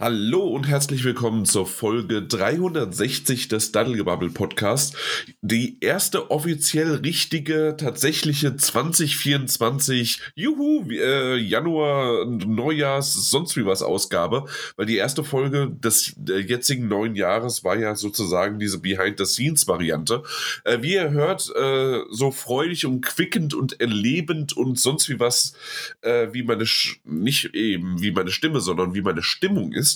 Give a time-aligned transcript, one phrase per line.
[0.00, 4.96] Hallo und herzlich willkommen zur Folge 360 des Daddelgebabbel Podcast.
[5.42, 14.44] Die erste offiziell richtige, tatsächliche 2024 Juhu, äh, Januar, Neujahrs, sonst wie was Ausgabe,
[14.76, 20.22] weil die erste Folge des äh, jetzigen neuen Jahres war ja sozusagen diese Behind-the-Scenes-Variante.
[20.62, 25.54] Äh, wie ihr hört, äh, so freudig und quickend und erlebend und sonst wie was,
[26.02, 29.87] äh, wie meine, Sch nicht eben wie meine Stimme, sondern wie meine Stimmung ist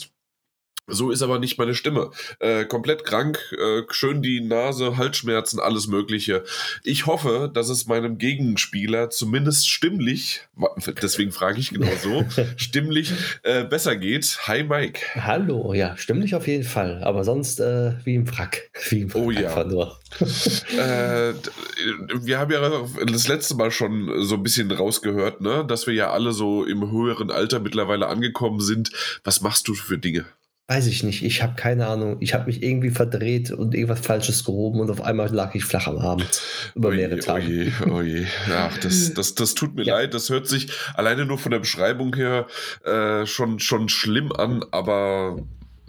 [0.93, 2.11] so ist aber nicht meine Stimme.
[2.39, 6.45] Äh, komplett krank, äh, schön die Nase, Halsschmerzen, alles Mögliche.
[6.85, 10.43] Ich hoffe, dass es meinem Gegenspieler zumindest stimmlich,
[11.03, 12.25] deswegen frage ich genau so,
[12.57, 14.39] stimmlich äh, besser geht.
[14.47, 15.01] Hi Mike.
[15.15, 18.71] Hallo, ja, stimmlich auf jeden Fall, aber sonst äh, wie im Frack.
[18.91, 19.65] Wie im Frack oh ja.
[19.65, 19.99] nur.
[20.73, 21.35] Äh,
[22.23, 26.11] wir haben ja das letzte Mal schon so ein bisschen rausgehört, ne, dass wir ja
[26.11, 28.91] alle so im höheren Alter mittlerweile angekommen sind.
[29.25, 30.27] Was machst du für Dinge?
[30.69, 31.25] Weiß ich nicht.
[31.25, 32.17] Ich habe keine Ahnung.
[32.21, 35.87] Ich habe mich irgendwie verdreht und irgendwas Falsches gehoben und auf einmal lag ich flach
[35.87, 36.41] am Abend.
[36.75, 37.73] Über oje, mehrere Tage.
[37.85, 38.27] Oje, oje.
[38.49, 39.97] Ach, das, das, das tut mir ja.
[39.97, 40.15] leid.
[40.15, 42.47] Das hört sich alleine nur von der Beschreibung her
[42.85, 45.37] äh, schon, schon schlimm an, aber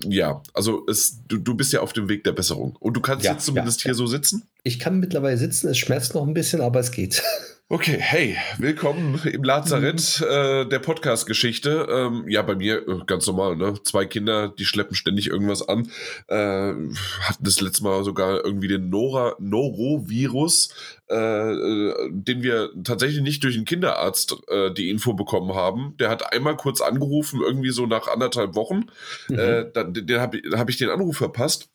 [0.05, 2.75] ja, also es, du, du bist ja auf dem Weg der Besserung.
[2.79, 4.43] Und du kannst ja, jetzt zumindest ja, hier so sitzen?
[4.63, 5.69] Ich kann mittlerweile sitzen.
[5.69, 7.21] Es schmerzt noch ein bisschen, aber es geht.
[7.73, 10.27] Okay, hey, willkommen im Lazarett mhm.
[10.29, 11.87] äh, der Podcast-Geschichte.
[11.89, 13.73] Ähm, ja, bei mir äh, ganz normal, ne?
[13.83, 15.89] Zwei Kinder, die schleppen ständig irgendwas an.
[16.27, 20.69] Äh, hatten das letzte Mal sogar irgendwie den Nora Norovirus,
[21.09, 25.95] äh, äh, den wir tatsächlich nicht durch den Kinderarzt äh, die Info bekommen haben.
[25.99, 28.85] Der hat einmal kurz angerufen, irgendwie so nach anderthalb Wochen.
[29.29, 29.71] Mhm.
[29.73, 31.72] Dann, den habe hab ich den Anruf verpasst.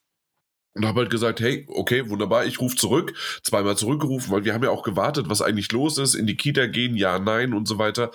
[0.79, 3.12] Und habe halt gesagt, hey, okay, wunderbar, ich rufe zurück,
[3.43, 6.67] zweimal zurückgerufen, weil wir haben ja auch gewartet, was eigentlich los ist, in die Kita
[6.67, 8.12] gehen, ja, nein und so weiter,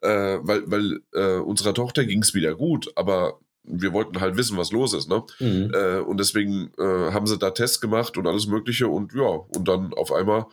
[0.00, 4.56] äh, weil, weil äh, unserer Tochter ging es wieder gut, aber wir wollten halt wissen,
[4.56, 5.24] was los ist, ne?
[5.40, 5.72] Mhm.
[5.74, 9.68] Äh, und deswegen äh, haben sie da Tests gemacht und alles Mögliche und ja, und
[9.68, 10.46] dann auf einmal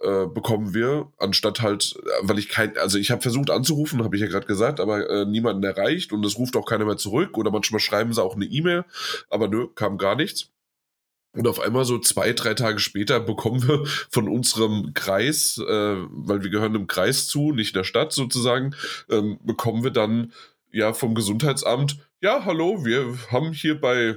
[0.00, 4.22] äh, bekommen wir, anstatt halt, weil ich kein, also ich habe versucht anzurufen, habe ich
[4.22, 7.50] ja gerade gesagt, aber äh, niemanden erreicht und es ruft auch keiner mehr zurück oder
[7.50, 8.84] manchmal schreiben sie auch eine E-Mail,
[9.28, 10.50] aber nö, kam gar nichts.
[11.32, 16.42] Und auf einmal so zwei, drei Tage später bekommen wir von unserem Kreis, äh, weil
[16.42, 18.74] wir gehören dem Kreis zu, nicht der Stadt sozusagen,
[19.08, 20.32] ähm, bekommen wir dann
[20.72, 24.16] ja vom Gesundheitsamt, ja, hallo, wir haben hier bei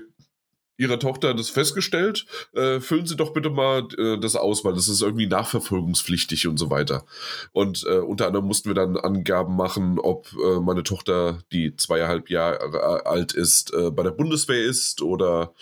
[0.77, 2.25] Ihrer Tochter das festgestellt.
[2.53, 6.57] Äh, füllen Sie doch bitte mal äh, das aus, weil das ist irgendwie nachverfolgungspflichtig und
[6.57, 7.05] so weiter.
[7.51, 12.29] Und äh, unter anderem mussten wir dann Angaben machen, ob äh, meine Tochter, die zweieinhalb
[12.29, 15.53] Jahre alt ist, äh, bei der Bundeswehr ist oder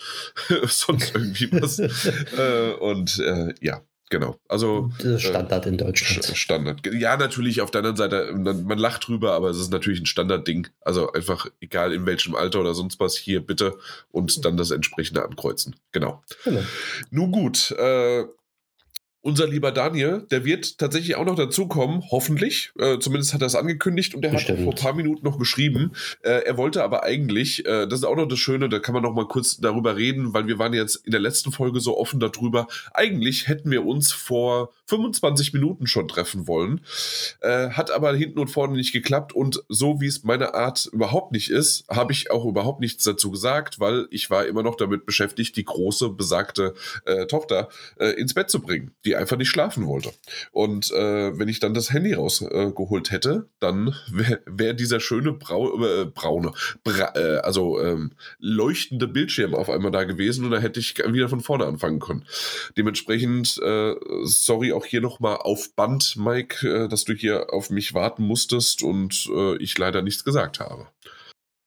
[0.66, 1.80] sonst irgendwie was.
[2.36, 3.22] Äh, und
[3.60, 4.36] ja, Genau.
[4.46, 6.36] Also das ist Standard äh, in Deutschland.
[6.36, 6.80] Standard.
[6.92, 10.68] Ja, natürlich auf der anderen Seite, man lacht drüber, aber es ist natürlich ein Standardding.
[10.82, 13.78] Also einfach, egal in welchem Alter oder sonst was, hier bitte
[14.10, 15.76] und dann das entsprechende ankreuzen.
[15.92, 16.22] Genau.
[16.44, 16.60] genau.
[17.10, 18.24] Nun gut, äh,
[19.22, 22.72] unser lieber Daniel, der wird tatsächlich auch noch dazukommen, hoffentlich.
[22.78, 25.92] Äh, zumindest hat er es angekündigt und er hat vor ein paar Minuten noch geschrieben.
[26.22, 29.04] Äh, er wollte aber eigentlich, äh, das ist auch noch das Schöne, da kann man
[29.04, 32.18] noch mal kurz darüber reden, weil wir waren jetzt in der letzten Folge so offen
[32.18, 32.66] darüber.
[32.92, 36.82] Eigentlich hätten wir uns vor 25 Minuten schon treffen wollen,
[37.40, 41.32] äh, hat aber hinten und vorne nicht geklappt und so wie es meine Art überhaupt
[41.32, 45.06] nicht ist, habe ich auch überhaupt nichts dazu gesagt, weil ich war immer noch damit
[45.06, 46.74] beschäftigt, die große besagte
[47.06, 48.90] äh, Tochter äh, ins Bett zu bringen.
[49.06, 50.12] Die einfach nicht schlafen wollte.
[50.50, 55.82] Und äh, wenn ich dann das Handy rausgeholt hätte, dann wäre wär dieser schöne Brau
[55.82, 56.52] äh, braune,
[56.84, 61.30] bra äh, also ähm, leuchtende Bildschirm auf einmal da gewesen und da hätte ich wieder
[61.30, 62.26] von vorne anfangen können.
[62.76, 63.60] Dementsprechend,
[64.24, 68.82] sorry auch hier nochmal auf Band, Mike, äh, dass du hier auf mich warten musstest
[68.82, 69.28] und
[69.58, 70.88] ich leider nichts gesagt habe.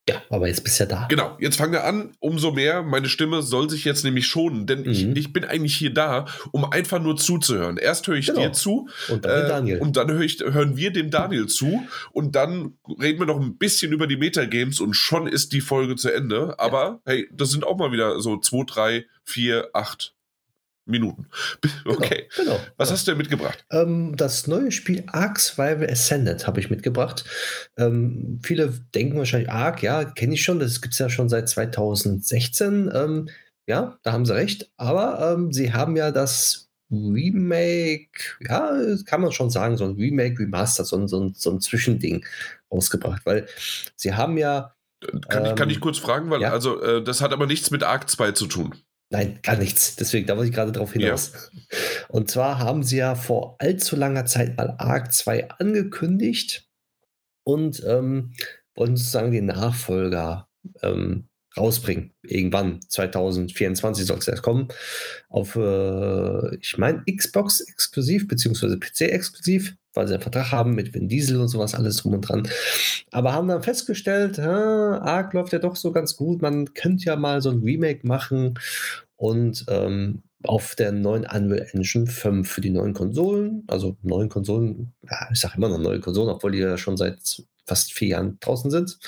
[0.08, 1.08] Ja, aber jetzt bist du ja da.
[1.10, 2.12] Genau, jetzt fangen wir an.
[2.20, 4.92] Umso mehr, meine Stimme soll sich jetzt nämlich schonen, denn mhm.
[4.92, 7.78] ich, ich bin eigentlich hier da, um einfach nur zuzuhören.
[7.78, 8.42] Erst höre ich genau.
[8.42, 9.80] dir zu und dann, äh, Daniel.
[9.80, 13.58] Und dann hör ich, hören wir dem Daniel zu und dann reden wir noch ein
[13.58, 16.60] bisschen über die Metagames und schon ist die Folge zu Ende.
[16.60, 17.00] Aber ja.
[17.06, 20.15] hey, das sind auch mal wieder so zwei, drei, vier, acht,
[20.86, 21.28] Minuten.
[21.86, 22.28] Okay.
[22.36, 22.66] Genau, genau.
[22.78, 23.64] Was hast du denn mitgebracht?
[23.72, 27.24] Ähm, das neue Spiel Ark Survival Ascended habe ich mitgebracht.
[27.78, 31.48] Ähm, viele denken wahrscheinlich, Ark, ja, kenne ich schon, das gibt es ja schon seit
[31.48, 32.92] 2016.
[32.94, 33.30] Ähm,
[33.68, 34.72] ja, da haben sie recht.
[34.78, 38.72] Aber ähm, sie haben ja das Remake, ja,
[39.06, 42.26] kann man schon sagen, so ein Remake, Remaster, so ein, so ein, so ein Zwischending
[42.72, 43.48] rausgebracht, weil
[43.96, 44.74] sie haben ja.
[45.30, 46.52] Kann, ich, kann ich ähm, kurz fragen, weil ja?
[46.52, 48.76] also äh, das hat aber nichts mit Ark 2 zu tun.
[49.10, 49.96] Nein, gar nichts.
[49.96, 51.32] Deswegen, da wollte ich gerade drauf hinaus.
[51.34, 51.78] Ja.
[52.10, 56.68] Und zwar haben sie ja vor allzu langer Zeit mal Arc 2 angekündigt
[57.44, 58.34] und ähm,
[58.76, 60.50] wollten sozusagen den Nachfolger
[60.82, 62.12] ähm, rausbringen.
[62.24, 64.68] Irgendwann, 2024 soll es erst kommen.
[65.30, 70.94] Auf, äh, ich meine, Xbox exklusiv, beziehungsweise PC exklusiv, weil sie einen Vertrag haben mit
[70.94, 72.48] Vin Diesel und sowas, alles drum und dran.
[73.12, 77.16] Aber haben dann festgestellt, ha, Arc läuft ja doch so ganz gut, man könnte ja
[77.16, 78.60] mal so ein Remake machen
[79.16, 84.94] und ähm, auf der neuen Unreal Engine 5 für die neuen Konsolen, also neuen Konsolen,
[85.10, 88.38] ja, ich sage immer noch neue Konsolen, obwohl die ja schon seit fast vier Jahren
[88.42, 89.00] draußen sind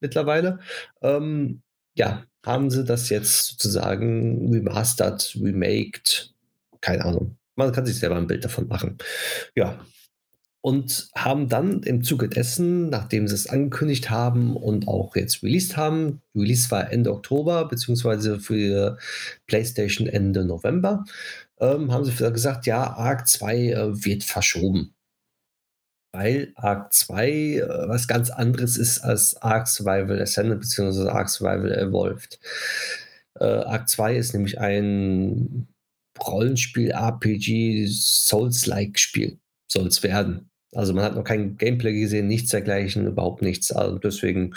[0.00, 0.58] mittlerweile.
[1.02, 1.62] Ähm,
[1.96, 6.32] ja, haben sie das jetzt sozusagen remastered, remaked,
[6.80, 7.36] keine Ahnung.
[7.56, 8.98] Man kann sich selber ein Bild davon machen.
[9.54, 9.80] Ja.
[10.60, 15.76] Und haben dann im Zuge dessen, nachdem sie es angekündigt haben und auch jetzt released
[15.76, 18.98] haben, Release war Ende Oktober, beziehungsweise für
[19.46, 21.04] PlayStation Ende November,
[21.60, 24.95] ähm, haben sie gesagt, ja, Arc 2 äh, wird verschoben
[26.16, 31.08] weil Arc 2 äh, was ganz anderes ist als Arc Survival Ascended bzw.
[31.10, 32.40] Arc Survival Evolved.
[33.38, 35.68] Äh, Arc 2 ist nämlich ein
[36.18, 39.38] Rollenspiel, RPG, Souls-like Spiel,
[39.70, 40.48] soll es werden.
[40.74, 43.70] Also man hat noch kein Gameplay gesehen, nichts dergleichen, überhaupt nichts.
[43.70, 44.54] Also deswegen,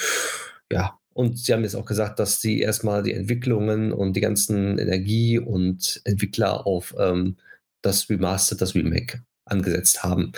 [0.72, 0.98] ja.
[1.14, 5.38] Und sie haben jetzt auch gesagt, dass sie erstmal die Entwicklungen und die ganzen Energie
[5.38, 7.36] und Entwickler auf ähm,
[7.82, 10.32] das Remaster, das Remake angesetzt haben.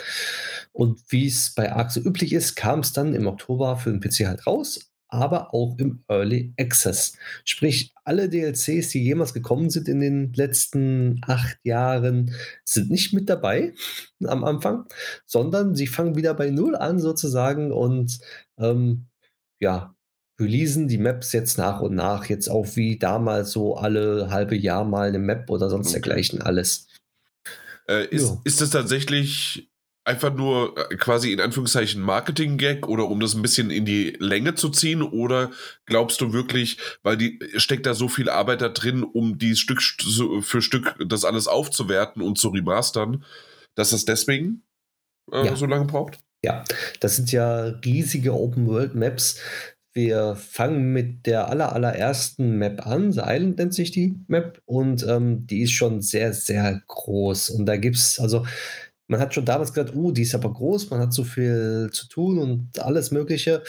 [0.72, 4.00] Und wie es bei Arc so üblich ist, kam es dann im Oktober für den
[4.00, 7.12] PC halt raus, aber auch im Early Access.
[7.44, 13.28] Sprich, alle DLCs, die jemals gekommen sind in den letzten acht Jahren, sind nicht mit
[13.28, 13.74] dabei
[14.24, 14.86] am Anfang,
[15.26, 18.20] sondern sie fangen wieder bei Null an sozusagen und
[18.58, 19.06] ähm,
[19.60, 19.94] ja,
[20.40, 24.84] releasen die Maps jetzt nach und nach, jetzt auch wie damals so alle halbe Jahr
[24.84, 26.00] mal eine Map oder sonst okay.
[26.00, 26.88] dergleichen alles.
[27.88, 28.40] Äh, ist, ja.
[28.44, 29.68] ist das tatsächlich
[30.04, 34.54] einfach nur äh, quasi in Anführungszeichen Marketing-Gag oder um das ein bisschen in die Länge
[34.54, 35.02] zu ziehen?
[35.02, 35.50] Oder
[35.86, 39.82] glaubst du wirklich, weil die steckt da so viel Arbeit da drin, um die Stück
[39.82, 43.24] für Stück das alles aufzuwerten und zu remastern,
[43.74, 44.62] dass das deswegen
[45.30, 45.56] äh, ja.
[45.56, 46.18] so lange braucht?
[46.44, 46.64] Ja,
[46.98, 49.38] das sind ja riesige Open-World-Maps,
[49.94, 53.12] wir fangen mit der aller, allerersten Map an.
[53.12, 54.60] The Island nennt sich die Map.
[54.64, 57.50] Und ähm, die ist schon sehr, sehr groß.
[57.50, 58.44] Und da gibt es, also
[59.12, 62.08] man hat schon damals gesagt, uh, die ist aber groß, man hat so viel zu
[62.08, 63.62] tun und alles Mögliche.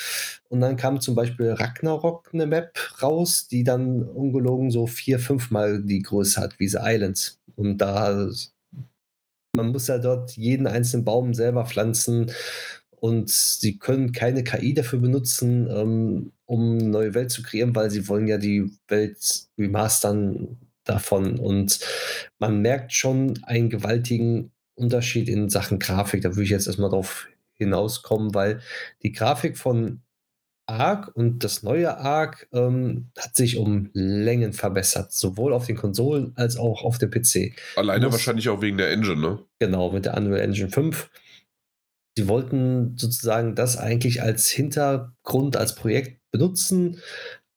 [0.48, 5.84] Und dann kam zum Beispiel Ragnarok eine Map raus, die dann ungelogen so vier, fünfmal
[5.84, 7.40] die Größe hat wie The Islands.
[7.56, 8.30] Und da,
[9.56, 12.32] man muss ja dort jeden einzelnen Baum selber pflanzen
[13.04, 17.92] und sie können keine KI dafür benutzen, ähm, um eine neue Welt zu kreieren, weil
[17.92, 20.56] sie wollen ja die Welt remastern
[20.86, 21.38] davon.
[21.38, 21.82] Und
[22.40, 26.22] man merkt schon einen gewaltigen Unterschied in Sachen Grafik.
[26.22, 28.62] Da würde ich jetzt erstmal drauf hinauskommen, weil
[29.02, 30.02] die Grafik von
[30.66, 36.32] Arc und das neue Arc ähm, hat sich um Längen verbessert, sowohl auf den Konsolen
[36.36, 37.52] als auch auf dem PC.
[37.76, 39.40] Alleine wahrscheinlich auch wegen der Engine, ne?
[39.60, 41.10] Genau, mit der Unreal Engine 5
[42.16, 47.00] Sie wollten sozusagen das eigentlich als Hintergrund, als Projekt benutzen,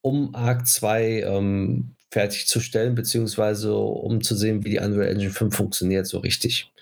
[0.01, 6.07] um Arc 2 ähm, fertigzustellen, beziehungsweise um zu sehen, wie die Unreal Engine 5 funktioniert,
[6.07, 6.73] so richtig.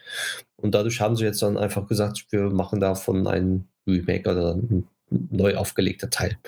[0.57, 4.87] Und dadurch haben sie jetzt dann einfach gesagt, wir machen davon ein Remake oder ein
[5.11, 6.39] neu aufgelegter Teil.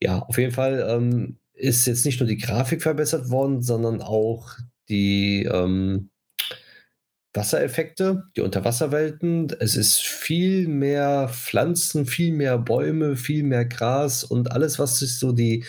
[0.00, 4.50] Ja, auf jeden Fall ähm, ist jetzt nicht nur die Grafik verbessert worden, sondern auch
[4.88, 6.10] die, ähm,
[7.32, 9.48] Wassereffekte, die Unterwasserwelten.
[9.60, 15.16] Es ist viel mehr Pflanzen, viel mehr Bäume, viel mehr Gras und alles, was sich
[15.16, 15.64] so die,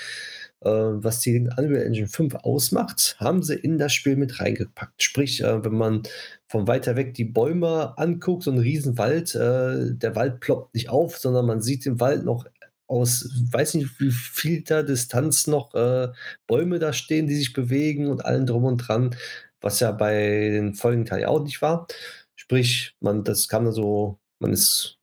[0.61, 5.03] äh, was die Unreal Engine 5 ausmacht, haben sie in das Spiel mit reingepackt.
[5.03, 6.03] Sprich, äh, wenn man
[6.47, 11.17] von weiter weg die Bäume anguckt, so ein Riesenwald, äh, der Wald ploppt nicht auf,
[11.17, 12.45] sondern man sieht im Wald noch
[12.87, 16.09] aus, weiß nicht wie viel da Distanz noch äh,
[16.47, 19.15] Bäume da stehen, die sich bewegen und allen drum und dran
[19.61, 21.87] was ja bei den folgenden Teilen auch nicht war.
[22.35, 24.99] Sprich, man, das kam dann so, man ist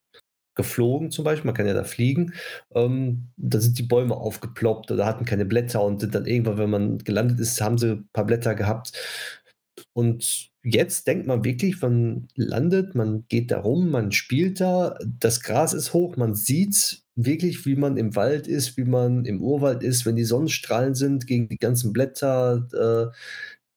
[0.59, 2.35] geflogen zum Beispiel, man kann ja da fliegen,
[2.75, 6.99] ähm, da sind die Bäume aufgeploppt oder hatten keine Blätter und dann irgendwann, wenn man
[6.99, 8.93] gelandet ist, haben sie ein paar Blätter gehabt.
[9.93, 15.41] Und jetzt denkt man wirklich, man landet, man geht da rum, man spielt da, das
[15.43, 19.83] Gras ist hoch, man sieht wirklich, wie man im Wald ist, wie man im Urwald
[19.83, 22.67] ist, wenn die Sonnenstrahlen sind gegen die ganzen Blätter,
[23.13, 23.17] äh,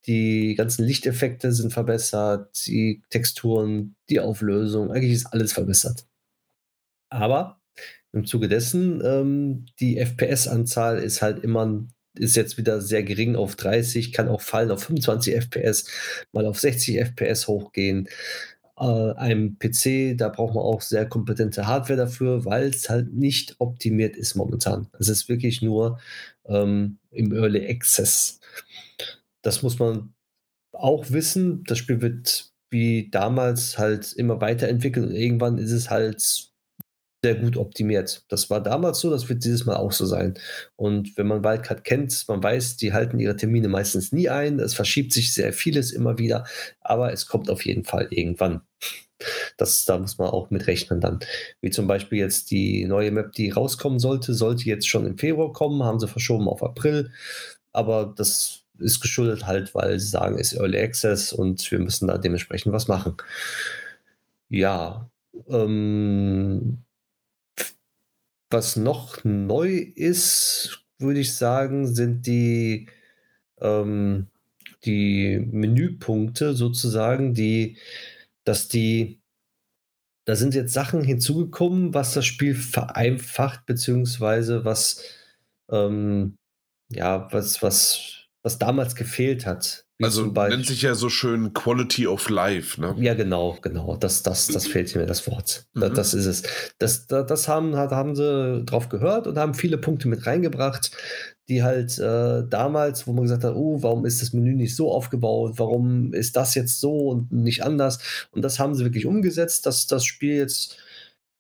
[0.08, 6.06] die ganzen Lichteffekte sind verbessert, die Texturen, die Auflösung, eigentlich ist alles verbessert.
[7.10, 7.60] Aber
[8.14, 13.56] im Zuge dessen, ähm, die FPS-Anzahl ist halt immer, ist jetzt wieder sehr gering auf
[13.56, 15.86] 30, kann auch fallen auf 25 FPS,
[16.34, 18.10] mal auf 60 FPS hochgehen.
[18.80, 23.56] äh, einem PC, da braucht man auch sehr kompetente Hardware dafür, weil es halt nicht
[23.60, 24.88] optimiert ist momentan.
[25.00, 26.00] Es ist wirklich nur
[26.46, 28.40] ähm, im Early Access.
[29.44, 30.14] Das muss man
[30.74, 31.64] auch wissen.
[31.66, 36.52] Das Spiel wird wie damals halt immer weiterentwickelt und irgendwann ist es halt
[37.24, 38.26] sehr gut optimiert.
[38.30, 40.34] Das war damals so, das wird dieses Mal auch so sein.
[40.76, 44.60] Und wenn man Wildcard kennt, man weiß, die halten ihre Termine meistens nie ein.
[44.60, 46.46] Es verschiebt sich sehr vieles immer wieder,
[46.80, 48.62] aber es kommt auf jeden Fall irgendwann.
[49.58, 51.20] Das, da muss man auch mit rechnen dann.
[51.62, 55.54] Wie zum Beispiel jetzt die neue Map, die rauskommen sollte, sollte jetzt schon im Februar
[55.54, 57.12] kommen, haben sie verschoben auf April.
[57.72, 62.18] Aber das ist geschuldet halt, weil sie sagen, ist Early Access und wir müssen da
[62.18, 63.16] dementsprechend was machen.
[64.50, 65.10] Ja,
[65.48, 66.80] ähm,
[68.50, 72.88] was noch neu ist, würde ich sagen, sind die,
[73.60, 74.28] ähm,
[74.86, 77.78] die Menüpunkte sozusagen, die,
[78.44, 79.22] dass die,
[80.26, 85.04] da sind jetzt Sachen hinzugekommen, was das Spiel vereinfacht, beziehungsweise was,
[85.70, 86.38] ähm,
[86.90, 89.86] ja, was, was, was damals gefehlt hat.
[90.02, 92.96] also nennt sich ja so schön Quality of Life, ne?
[92.98, 93.98] Ja, genau, genau.
[93.98, 95.66] Das, das, das fehlt mir das Wort.
[95.74, 95.94] Mhm.
[95.94, 96.44] Das, ist es.
[96.80, 100.92] Das, das, das haben, haben sie drauf gehört und haben viele Punkte mit reingebracht,
[101.50, 104.92] die halt äh, damals, wo man gesagt hat, oh, warum ist das Menü nicht so
[104.92, 105.54] aufgebaut?
[105.58, 108.00] Warum ist das jetzt so und nicht anders?
[108.32, 110.78] Und das haben sie wirklich umgesetzt, dass das Spiel jetzt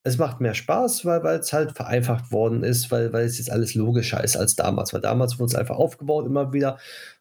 [0.03, 4.23] es macht mehr Spaß, weil es halt vereinfacht worden ist, weil, es jetzt alles logischer
[4.23, 4.93] ist als damals.
[4.93, 6.79] Weil damals wurde es einfach aufgebaut immer wieder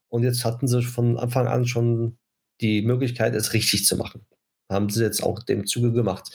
[0.08, 2.18] und jetzt hatten sie von Anfang an schon
[2.60, 4.26] die Möglichkeit, es richtig zu machen.
[4.70, 6.30] Haben sie jetzt auch dem Zuge gemacht.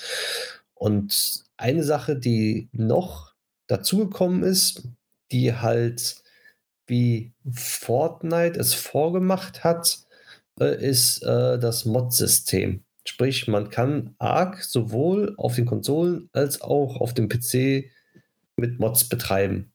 [0.73, 3.33] Und eine Sache, die noch
[3.67, 4.87] dazugekommen ist,
[5.31, 6.23] die halt
[6.87, 10.05] wie Fortnite es vorgemacht hat,
[10.59, 12.84] äh, ist äh, das Mod-System.
[13.07, 17.85] Sprich, man kann Arc sowohl auf den Konsolen als auch auf dem PC
[18.57, 19.71] mit Mods betreiben.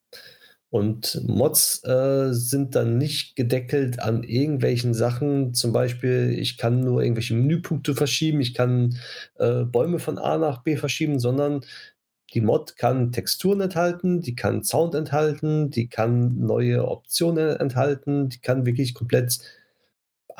[0.70, 5.52] Und Mods äh, sind dann nicht gedeckelt an irgendwelchen Sachen.
[5.52, 8.96] Zum Beispiel, ich kann nur irgendwelche Menüpunkte verschieben, ich kann
[9.38, 11.62] äh, Bäume von A nach B verschieben, sondern
[12.34, 18.38] die Mod kann Texturen enthalten, die kann Sound enthalten, die kann neue Optionen enthalten, die
[18.38, 19.40] kann wirklich komplett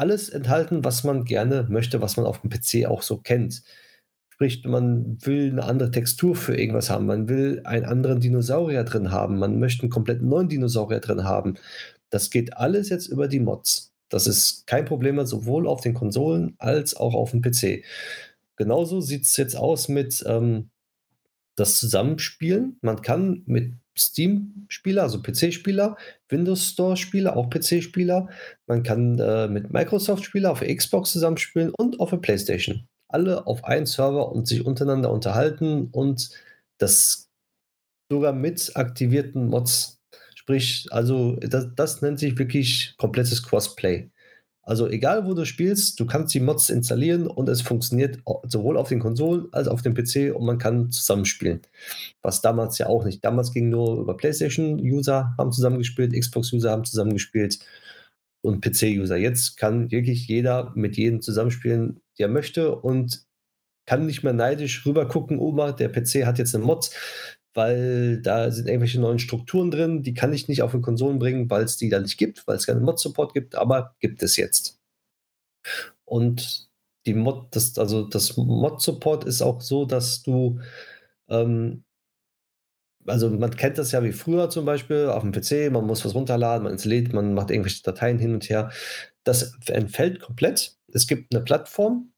[0.01, 3.63] alles enthalten, was man gerne möchte, was man auf dem PC auch so kennt.
[4.31, 9.11] Sprich, man will eine andere Textur für irgendwas haben, man will einen anderen Dinosaurier drin
[9.11, 11.57] haben, man möchte einen komplett neuen Dinosaurier drin haben.
[12.09, 13.93] Das geht alles jetzt über die Mods.
[14.09, 17.85] Das ist kein Problem mehr, sowohl auf den Konsolen als auch auf dem PC.
[18.57, 20.71] Genauso sieht es jetzt aus mit ähm,
[21.57, 22.79] das Zusammenspielen.
[22.81, 25.97] Man kann mit Steam-Spieler, also PC-Spieler,
[26.29, 28.29] Windows Store-Spieler, auch PC-Spieler,
[28.67, 33.87] man kann äh, mit Microsoft-Spieler auf Xbox zusammenspielen und auf der PlayStation alle auf einen
[33.87, 36.31] Server und sich untereinander unterhalten und
[36.79, 37.29] das
[38.11, 40.01] sogar mit aktivierten Mods.
[40.35, 44.11] Sprich, also das, das nennt sich wirklich komplettes Crossplay.
[44.71, 48.89] Also egal wo du spielst, du kannst die Mods installieren und es funktioniert sowohl auf
[48.89, 51.63] den Konsolen als auch auf dem PC und man kann zusammenspielen.
[52.23, 53.25] Was damals ja auch nicht.
[53.25, 57.59] Damals ging nur über PlayStation-User haben zusammengespielt, Xbox-User haben zusammengespielt
[58.43, 59.17] und PC-User.
[59.17, 63.25] Jetzt kann wirklich jeder mit jedem zusammenspielen, der möchte und
[63.87, 66.91] kann nicht mehr neidisch rüber gucken, Oma, der PC hat jetzt eine Mod,
[67.55, 71.51] weil da sind irgendwelche neuen Strukturen drin, die kann ich nicht auf den Konsolen bringen,
[71.51, 74.81] weil es die da nicht gibt, weil es keinen Mod-Support gibt, aber gibt es jetzt.
[76.05, 76.71] Und
[77.07, 80.61] die Mod, das, also das Mod-Support ist auch so, dass du
[81.29, 81.85] ähm,
[83.07, 86.15] also man kennt das ja wie früher zum Beispiel auf dem PC, man muss was
[86.15, 88.71] runterladen, man installiert, man macht irgendwelche Dateien hin und her.
[89.25, 90.77] Das entfällt komplett.
[90.93, 92.10] Es gibt eine Plattform,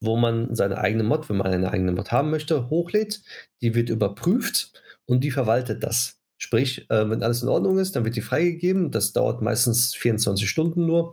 [0.00, 3.22] wo man seine eigene Mod, wenn man eine eigene Mod haben möchte, hochlädt.
[3.60, 6.18] Die wird überprüft und die verwaltet das.
[6.38, 8.90] Sprich, äh, wenn alles in Ordnung ist, dann wird die freigegeben.
[8.90, 11.10] Das dauert meistens 24 Stunden nur.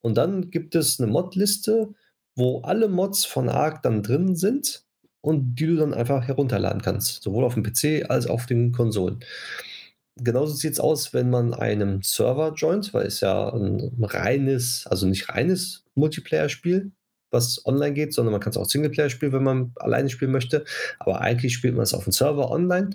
[0.00, 1.94] Und dann gibt es eine Mod-Liste,
[2.34, 4.84] wo alle Mods von Arc dann drin sind
[5.20, 8.72] und die du dann einfach herunterladen kannst, sowohl auf dem PC als auch auf den
[8.72, 9.20] Konsolen.
[10.16, 15.06] Genauso sieht es aus, wenn man einem Server joint, weil es ja ein reines, also
[15.06, 16.92] nicht reines Multiplayer-Spiel,
[17.34, 20.64] was online geht, sondern man kann es auch Singleplayer spielen, wenn man alleine spielen möchte.
[20.98, 22.90] Aber eigentlich spielt man es auf dem Server online.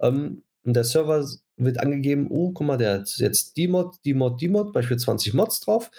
[0.00, 4.14] Ähm, und der Server wird angegeben, oh, guck mal, der hat jetzt die Mod, die
[4.14, 5.90] Mod, die Mod, beispielsweise 20 Mods drauf.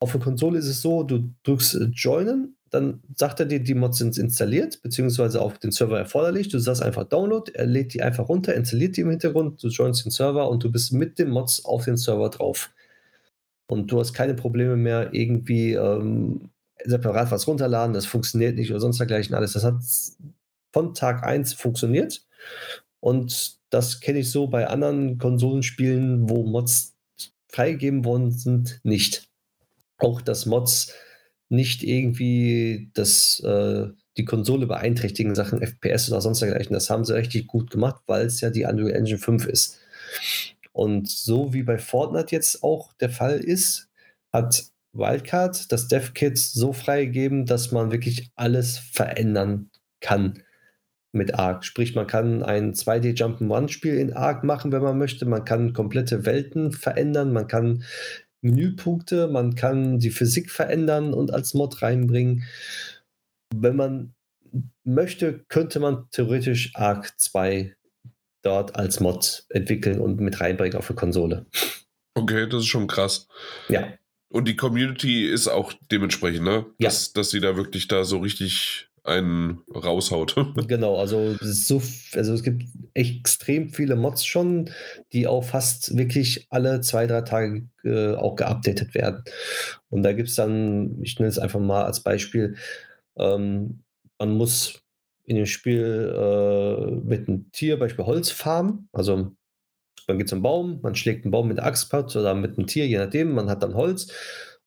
[0.00, 3.98] Auf der Konsole ist es so, du drückst Joinen dann sagt er dir, die Mods
[3.98, 6.48] sind installiert, beziehungsweise auf den Server erforderlich.
[6.48, 10.04] Du sagst einfach Download, er lädt die einfach runter, installiert die im Hintergrund, du joinst
[10.04, 12.70] den Server und du bist mit den Mods auf den Server drauf.
[13.66, 16.50] Und du hast keine Probleme mehr, irgendwie ähm,
[16.84, 19.52] separat was runterladen, das funktioniert nicht oder sonst dergleichen alles.
[19.52, 19.82] Das hat
[20.72, 22.24] von Tag 1 funktioniert.
[23.00, 26.94] Und das kenne ich so bei anderen Konsolenspielen, wo Mods
[27.48, 29.28] freigegeben worden sind, nicht.
[29.98, 30.92] Auch dass Mods
[31.48, 36.74] nicht irgendwie das, äh, die Konsole beeinträchtigen, Sachen FPS oder sonst dergleichen.
[36.74, 39.78] Das haben sie richtig gut gemacht, weil es ja die Unreal Engine 5 ist.
[40.72, 43.88] Und so wie bei Fortnite jetzt auch der Fall ist,
[44.32, 49.70] hat Wildcard das DevKit so freigegeben, dass man wirklich alles verändern
[50.00, 50.42] kann
[51.12, 51.64] mit Arc.
[51.64, 55.26] Sprich, man kann ein 2D Jump'n'Run-Spiel in Arc machen, wenn man möchte.
[55.26, 57.84] Man kann komplette Welten verändern, man kann
[58.42, 62.44] Menüpunkte, man kann die Physik verändern und als Mod reinbringen.
[63.54, 64.14] Wenn man
[64.84, 67.74] möchte, könnte man theoretisch Arc 2
[68.42, 71.46] dort als Mod entwickeln und mit reinbringen auf der Konsole.
[72.14, 73.28] Okay, das ist schon krass.
[73.68, 73.92] Ja.
[74.30, 76.66] Und die Community ist auch dementsprechend, ne?
[76.78, 77.12] Dass, ja.
[77.14, 80.36] dass sie da wirklich da so richtig einen raushaut.
[80.68, 81.82] genau, also es, so,
[82.14, 84.70] also es gibt extrem viele Mods schon,
[85.12, 89.24] die auch fast wirklich alle zwei, drei Tage äh, auch geupdatet werden.
[89.88, 92.56] Und da gibt es dann, ich nenne es einfach mal als Beispiel,
[93.18, 93.82] ähm,
[94.18, 94.80] man muss
[95.24, 98.88] in dem Spiel äh, mit einem Tier, Beispiel Holz farmen.
[98.92, 99.32] Also
[100.10, 102.86] man geht zum Baum, man schlägt einen Baum mit der Axtpad oder mit einem Tier,
[102.86, 104.12] je nachdem, man hat dann Holz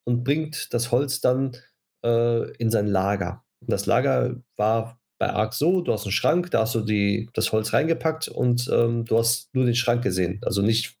[0.04, 1.56] und bringt das Holz dann
[2.04, 3.44] äh, in sein Lager.
[3.60, 7.28] Und das Lager war bei Ark so, du hast einen Schrank, da hast du die,
[7.34, 10.40] das Holz reingepackt und ähm, du hast nur den Schrank gesehen.
[10.42, 10.96] Also nicht,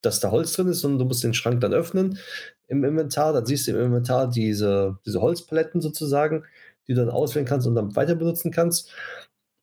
[0.00, 2.18] dass da Holz drin ist, sondern du musst den Schrank dann öffnen
[2.68, 3.32] im Inventar.
[3.32, 6.44] Dann siehst du im Inventar diese, diese Holzpaletten sozusagen,
[6.86, 8.92] die du dann auswählen kannst und dann weiter benutzen kannst.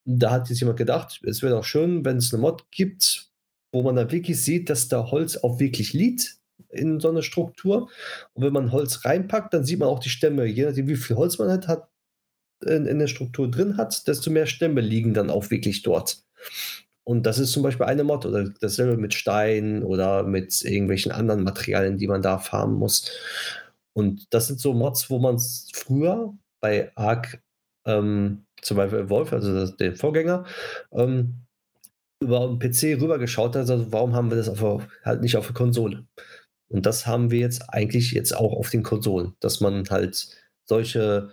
[0.05, 3.24] Da hat jetzt jemand gedacht, es wäre auch schön, wenn es eine Mod gibt,
[3.71, 6.37] wo man dann wirklich sieht, dass da Holz auch wirklich liegt
[6.69, 7.89] in so einer Struktur.
[8.33, 10.45] Und wenn man Holz reinpackt, dann sieht man auch die Stämme.
[10.45, 11.89] Je nachdem, wie viel Holz man hat, hat
[12.63, 16.23] in, in der Struktur drin hat, desto mehr Stämme liegen dann auch wirklich dort.
[17.03, 21.43] Und das ist zum Beispiel eine Mod oder dasselbe mit Stein oder mit irgendwelchen anderen
[21.43, 23.11] Materialien, die man da farmen muss.
[23.93, 25.39] Und das sind so Mods, wo man
[25.73, 27.41] früher bei Arc,
[27.85, 30.45] ähm, zum Beispiel Wolf, also den Vorgänger,
[30.91, 31.44] ähm,
[32.21, 35.55] über einen PC rübergeschaut hat, also warum haben wir das auf, halt nicht auf der
[35.55, 36.05] Konsole?
[36.69, 40.27] Und das haben wir jetzt eigentlich jetzt auch auf den Konsolen, dass man halt
[40.65, 41.29] solche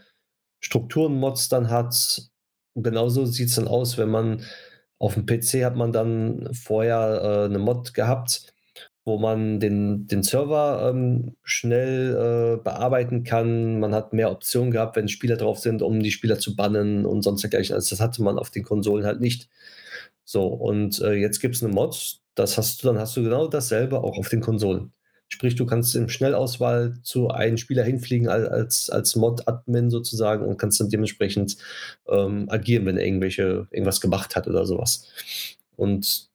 [0.60, 2.30] Strukturen-Mods dann hat.
[2.74, 4.42] Und genauso sieht es dann aus, wenn man
[4.98, 8.52] auf dem PC hat man dann vorher äh, eine Mod gehabt,
[9.04, 12.14] wo man den, den Server ähm, schnell
[12.60, 13.80] äh, bearbeiten kann.
[13.80, 17.22] Man hat mehr Optionen gehabt, wenn Spieler drauf sind, um die Spieler zu bannen und
[17.22, 17.74] sonst dergleichen.
[17.74, 19.48] Also das hatte man auf den Konsolen halt nicht.
[20.24, 23.48] So, und äh, jetzt gibt es eine Mod, das hast du, dann hast du genau
[23.48, 24.92] dasselbe auch auf den Konsolen.
[25.28, 30.78] Sprich, du kannst im Schnellauswahl zu einem Spieler hinfliegen als, als Mod-Admin sozusagen und kannst
[30.78, 31.56] dann dementsprechend
[32.06, 35.06] ähm, agieren, wenn er irgendwelche, irgendwas gemacht hat oder sowas.
[35.74, 36.28] Und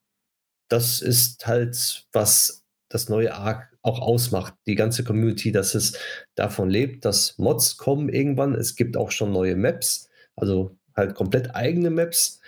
[0.68, 4.56] das ist halt, was das neue Arc auch ausmacht.
[4.66, 5.98] Die ganze Community, dass es
[6.36, 8.56] davon lebt, dass Mods kommen irgendwann.
[8.56, 12.42] Es gibt auch schon neue Maps, also halt komplett eigene Maps,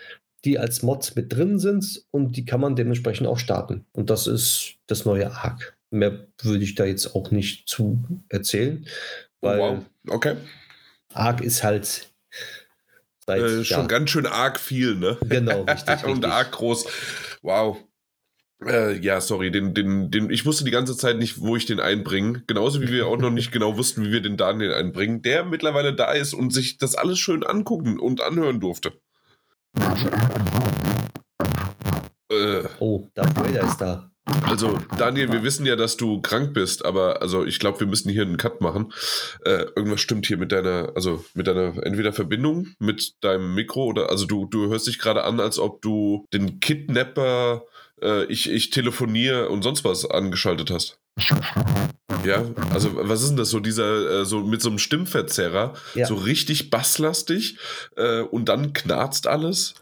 [0.45, 3.85] die als Mods mit drin sind und die kann man dementsprechend auch starten.
[3.91, 5.77] Und das ist das neue Arc.
[5.91, 8.85] Mehr würde ich da jetzt auch nicht zu erzählen.
[9.41, 10.35] Weil wow, okay.
[11.13, 12.09] Arc ist halt
[13.25, 13.87] seit, äh, schon ja.
[13.87, 15.17] ganz schön arg viel, ne?
[15.27, 16.03] Genau, richtig.
[16.03, 16.31] Und richtig.
[16.31, 16.85] arg groß.
[17.41, 17.77] Wow.
[18.65, 21.79] Äh, ja, sorry, den, den, den, ich wusste die ganze Zeit nicht, wo ich den
[21.79, 22.43] einbringe.
[22.45, 25.93] Genauso wie wir auch noch nicht genau wussten, wie wir den Daniel einbringen, der mittlerweile
[25.93, 28.91] da ist und sich das alles schön angucken und anhören durfte.
[32.31, 34.09] Äh, oh, Darth Vader ist da.
[34.43, 38.09] Also, Daniel, wir wissen ja, dass du krank bist, aber also ich glaube, wir müssen
[38.09, 38.93] hier einen Cut machen.
[39.43, 44.09] Äh, irgendwas stimmt hier mit deiner, also mit deiner entweder Verbindung mit deinem Mikro oder
[44.09, 47.63] also du, du hörst dich gerade an, als ob du den Kidnapper,
[48.01, 50.99] äh, ich, ich telefoniere und sonst was angeschaltet hast.
[52.25, 56.05] Ja, also was ist denn das so, dieser, äh, so mit so einem Stimmverzerrer, ja.
[56.05, 57.57] so richtig basslastig
[57.95, 59.75] äh, und dann knarzt alles.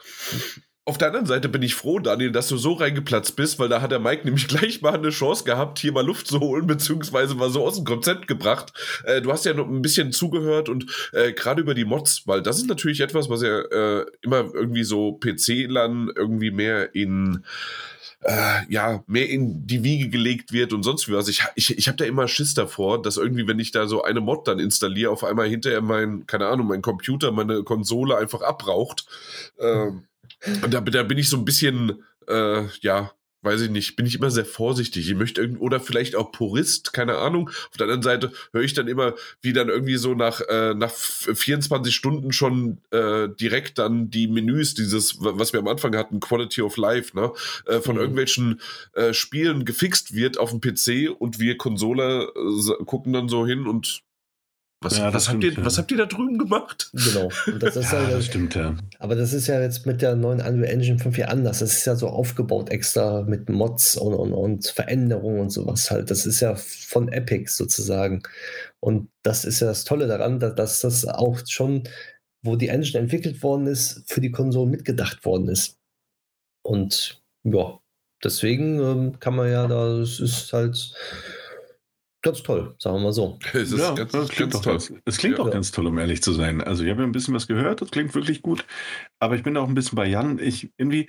[0.88, 3.82] Auf der anderen Seite bin ich froh, Daniel, dass du so reingeplatzt bist, weil da
[3.82, 7.36] hat der Mike nämlich gleich mal eine Chance gehabt, hier mal Luft zu holen, beziehungsweise
[7.36, 8.72] mal so aus dem Konzept gebracht.
[9.04, 12.42] Äh, du hast ja noch ein bisschen zugehört und äh, gerade über die Mods, weil
[12.42, 17.44] das ist natürlich etwas, was ja äh, immer irgendwie so PC-Lern irgendwie mehr in
[18.22, 21.28] äh, ja, mehr in die Wiege gelegt wird und sonst wie was.
[21.28, 24.22] Ich, ich, ich habe da immer Schiss davor, dass irgendwie, wenn ich da so eine
[24.22, 29.06] Mod dann installiere, auf einmal hinterher mein, keine Ahnung, mein Computer, meine Konsole einfach abraucht.
[29.60, 30.08] Ähm,
[30.70, 33.12] da, da bin ich so ein bisschen, äh, ja,
[33.48, 35.10] weiß ich nicht, bin ich immer sehr vorsichtig.
[35.10, 37.50] Ich möchte irgend oder vielleicht auch Purist, keine Ahnung.
[37.70, 40.92] Auf der anderen Seite höre ich dann immer, wie dann irgendwie so nach, äh, nach
[40.92, 46.62] 24 Stunden schon äh, direkt dann die Menüs, dieses, was wir am Anfang hatten, Quality
[46.62, 47.32] of Life, ne,
[47.66, 48.02] äh, von mhm.
[48.02, 48.62] irgendwelchen
[48.94, 53.66] äh, Spielen gefixt wird auf dem PC und wir Konsole äh, gucken dann so hin
[53.66, 54.04] und
[54.80, 55.66] was, ja, was, stimmt, habt ihr, ja.
[55.66, 56.92] was habt ihr da drüben gemacht?
[56.94, 57.30] Genau.
[57.60, 58.76] Das, ja, halt, das stimmt, ja.
[59.00, 61.60] Aber das ist ja jetzt mit der neuen Unreal Engine 5 hier anders.
[61.60, 66.12] Das ist ja so aufgebaut extra mit Mods und, und, und Veränderungen und sowas halt.
[66.12, 68.22] Das ist ja von Epic sozusagen.
[68.80, 71.84] Und das ist ja das Tolle daran, dass, dass das auch schon,
[72.44, 75.80] wo die Engine entwickelt worden ist, für die Konsolen mitgedacht worden ist.
[76.64, 77.80] Und ja,
[78.24, 80.94] deswegen ähm, kann man ja da, es ist halt
[82.28, 83.40] ganz toll, sagen wir mal so.
[83.54, 84.78] Es ja, ganz, das klingt ganz toll.
[84.80, 85.02] Toll.
[85.06, 85.44] Es klingt ja.
[85.44, 86.62] auch ganz toll, um ehrlich zu sein.
[86.62, 88.66] Also ich habe ja ein bisschen was gehört, das klingt wirklich gut.
[89.20, 90.38] Aber ich bin auch ein bisschen bei Jan.
[90.40, 91.08] Ich irgendwie,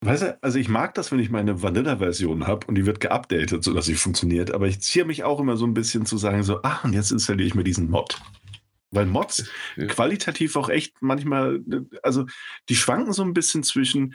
[0.00, 3.62] weißt du, also ich mag das, wenn ich meine Vanilla-Version habe und die wird geupdatet,
[3.62, 4.50] sodass sie funktioniert.
[4.50, 7.12] Aber ich ziehe mich auch immer so ein bisschen zu sagen, so, ach, und jetzt
[7.12, 8.20] installiere ich mir diesen Mod.
[8.90, 9.86] Weil Mods ja.
[9.86, 11.60] qualitativ auch echt manchmal,
[12.02, 12.26] also
[12.68, 14.14] die schwanken so ein bisschen zwischen,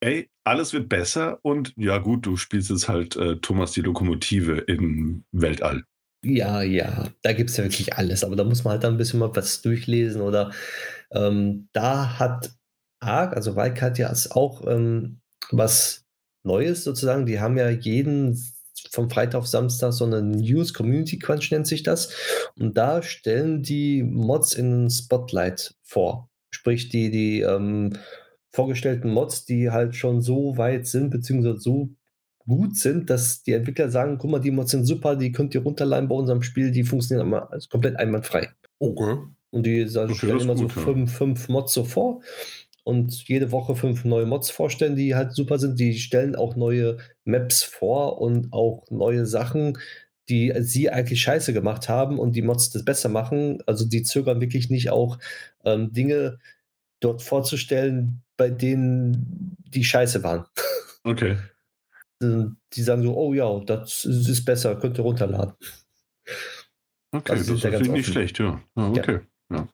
[0.00, 4.58] ey, alles wird besser und ja gut, du spielst jetzt halt äh, Thomas die Lokomotive
[4.66, 5.84] im Weltall.
[6.22, 8.98] Ja, ja, da gibt es ja wirklich alles, aber da muss man halt dann ein
[8.98, 10.52] bisschen mal was durchlesen oder
[11.12, 12.52] ähm, da hat
[13.00, 16.04] ARC, also Wildcard ja auch ähm, was
[16.44, 17.26] Neues sozusagen.
[17.26, 18.38] Die haben ja jeden
[18.90, 22.12] vom Freitag auf Samstag so eine News Community Crunch nennt sich das.
[22.58, 26.28] Und da stellen die Mods in Spotlight vor.
[26.50, 27.96] Sprich, die, die ähm,
[28.52, 31.90] vorgestellten Mods, die halt schon so weit sind, beziehungsweise so
[32.38, 35.62] gut sind, dass die Entwickler sagen, guck mal, die Mods sind super, die könnt ihr
[35.62, 38.48] runterladen bei unserem Spiel, die funktionieren immer also komplett einwandfrei.
[38.78, 39.18] Okay.
[39.50, 42.22] Und die okay, stellen immer gut, so fünf, fünf Mods so vor
[42.84, 45.78] und jede Woche fünf neue Mods vorstellen, die halt super sind.
[45.78, 49.78] Die stellen auch neue Maps vor und auch neue Sachen,
[50.28, 53.58] die sie eigentlich scheiße gemacht haben und die Mods das besser machen.
[53.66, 55.18] Also die zögern wirklich nicht auch
[55.64, 56.38] ähm, Dinge
[57.00, 60.44] dort vorzustellen, bei denen die scheiße waren.
[61.04, 61.36] Okay.
[62.22, 65.54] Die sagen so, oh ja, das ist besser, könnt ihr runterladen.
[67.12, 68.60] Okay, also das ist nicht schlecht, ja.
[68.74, 69.20] Ah, okay.
[69.50, 69.56] Ja.
[69.56, 69.68] ja.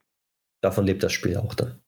[0.60, 1.80] Davon lebt das Spiel auch dann.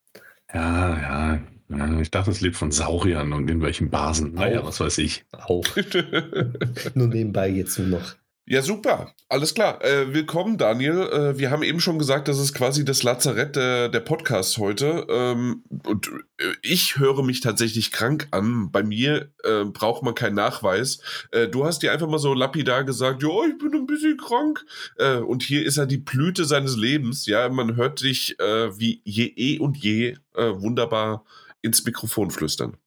[0.52, 2.00] Ja, ja, ja.
[2.00, 4.34] Ich dachte, es lebt von Sauriern und irgendwelchen Basen.
[4.34, 5.24] Naja, was weiß ich.
[5.30, 5.64] Auch.
[6.94, 8.16] nur nebenbei jetzt nur noch.
[8.50, 9.12] Ja, super.
[9.28, 9.84] Alles klar.
[9.84, 11.02] Äh, willkommen, Daniel.
[11.12, 15.06] Äh, wir haben eben schon gesagt, das ist quasi das Lazarett der, der Podcasts heute.
[15.10, 16.08] Ähm, und
[16.38, 18.70] äh, ich höre mich tatsächlich krank an.
[18.70, 21.00] Bei mir äh, braucht man keinen Nachweis.
[21.30, 24.64] Äh, du hast dir einfach mal so lapidar gesagt, ja, ich bin ein bisschen krank.
[24.96, 27.26] Äh, und hier ist er die Blüte seines Lebens.
[27.26, 31.24] Ja, man hört dich wie je eh und je wunderbar
[31.60, 32.78] ins Mikrofon flüstern.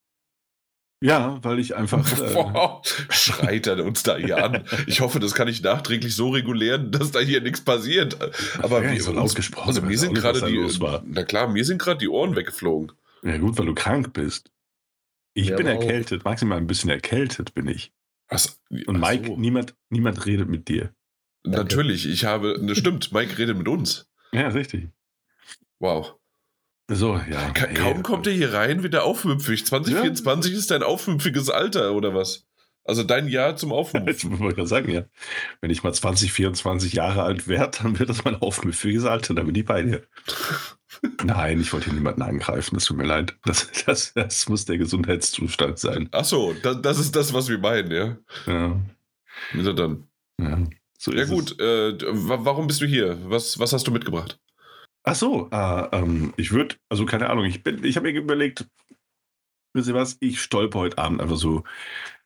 [1.04, 2.02] Ja, weil ich einfach.
[2.22, 2.74] Äh,
[3.10, 4.64] Schreit er uns da hier an.
[4.86, 8.18] Ich hoffe, das kann ich nachträglich so regulieren, dass da hier nichts passiert.
[8.60, 9.68] Aber ja, wie so ausgesprochen.
[9.68, 10.64] Also mir sind gerade die.
[11.06, 12.92] Na klar, mir sind gerade die Ohren weggeflogen.
[13.24, 14.52] Ja, gut, weil du krank bist.
[15.34, 17.92] Ich ja, bin erkältet, maximal ein bisschen erkältet bin ich.
[18.30, 18.62] Was?
[18.70, 19.38] Und Mike, so.
[19.38, 20.94] niemand, niemand redet mit dir.
[21.44, 22.58] Natürlich, ich habe.
[22.62, 24.10] Ne, stimmt, Mike redet mit uns.
[24.32, 24.90] Ja, richtig.
[25.80, 26.16] Wow.
[26.94, 27.50] So, ja.
[27.52, 29.66] Ka kaum ey, kommt er hier rein, wird er aufmüpfig.
[29.66, 30.58] 2024 ja.
[30.58, 32.46] ist dein aufmüpfiges Alter, oder was?
[32.84, 34.34] Also dein Jahr zum Aufmüpfen.
[34.34, 35.04] Ich wollte sagen, ja.
[35.62, 39.34] Wenn ich mal 20, 24 Jahre alt werde, dann wird das mein aufmüpfiges Alter.
[39.34, 40.04] Da bin ich bei dir.
[41.24, 43.36] Nein, ich wollte hier niemanden angreifen, das tut mir leid.
[43.46, 46.10] Das, das, das muss der Gesundheitszustand sein.
[46.12, 48.18] Ach so, das, das ist das, was wir meinen, ja.
[48.46, 48.82] Ja.
[49.54, 50.08] Wieso dann?
[50.40, 50.60] Ja,
[50.98, 53.18] so ja gut, äh, warum bist du hier?
[53.24, 54.38] Was, was hast du mitgebracht?
[55.04, 58.68] Ach so, äh, ähm, ich würde, also keine Ahnung, ich bin, ich habe mir überlegt,
[59.74, 61.64] wisst ihr was, ich stolper heute Abend einfach so,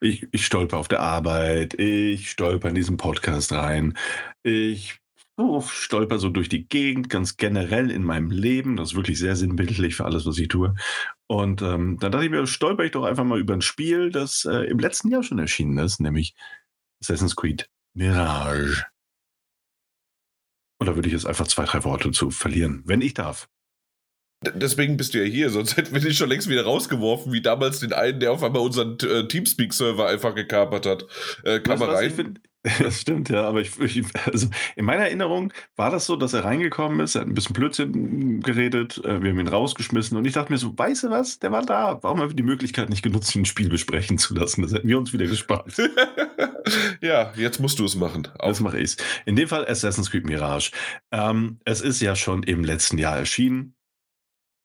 [0.02, 3.98] ich, ich stolper auf der Arbeit, ich stolper in diesen Podcast rein,
[4.44, 5.00] ich
[5.38, 9.36] oh, stolper so durch die Gegend, ganz generell in meinem Leben, das ist wirklich sehr
[9.36, 10.74] sinnbildlich für alles, was ich tue.
[11.28, 14.46] Und ähm, dann dachte ich mir, stolper ich doch einfach mal über ein Spiel, das
[14.46, 16.36] äh, im letzten Jahr schon erschienen ist, nämlich
[17.02, 18.86] Assassin's Creed Mirage.
[20.80, 23.48] Oder würde ich jetzt einfach zwei, drei Worte zu verlieren, wenn ich darf?
[24.54, 27.80] Deswegen bist du ja hier, sonst hätten wir dich schon längst wieder rausgeworfen, wie damals
[27.80, 31.06] den einen, der auf einmal unseren äh, Teamspeak-Server einfach gekapert hat.
[31.44, 32.40] Äh, kam er rein?
[32.80, 36.46] Das stimmt, ja, aber ich, ich, also in meiner Erinnerung war das so, dass er
[36.46, 40.34] reingekommen ist, er hat ein bisschen Blödsinn geredet, äh, wir haben ihn rausgeschmissen und ich
[40.34, 43.04] dachte mir so, weißt du was, der war da, warum haben wir die Möglichkeit nicht
[43.04, 44.64] genutzt, ihn ein Spiel besprechen zu lassen?
[44.64, 45.74] Das hätten wir uns wieder gespart.
[47.02, 48.28] ja, jetzt musst du es machen.
[48.40, 48.48] Auf.
[48.50, 48.98] Jetzt mache ich es.
[49.26, 50.72] In dem Fall Assassin's Creed Mirage.
[51.12, 53.76] Ähm, es ist ja schon im letzten Jahr erschienen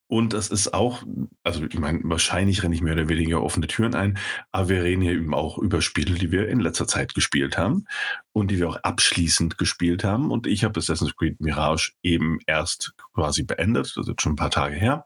[0.07, 1.03] Und es ist auch,
[1.43, 4.17] also ich meine, wahrscheinlich renne ich mehr oder weniger offene Türen ein,
[4.51, 7.85] aber wir reden hier eben auch über Spiele, die wir in letzter Zeit gespielt haben
[8.33, 10.29] und die wir auch abschließend gespielt haben.
[10.29, 14.35] Und ich habe Assassin's Creed Mirage eben erst quasi beendet, das ist jetzt schon ein
[14.35, 15.05] paar Tage her,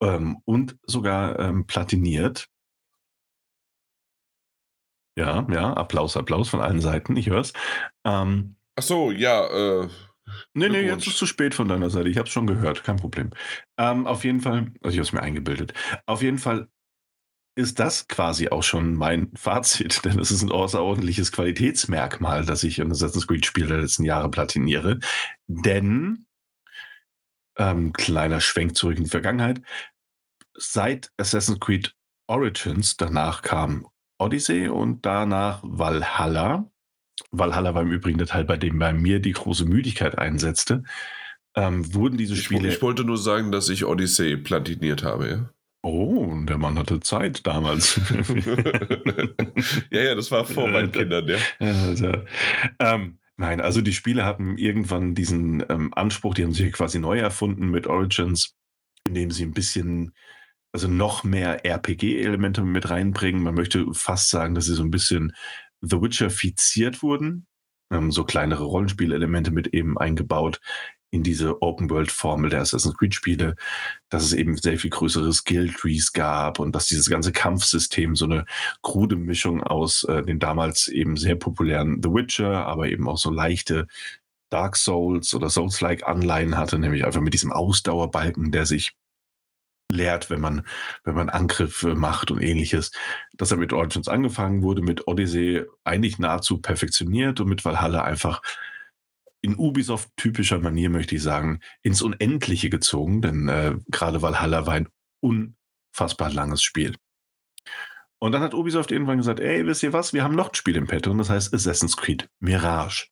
[0.00, 2.46] ähm, und sogar ähm, platiniert.
[5.16, 7.52] Ja, ja, Applaus, Applaus von allen Seiten, ich höre es.
[8.04, 9.88] Ähm, Ach so, ja, äh,
[10.54, 12.08] Nee, nee, jetzt ist zu spät von deiner Seite.
[12.08, 13.30] Ich habe es schon gehört, kein Problem.
[13.76, 15.74] Ähm, auf jeden Fall, also ich habe es mir eingebildet.
[16.06, 16.68] Auf jeden Fall
[17.54, 22.80] ist das quasi auch schon mein Fazit, denn es ist ein außerordentliches Qualitätsmerkmal, dass ich
[22.80, 25.00] ein Assassin's Creed Spiel der letzten Jahre platiniere.
[25.48, 26.26] Denn,
[27.58, 29.60] ähm, kleiner Schwenk zurück in die Vergangenheit,
[30.54, 31.94] seit Assassin's Creed
[32.26, 33.86] Origins, danach kam
[34.22, 36.70] Odyssey und danach Valhalla,
[37.30, 40.84] Valhalla war im Übrigen der Teil, bei dem bei mir die große Müdigkeit einsetzte,
[41.54, 42.68] ähm, wurden diese Spiele.
[42.68, 45.50] Ich, ich, wollte nur sagen, dass ich Odyssey platiniert habe, ja.
[45.84, 48.00] Oh, der Mann hatte Zeit damals.
[49.90, 51.38] ja, ja, das war vor meinen Kindern, ja.
[51.58, 52.12] Also,
[52.78, 57.18] ähm, nein, also die Spiele hatten irgendwann diesen ähm, Anspruch, die haben sich quasi neu
[57.18, 58.54] erfunden mit Origins,
[59.08, 60.12] indem sie ein bisschen,
[60.72, 63.42] also noch mehr RPG-Elemente mit reinbringen.
[63.42, 65.34] Man möchte fast sagen, dass sie so ein bisschen
[65.82, 67.46] The Witcher fiziert wurden,
[67.92, 70.60] ähm, so kleinere Rollenspielelemente mit eben eingebaut
[71.10, 73.54] in diese Open-World-Formel der Assassin's Creed-Spiele,
[74.08, 78.46] dass es eben sehr viel größere Skill-Trees gab und dass dieses ganze Kampfsystem so eine
[78.80, 83.30] krude Mischung aus äh, den damals eben sehr populären The Witcher, aber eben auch so
[83.30, 83.86] leichte
[84.48, 88.96] Dark Souls oder Souls-like Anleihen hatte, nämlich einfach mit diesem Ausdauerbalken, der sich
[89.92, 90.66] lehrt, wenn man,
[91.04, 92.92] wenn man Angriffe macht und ähnliches.
[93.34, 98.42] Das hat mit Origins angefangen, wurde mit Odyssey eigentlich nahezu perfektioniert und mit Valhalla einfach
[99.42, 104.88] in Ubisoft-typischer Manier, möchte ich sagen, ins Unendliche gezogen, denn äh, gerade Valhalla war ein
[105.20, 106.94] unfassbar langes Spiel.
[108.20, 110.76] Und dann hat Ubisoft irgendwann gesagt, ey, wisst ihr was, wir haben noch ein Spiel
[110.76, 113.08] im Petto und das heißt Assassin's Creed Mirage.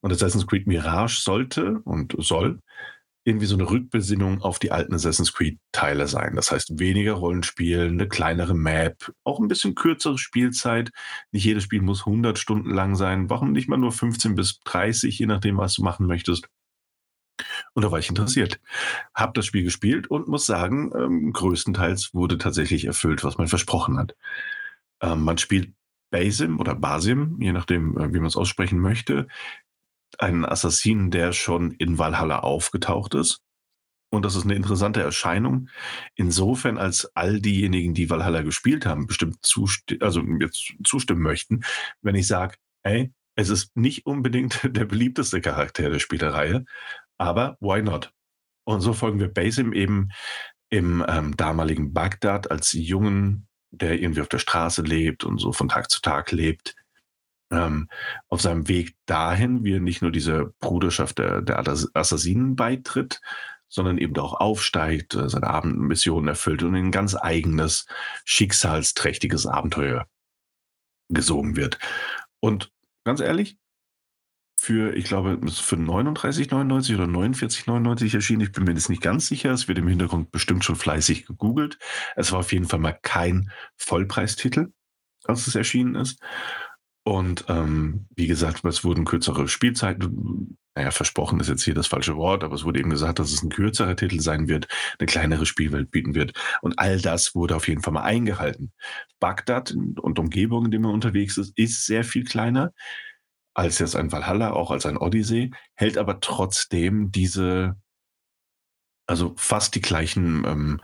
[0.00, 2.60] Und Assassin's Creed Mirage sollte und soll
[3.24, 6.34] irgendwie so eine Rückbesinnung auf die alten Assassin's Creed-Teile sein.
[6.34, 10.90] Das heißt, weniger Rollenspiel, eine kleinere Map, auch ein bisschen kürzere Spielzeit.
[11.32, 13.28] Nicht jedes Spiel muss 100 Stunden lang sein.
[13.28, 16.48] Warum nicht mal nur 15 bis 30, je nachdem, was du machen möchtest.
[17.74, 18.60] Und da war ich interessiert.
[19.14, 23.98] Hab das Spiel gespielt und muss sagen, ähm, größtenteils wurde tatsächlich erfüllt, was man versprochen
[23.98, 24.16] hat.
[25.00, 25.72] Ähm, man spielt
[26.10, 29.28] Basim oder Basim, je nachdem, äh, wie man es aussprechen möchte,
[30.18, 33.40] einen Assassinen, der schon in Valhalla aufgetaucht ist.
[34.10, 35.68] Und das ist eine interessante Erscheinung.
[36.14, 41.60] Insofern, als all diejenigen, die Valhalla gespielt haben, bestimmt zusti also jetzt zustimmen möchten,
[42.00, 46.64] wenn ich sage, ey, es ist nicht unbedingt der beliebteste Charakter der Spielereihe,
[47.18, 48.12] aber why not?
[48.64, 50.08] Und so folgen wir Basim eben
[50.70, 55.68] im ähm, damaligen Bagdad als Jungen, der irgendwie auf der Straße lebt und so von
[55.68, 56.74] Tag zu Tag lebt,
[57.50, 57.88] ähm,
[58.28, 63.20] auf seinem Weg dahin, wie er nicht nur dieser Bruderschaft der, der Assassinen beitritt,
[63.68, 67.86] sondern eben auch aufsteigt, äh, seine Abendmission erfüllt und in ein ganz eigenes,
[68.24, 70.06] schicksalsträchtiges Abenteuer
[71.08, 71.78] gesogen wird.
[72.40, 72.72] Und
[73.04, 73.58] ganz ehrlich,
[74.60, 78.40] für, ich glaube, für 39,99 oder 49,99 erschienen.
[78.40, 79.52] Ich bin mir jetzt nicht ganz sicher.
[79.52, 81.78] Es wird im Hintergrund bestimmt schon fleißig gegoogelt.
[82.16, 84.72] Es war auf jeden Fall mal kein Vollpreistitel,
[85.24, 86.20] als es erschienen ist.
[87.08, 92.16] Und ähm, wie gesagt, es wurden kürzere Spielzeiten, naja, versprochen ist jetzt hier das falsche
[92.16, 94.68] Wort, aber es wurde eben gesagt, dass es ein kürzerer Titel sein wird,
[94.98, 96.34] eine kleinere Spielwelt bieten wird.
[96.60, 98.72] Und all das wurde auf jeden Fall mal eingehalten.
[99.20, 102.74] Bagdad und Umgebung, in dem man unterwegs ist, ist sehr viel kleiner
[103.54, 107.74] als jetzt ein Valhalla, auch als ein Odyssey, hält aber trotzdem diese,
[109.06, 110.80] also fast die gleichen ähm,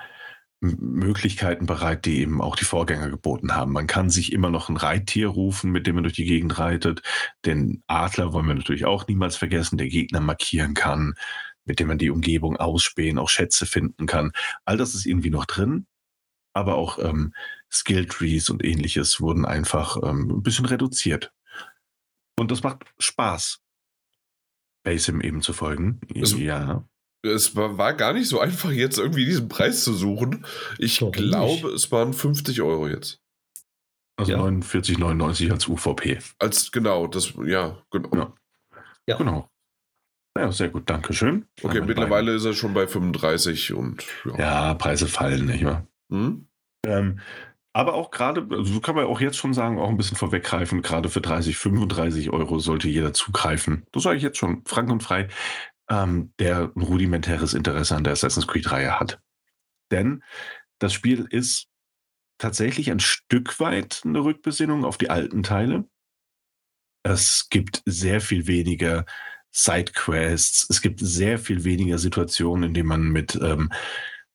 [0.64, 3.72] Möglichkeiten bereit, die eben auch die Vorgänger geboten haben.
[3.72, 7.02] Man kann sich immer noch ein Reittier rufen, mit dem man durch die Gegend reitet.
[7.44, 11.14] Den Adler wollen wir natürlich auch niemals vergessen, der Gegner markieren kann,
[11.64, 14.32] mit dem man die Umgebung ausspähen, auch Schätze finden kann.
[14.64, 15.86] All das ist irgendwie noch drin.
[16.52, 17.34] Aber auch ähm,
[17.70, 21.32] Skill Trees und ähnliches wurden einfach ähm, ein bisschen reduziert.
[22.38, 23.60] Und das macht Spaß,
[24.84, 26.00] Basim eben zu folgen.
[26.14, 26.84] Also, ja
[27.24, 30.44] es war, war, gar nicht so einfach, jetzt irgendwie diesen Preis zu suchen.
[30.78, 31.74] Ich Doch, glaube, nicht.
[31.74, 33.20] es waren 50 Euro jetzt.
[34.16, 34.38] Also ja.
[34.38, 36.18] 49,99 als UVP.
[36.38, 38.14] Als genau, das, ja, genau.
[38.14, 38.32] Ja.
[39.08, 39.16] ja.
[39.16, 39.48] Genau.
[40.36, 41.46] Ja, sehr gut, danke schön.
[41.62, 42.36] Okay, mittlerweile beiden.
[42.36, 45.86] ist er schon bei 35 und ja, ja Preise fallen, nicht wahr?
[46.10, 46.48] Hm?
[46.86, 47.20] Ähm,
[47.72, 50.82] aber auch gerade, also so kann man auch jetzt schon sagen, auch ein bisschen vorweggreifen,
[50.82, 53.84] gerade für 30, 35 Euro sollte jeder zugreifen.
[53.92, 55.28] Das sage ich jetzt schon frank und frei
[55.88, 59.20] ähm, der ein rudimentäres Interesse an der Assassin's Creed-Reihe hat.
[59.90, 60.22] Denn
[60.78, 61.68] das Spiel ist
[62.38, 65.88] tatsächlich ein Stück weit eine Rückbesinnung auf die alten Teile.
[67.02, 69.04] Es gibt sehr viel weniger
[69.50, 70.68] Sidequests.
[70.68, 73.70] Es gibt sehr viel weniger Situationen, in denen man mit ähm,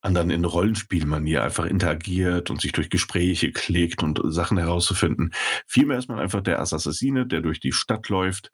[0.01, 5.33] anderen in Rollenspielmanier einfach interagiert und sich durch Gespräche klickt und Sachen herauszufinden.
[5.67, 8.53] Vielmehr ist man einfach der Assassine, der durch die Stadt läuft,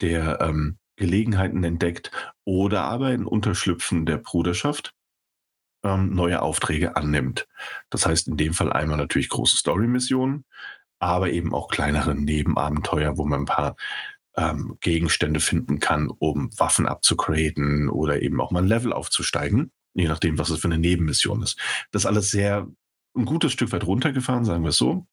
[0.00, 2.10] der ähm, Gelegenheiten entdeckt
[2.44, 4.94] oder aber in Unterschlüpfen der Bruderschaft
[5.84, 7.46] ähm, neue Aufträge annimmt.
[7.90, 10.44] Das heißt in dem Fall einmal natürlich große Story-Missionen,
[10.98, 13.76] aber eben auch kleinere Nebenabenteuer, wo man ein paar
[14.36, 20.08] ähm, Gegenstände finden kann, um Waffen abzugraden oder eben auch mal ein Level aufzusteigen, je
[20.08, 21.58] nachdem, was es für eine Nebenmission ist.
[21.90, 22.66] Das alles sehr
[23.14, 25.06] ein gutes Stück weit runtergefahren, sagen wir es so.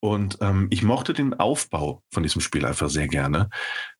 [0.00, 3.50] Und ähm, ich mochte den Aufbau von diesem Spiel einfach sehr gerne,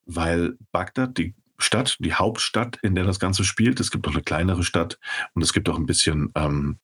[0.06, 4.22] weil Bagdad, die Stadt, die Hauptstadt, in der das Ganze spielt, es gibt auch eine
[4.22, 4.98] kleinere Stadt
[5.34, 6.78] und es gibt auch ein bisschen ähm,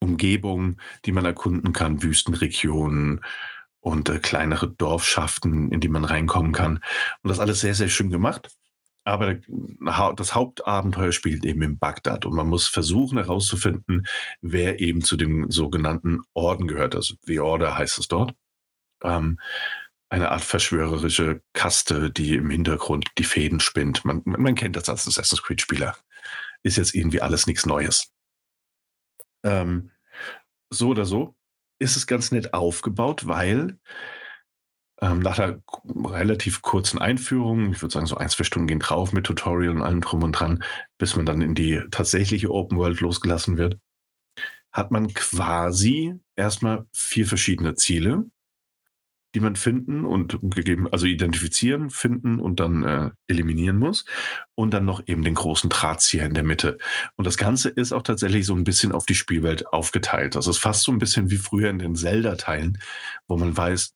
[0.00, 3.20] Umgebung, die man erkunden kann, Wüstenregionen
[3.80, 6.80] und äh, kleinere Dorfschaften, in die man reinkommen kann.
[7.22, 8.50] Und das alles sehr, sehr schön gemacht.
[9.04, 9.36] Aber
[10.16, 14.04] das Hauptabenteuer spielt eben in Bagdad und man muss versuchen herauszufinden,
[14.40, 16.96] wer eben zu dem sogenannten Orden gehört.
[16.96, 18.34] Also The Order heißt es dort.
[19.04, 19.38] Ähm,
[20.08, 24.04] eine Art verschwörerische Kaste, die im Hintergrund die Fäden spinnt.
[24.04, 25.96] Man, man kennt das als Assassin's Creed-Spieler.
[26.62, 28.12] Ist jetzt irgendwie alles nichts Neues.
[29.44, 29.90] Ähm,
[30.70, 31.34] so oder so
[31.78, 33.78] ist es ganz nett aufgebaut, weil
[35.00, 39.12] ähm, nach einer relativ kurzen Einführung, ich würde sagen so ein, zwei Stunden gehen drauf
[39.12, 40.62] mit Tutorial und allem drum und dran,
[40.98, 43.78] bis man dann in die tatsächliche Open World losgelassen wird,
[44.72, 48.24] hat man quasi erstmal vier verschiedene Ziele,
[49.36, 54.06] die man finden und gegeben, also identifizieren, finden und dann äh, eliminieren muss.
[54.54, 56.78] Und dann noch eben den großen Drahtzieher in der Mitte.
[57.16, 60.36] Und das Ganze ist auch tatsächlich so ein bisschen auf die Spielwelt aufgeteilt.
[60.36, 62.78] Das ist fast so ein bisschen wie früher in den Zelda-Teilen,
[63.28, 63.92] wo man weiß,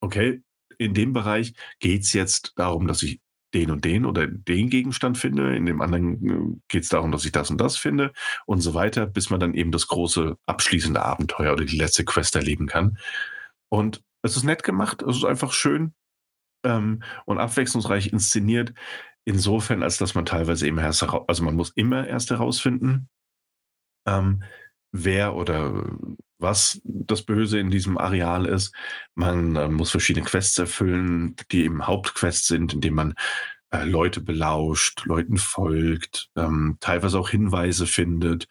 [0.00, 0.40] okay,
[0.78, 3.20] in dem Bereich geht es jetzt darum, dass ich
[3.52, 5.54] den und den oder den Gegenstand finde.
[5.54, 8.14] In dem anderen äh, geht es darum, dass ich das und das finde
[8.46, 12.36] und so weiter, bis man dann eben das große abschließende Abenteuer oder die letzte Quest
[12.36, 12.96] erleben kann.
[13.68, 15.94] Und es ist nett gemacht, es ist einfach schön
[16.64, 18.72] ähm, und abwechslungsreich inszeniert.
[19.24, 23.08] Insofern, als dass man teilweise eben erst, also man muss immer erst herausfinden,
[24.06, 24.42] ähm,
[24.90, 25.96] wer oder
[26.38, 28.74] was das Böse in diesem Areal ist.
[29.14, 33.14] Man äh, muss verschiedene Quests erfüllen, die eben Hauptquests sind, indem man
[33.70, 38.48] äh, Leute belauscht, Leuten folgt, ähm, teilweise auch Hinweise findet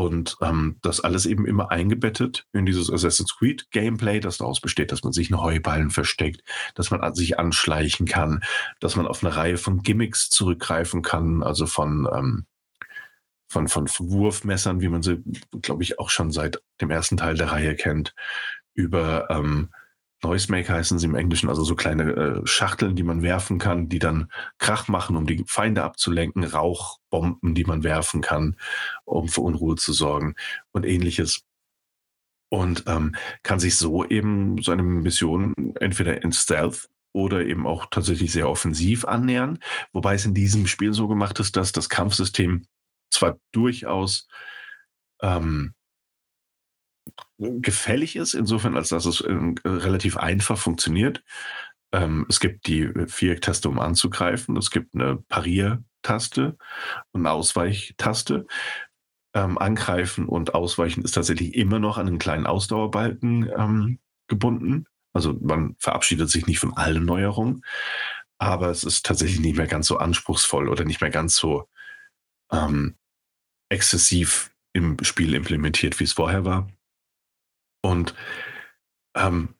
[0.00, 4.92] und ähm, das alles eben immer eingebettet in dieses Assassin's Creed Gameplay, das daraus besteht,
[4.92, 6.42] dass man sich in Heuballen versteckt,
[6.74, 8.42] dass man sich anschleichen kann,
[8.80, 12.46] dass man auf eine Reihe von Gimmicks zurückgreifen kann, also von ähm,
[13.46, 15.22] von, von Wurfmessern, wie man sie,
[15.60, 18.14] glaube ich, auch schon seit dem ersten Teil der Reihe kennt,
[18.72, 19.70] über ähm,
[20.22, 23.98] Noisemaker heißen sie im Englischen, also so kleine äh, Schachteln, die man werfen kann, die
[23.98, 28.56] dann Krach machen, um die Feinde abzulenken, Rauchbomben, die man werfen kann,
[29.04, 30.34] um für Unruhe zu sorgen
[30.72, 31.42] und ähnliches.
[32.50, 38.32] Und ähm, kann sich so eben seine Mission entweder in Stealth oder eben auch tatsächlich
[38.32, 39.58] sehr offensiv annähern,
[39.92, 42.66] wobei es in diesem Spiel so gemacht ist, dass das Kampfsystem
[43.10, 44.28] zwar durchaus
[45.22, 45.74] ähm,
[47.40, 51.22] gefällig ist, insofern, als dass es äh, relativ einfach funktioniert.
[51.92, 54.56] Ähm, es gibt die Viereck-Taste, um anzugreifen.
[54.56, 56.56] Es gibt eine Parier-Taste
[57.12, 58.46] und eine Ausweichtaste.
[59.32, 64.86] Ähm, angreifen und Ausweichen ist tatsächlich immer noch an einen kleinen Ausdauerbalken ähm, gebunden.
[65.12, 67.64] Also man verabschiedet sich nicht von allen Neuerungen,
[68.38, 71.68] aber es ist tatsächlich nicht mehr ganz so anspruchsvoll oder nicht mehr ganz so
[72.50, 72.96] ähm,
[73.68, 76.68] exzessiv im Spiel implementiert, wie es vorher war.
[77.82, 78.14] Und
[79.14, 79.54] ähm,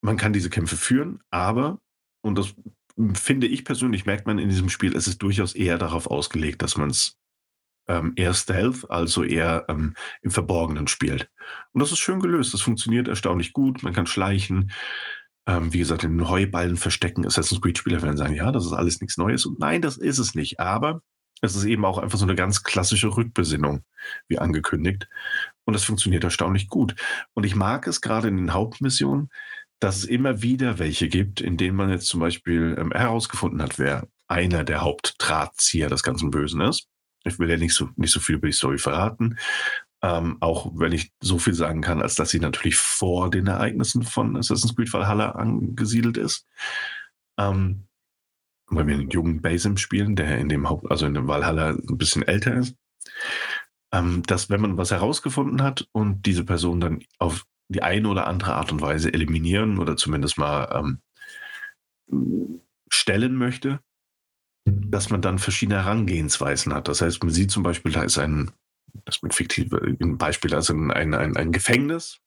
[0.00, 1.80] man kann diese Kämpfe führen, aber,
[2.20, 2.54] und das
[3.14, 6.76] finde ich persönlich, merkt man in diesem Spiel, es ist durchaus eher darauf ausgelegt, dass
[6.76, 7.18] man es
[7.88, 11.28] ähm, eher Stealth, also eher ähm, im Verborgenen spielt.
[11.72, 12.54] Und das ist schön gelöst.
[12.54, 13.82] Das funktioniert erstaunlich gut.
[13.82, 14.70] Man kann schleichen.
[15.46, 17.26] Ähm, wie gesagt, den Heuballen verstecken.
[17.26, 19.44] Assassin's Creed-Spieler werden sagen, ja, das ist alles nichts Neues.
[19.44, 20.58] Und nein, das ist es nicht.
[20.58, 21.02] Aber
[21.42, 23.84] es ist eben auch einfach so eine ganz klassische Rückbesinnung,
[24.28, 25.06] wie angekündigt.
[25.64, 26.94] Und das funktioniert erstaunlich gut.
[27.32, 29.30] Und ich mag es gerade in den Hauptmissionen,
[29.80, 33.78] dass es immer wieder welche gibt, in denen man jetzt zum Beispiel ähm, herausgefunden hat,
[33.78, 36.88] wer einer der Hauptdrahtzieher des ganzen Bösen ist.
[37.24, 39.38] Ich will ja nicht so, nicht so viel über die Story verraten.
[40.02, 44.02] Ähm, auch wenn ich so viel sagen kann, als dass sie natürlich vor den Ereignissen
[44.02, 46.46] von Assassin's Creed Valhalla angesiedelt ist.
[47.38, 47.86] Ähm,
[48.66, 51.98] weil wir einen jungen Basim spielen, der in dem Haupt, also in dem Valhalla ein
[51.98, 52.76] bisschen älter ist.
[53.94, 58.26] Ähm, dass wenn man was herausgefunden hat und diese Person dann auf die eine oder
[58.26, 60.98] andere Art und Weise eliminieren oder zumindest mal
[62.10, 63.80] ähm, stellen möchte,
[64.64, 66.88] dass man dann verschiedene Herangehensweisen hat.
[66.88, 68.50] Das heißt, man sieht zum Beispiel, da ist ein,
[69.04, 72.18] das mit fiktive ein Beispiel, also ein, ein, ein Gefängnis.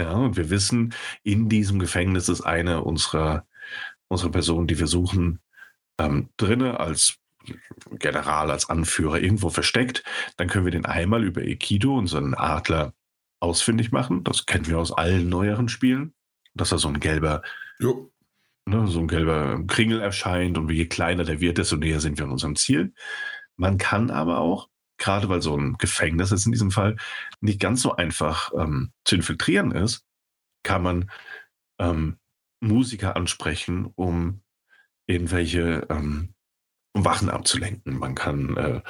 [0.00, 3.46] Ja, und wir wissen, in diesem Gefängnis ist eine unserer,
[4.08, 5.40] unserer Personen, die wir suchen,
[5.98, 7.18] ähm, drinne als
[7.98, 10.04] General, als Anführer irgendwo versteckt.
[10.36, 12.94] Dann können wir den einmal über Ekido, unseren Adler,
[13.40, 14.22] ausfindig machen.
[14.24, 16.14] Das kennen wir aus allen neueren Spielen.
[16.54, 17.42] Dass da so ein gelber
[18.70, 22.24] ne, so ein gelber Kringel erscheint und je kleiner der wird, desto näher sind wir
[22.24, 22.94] an unserem Ziel.
[23.56, 24.68] Man kann aber auch,
[24.98, 26.96] gerade weil so ein Gefängnis ist in diesem Fall,
[27.40, 30.04] nicht ganz so einfach ähm, zu infiltrieren ist,
[30.62, 31.10] kann man
[31.78, 32.18] ähm,
[32.60, 34.42] Musiker ansprechen, um
[35.06, 36.34] irgendwelche ähm,
[36.92, 37.98] um Wachen abzulenken.
[37.98, 38.80] Man kann äh,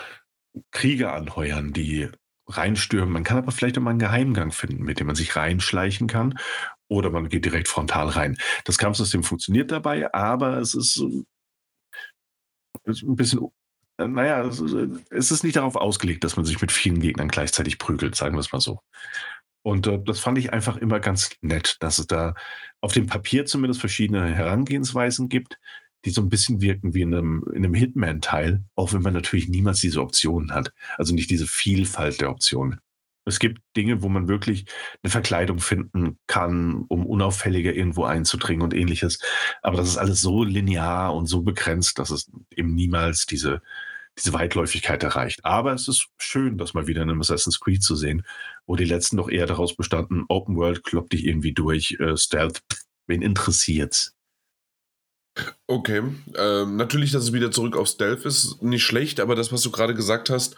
[0.70, 2.08] Krieger anheuern, die
[2.48, 3.12] reinstürmen.
[3.12, 6.38] Man kann aber vielleicht auch mal einen Geheimgang finden, mit dem man sich reinschleichen kann
[6.88, 8.36] oder man geht direkt frontal rein.
[8.64, 11.02] Das Kampfsystem funktioniert dabei, aber es ist,
[12.84, 13.48] ist ein bisschen,
[13.98, 14.74] naja, es ist,
[15.10, 18.40] es ist, nicht darauf ausgelegt, dass man sich mit vielen Gegnern gleichzeitig prügelt, sagen wir
[18.40, 18.80] es mal so.
[19.62, 22.34] Und äh, das fand ich einfach immer ganz nett, dass es da
[22.80, 25.58] auf dem Papier zumindest verschiedene Herangehensweisen gibt,
[26.04, 29.48] die so ein bisschen wirken wie in einem, in einem Hitman-Teil, auch wenn man natürlich
[29.48, 30.72] niemals diese Optionen hat.
[30.96, 32.80] Also nicht diese Vielfalt der Optionen.
[33.26, 34.64] Es gibt Dinge, wo man wirklich
[35.02, 39.20] eine Verkleidung finden kann, um unauffälliger irgendwo einzudringen und ähnliches.
[39.62, 43.60] Aber das ist alles so linear und so begrenzt, dass es eben niemals diese,
[44.18, 45.44] diese Weitläufigkeit erreicht.
[45.44, 48.24] Aber es ist schön, das mal wieder in einem Assassin's Creed zu sehen,
[48.66, 52.62] wo die letzten doch eher daraus bestanden, Open World kloppt dich irgendwie durch, äh, Stealth,
[53.06, 54.14] wen interessiert's?
[55.66, 56.02] Okay,
[56.36, 59.70] ähm, natürlich, dass es wieder zurück auf Stealth ist, nicht schlecht, aber das, was du
[59.70, 60.56] gerade gesagt hast,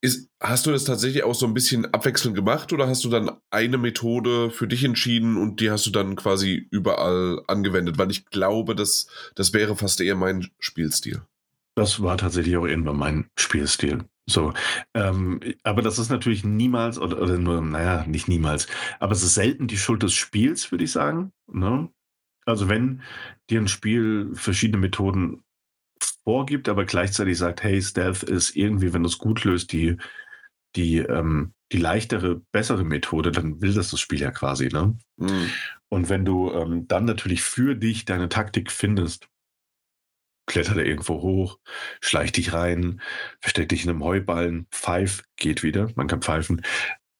[0.00, 3.30] ist, hast du das tatsächlich auch so ein bisschen abwechselnd gemacht oder hast du dann
[3.50, 7.98] eine Methode für dich entschieden und die hast du dann quasi überall angewendet?
[7.98, 11.22] Weil ich glaube, das, das wäre fast eher mein Spielstil.
[11.74, 14.04] Das war tatsächlich auch irgendwann mein Spielstil.
[14.26, 14.54] So,
[14.94, 18.68] ähm, aber das ist natürlich niemals, oder, oder, nur, naja, nicht niemals,
[19.00, 21.32] aber es ist selten die Schuld des Spiels, würde ich sagen.
[21.52, 21.90] Ne?
[22.46, 23.02] Also wenn
[23.48, 25.42] dir ein Spiel verschiedene Methoden
[26.24, 29.96] vorgibt, aber gleichzeitig sagt, hey, Stealth ist irgendwie, wenn du es gut löst, die,
[30.76, 34.68] die, ähm, die leichtere, bessere Methode, dann will das das Spiel ja quasi.
[34.68, 34.96] Ne?
[35.16, 35.50] Mhm.
[35.88, 39.28] Und wenn du ähm, dann natürlich für dich deine Taktik findest,
[40.46, 41.58] kletter da irgendwo hoch,
[42.00, 43.00] schleich dich rein,
[43.40, 46.62] versteck dich in einem Heuballen, pfeif, geht wieder, man kann pfeifen.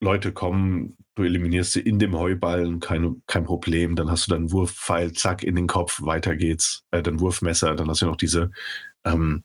[0.00, 4.50] Leute kommen, du eliminierst sie in dem Heuballen, kein, kein Problem, dann hast du deinen
[4.50, 8.50] Wurfpfeil, zack, in den Kopf, weiter geht's, äh, dein Wurfmesser, dann hast du noch diese
[9.04, 9.44] ähm,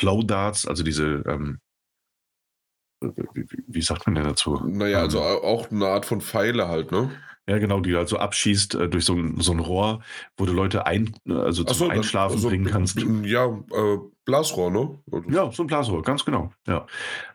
[0.00, 1.60] Flow Darts, also diese, ähm,
[3.02, 4.62] wie, wie, sagt man denn dazu?
[4.66, 7.10] Naja, also ähm, auch eine Art von Pfeile halt, ne?
[7.48, 10.02] Ja, genau, die halt so abschießt äh, durch so ein, so ein Rohr,
[10.36, 12.98] wo du Leute ein, also zum so, Einschlafen also, bringen kannst.
[13.22, 14.98] Ja, äh, Blasrohr, ne?
[15.12, 16.50] Also ja, so ein Blasrohr, ganz genau.
[16.66, 16.86] Ja.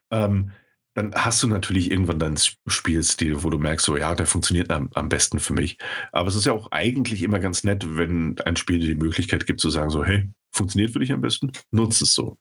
[0.09, 0.51] Ähm,
[0.93, 2.37] dann hast du natürlich irgendwann deinen
[2.67, 5.77] Spielstil, wo du merkst, so ja, der funktioniert am, am, besten für mich.
[6.11, 9.45] Aber es ist ja auch eigentlich immer ganz nett, wenn ein Spiel dir die Möglichkeit
[9.45, 12.37] gibt zu sagen, so, hey, funktioniert für dich am besten, nutze es so.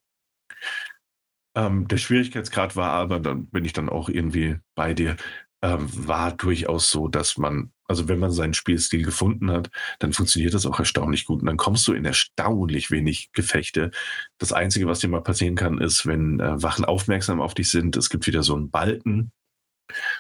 [1.57, 5.17] Ähm, der Schwierigkeitsgrad war aber, dann bin ich dann auch irgendwie bei dir,
[5.63, 10.67] war durchaus so, dass man, also wenn man seinen Spielstil gefunden hat, dann funktioniert das
[10.67, 11.41] auch erstaunlich gut.
[11.41, 13.91] Und dann kommst du in erstaunlich wenig Gefechte.
[14.39, 17.97] Das Einzige, was dir mal passieren kann, ist, wenn äh, Wachen aufmerksam auf dich sind,
[17.97, 19.33] es gibt wieder so einen Balken,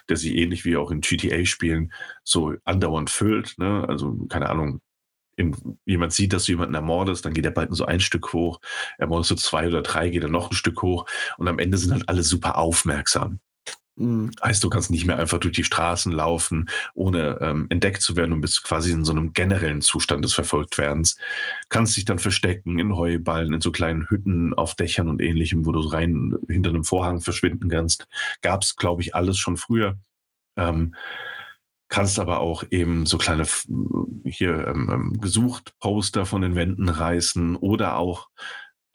[0.08, 1.92] der sich ähnlich wie auch in GTA-Spielen
[2.24, 3.56] so andauernd füllt.
[3.58, 3.86] Ne?
[3.88, 4.80] Also, keine Ahnung,
[5.86, 8.60] jemand sieht, dass du jemanden ermordest, dann geht der Balken so ein Stück hoch,
[8.98, 11.06] ermordest du zwei oder drei, geht er noch ein Stück hoch
[11.38, 13.40] und am Ende sind halt alle super aufmerksam.
[14.00, 14.30] Mhm.
[14.42, 18.32] Heißt, du kannst nicht mehr einfach durch die Straßen laufen, ohne ähm, entdeckt zu werden
[18.32, 21.18] und bist quasi in so einem generellen Zustand des Verfolgtwerdens.
[21.68, 25.72] Kannst dich dann verstecken in Heuballen, in so kleinen Hütten auf Dächern und ähnlichem, wo
[25.72, 28.08] du rein hinter einem Vorhang verschwinden kannst.
[28.40, 29.98] Gab es, glaube ich, alles schon früher.
[30.56, 30.94] Ähm,
[31.88, 33.44] kannst aber auch eben so kleine
[34.24, 38.28] hier ähm, ähm, gesucht Poster von den Wänden reißen oder auch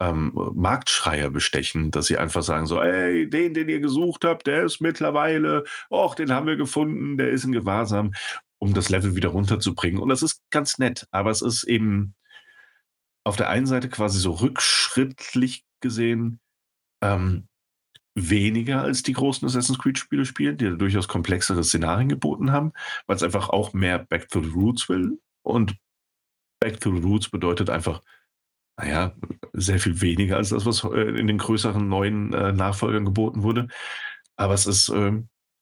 [0.10, 4.64] ähm, Marktschreier bestechen, dass sie einfach sagen so, ey, den, den ihr gesucht habt, der
[4.64, 8.14] ist mittlerweile, och, den haben wir gefunden, der ist in Gewahrsam,
[8.60, 10.01] um das Level wieder runterzubringen.
[10.01, 12.16] Und das ist ganz nett, aber es ist eben
[13.24, 16.39] auf der einen Seite quasi so rückschrittlich gesehen
[17.01, 17.47] ähm,
[18.16, 22.72] weniger als die großen Assassin's Creed-Spiele spielen, die durchaus komplexere Szenarien geboten haben,
[23.08, 25.20] weil es einfach auch mehr Back to the Roots will.
[25.41, 25.76] Und
[26.62, 28.01] Back to the Roots bedeutet einfach,
[28.78, 29.16] naja,
[29.54, 33.68] sehr viel weniger als das, was äh, in den größeren neuen äh, Nachfolgern geboten wurde.
[34.36, 35.14] Aber es ist, äh,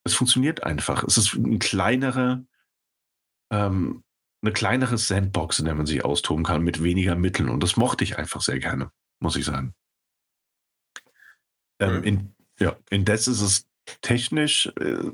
[0.04, 1.04] es funktioniert einfach.
[1.04, 2.44] Es ist ein kleinerer,
[3.52, 4.04] ähm,
[4.42, 7.50] eine kleinere Sandbox, in der man sich austoben kann mit weniger Mitteln.
[7.50, 9.74] Und das mochte ich einfach sehr gerne, muss ich sagen.
[11.80, 12.04] Ähm, mhm.
[12.04, 13.68] in, ja, indes ist es
[14.02, 15.12] technisch äh,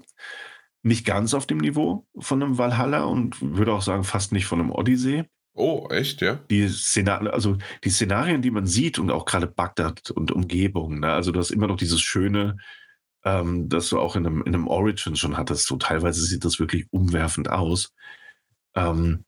[0.84, 4.60] nicht ganz auf dem Niveau von einem Valhalla und würde auch sagen, fast nicht von
[4.60, 5.26] einem Odyssey.
[5.54, 6.36] Oh, echt, ja?
[6.50, 11.12] Die Szenarien, also die Szenarien, die man sieht und auch gerade Bagdad und Umgebung, ne?
[11.12, 12.58] also du hast immer noch dieses schöne,
[13.26, 15.68] ähm, das du auch in einem, in einem Origin schon hattest.
[15.68, 17.92] So teilweise sieht das wirklich umwerfend aus.
[18.76, 19.26] Ähm,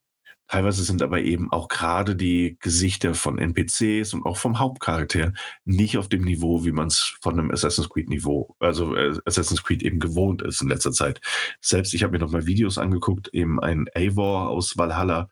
[0.52, 5.32] Teilweise sind aber eben auch gerade die Gesichter von NPCs und auch vom Hauptcharakter
[5.64, 9.64] nicht auf dem Niveau, wie man es von einem Assassin's Creed Niveau, also äh, Assassin's
[9.64, 11.22] Creed eben gewohnt ist in letzter Zeit.
[11.62, 15.30] Selbst ich habe mir noch mal Videos angeguckt, eben ein Eivor aus Valhalla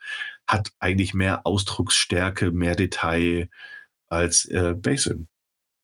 [0.49, 3.49] hat eigentlich mehr Ausdrucksstärke, mehr Detail
[4.09, 5.27] als äh, Basin.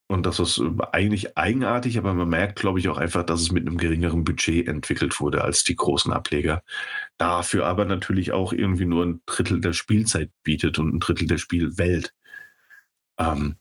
[0.07, 3.51] Und das ist äh, eigentlich eigenartig, aber man merkt, glaube ich, auch einfach, dass es
[3.51, 6.63] mit einem geringeren Budget entwickelt wurde als die großen Ableger.
[7.17, 11.37] Dafür aber natürlich auch irgendwie nur ein Drittel der Spielzeit bietet und ein Drittel der
[11.37, 12.13] Spielwelt.
[13.19, 13.57] Ähm,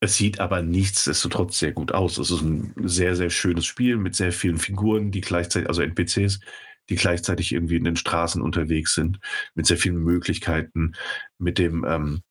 [0.00, 2.18] es sieht aber nichtsdestotrotz sehr gut aus.
[2.18, 6.40] Es ist ein sehr, sehr schönes Spiel mit sehr vielen Figuren, die gleichzeitig, also NPCs,
[6.88, 9.18] die gleichzeitig irgendwie in den Straßen unterwegs sind,
[9.54, 10.94] mit sehr vielen Möglichkeiten,
[11.38, 12.22] mit dem ähm,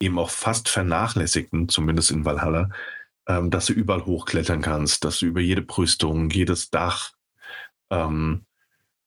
[0.00, 2.70] eben auch fast vernachlässigten, zumindest in Valhalla,
[3.28, 7.12] ähm, dass du überall hochklettern kannst, dass du über jede Brüstung, jedes Dach
[7.90, 8.46] ähm,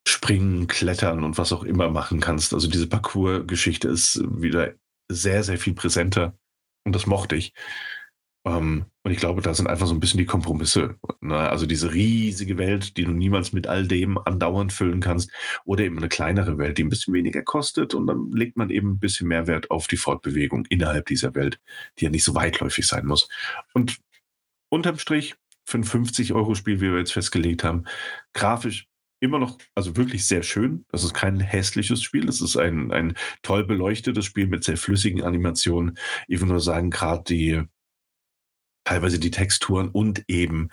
[0.07, 2.53] springen, klettern und was auch immer machen kannst.
[2.53, 4.74] Also diese Parcours-Geschichte ist wieder
[5.09, 6.38] sehr, sehr viel präsenter
[6.86, 7.53] und das mochte ich.
[8.46, 10.96] Ähm, und ich glaube, da sind einfach so ein bisschen die Kompromisse.
[11.22, 11.38] Ne?
[11.38, 15.32] Also diese riesige Welt, die du niemals mit all dem andauernd füllen kannst,
[15.66, 18.91] oder eben eine kleinere Welt, die ein bisschen weniger kostet und dann legt man eben
[18.91, 21.60] ein bisschen mehr Wert auf die Fortbewegung innerhalb dieser Welt,
[22.00, 23.30] die ja nicht so weitläufig sein muss.
[23.74, 23.98] Und
[24.70, 25.36] unterm Strich,
[25.66, 27.86] für ein 50-Euro-Spiel, wie wir jetzt festgelegt haben,
[28.34, 28.88] grafisch
[29.20, 30.86] immer noch, also wirklich sehr schön.
[30.89, 32.26] Das ist kein hässliches Spiel.
[32.26, 35.98] Das ist ein, ein toll beleuchtetes Spiel mit sehr flüssigen Animationen.
[36.28, 37.64] Ich will nur sagen, gerade die,
[38.84, 40.69] teilweise die Texturen und eben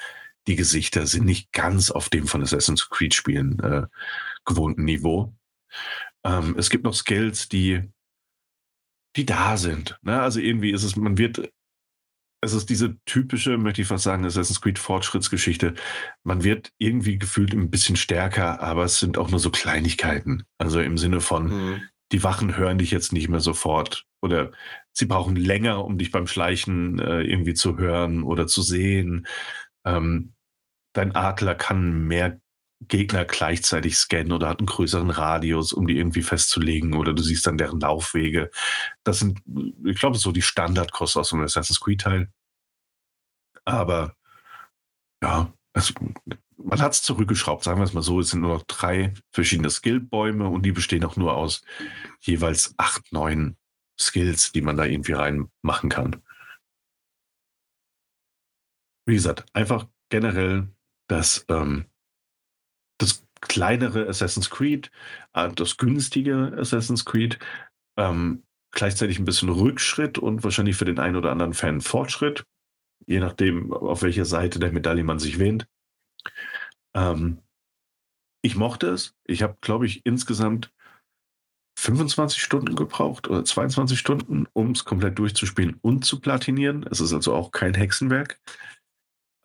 [0.46, 3.86] die Gesichter sind nicht ganz auf dem von Assassin's Creed Spielen äh,
[4.44, 5.34] gewohnten Niveau.
[6.24, 7.82] Ähm, es gibt noch Skills, die,
[9.16, 9.98] die da sind.
[10.02, 10.20] Ne?
[10.20, 11.52] Also irgendwie ist es, man wird,
[12.42, 15.74] es ist diese typische, möchte ich fast sagen, Assassin's Creed Fortschrittsgeschichte.
[16.24, 20.44] Man wird irgendwie gefühlt ein bisschen stärker, aber es sind auch nur so Kleinigkeiten.
[20.58, 21.82] Also im Sinne von, mhm.
[22.12, 24.52] Die Wachen hören dich jetzt nicht mehr sofort oder
[24.92, 29.26] sie brauchen länger, um dich beim Schleichen äh, irgendwie zu hören oder zu sehen.
[29.84, 30.34] Ähm,
[30.92, 32.40] dein Adler kann mehr
[32.88, 37.46] Gegner gleichzeitig scannen oder hat einen größeren Radius, um die irgendwie festzulegen oder du siehst
[37.46, 38.50] dann deren Laufwege.
[39.04, 39.40] Das sind,
[39.84, 42.32] ich glaube, so die Standardkosten aus einem Assassin's Creed Teil.
[43.64, 44.14] Aber
[45.22, 45.92] ja, es,
[46.62, 48.20] man hat es zurückgeschraubt, sagen wir es mal so.
[48.20, 51.62] Es sind nur noch drei verschiedene Skillbäume und die bestehen auch nur aus
[52.20, 53.56] jeweils acht, neun
[53.98, 56.22] Skills, die man da irgendwie reinmachen kann.
[59.06, 60.68] Wie gesagt, einfach generell
[61.08, 61.86] das, ähm,
[62.98, 64.90] das kleinere Assassin's Creed,
[65.32, 67.38] äh, das günstige Assassin's Creed,
[67.96, 72.44] ähm, gleichzeitig ein bisschen Rückschritt und wahrscheinlich für den einen oder anderen Fan Fortschritt,
[73.06, 75.66] je nachdem, auf welcher Seite der Medaille man sich wähnt.
[76.94, 77.42] Ähm,
[78.42, 79.14] ich mochte es.
[79.24, 80.72] Ich habe, glaube ich, insgesamt
[81.78, 86.86] 25 Stunden gebraucht oder 22 Stunden, um es komplett durchzuspielen und zu platinieren.
[86.90, 88.38] Es ist also auch kein Hexenwerk.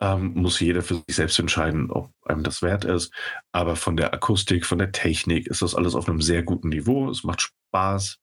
[0.02, 3.12] Ähm, muss jeder für sich selbst entscheiden, ob einem das wert ist.
[3.52, 7.10] Aber von der Akustik, von der Technik ist das alles auf einem sehr guten Niveau.
[7.10, 8.18] Es macht Spaß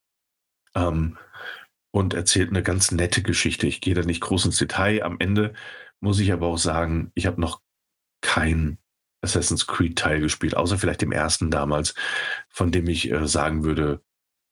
[0.75, 1.17] ähm,
[1.91, 3.65] und erzählt eine ganz nette Geschichte.
[3.65, 5.01] Ich gehe da nicht groß ins Detail.
[5.01, 5.53] Am Ende
[5.99, 7.61] muss ich aber auch sagen, ich habe noch
[8.21, 8.77] kein
[9.23, 11.95] Assassin's Creed Teil gespielt, außer vielleicht dem ersten damals,
[12.49, 14.01] von dem ich äh, sagen würde,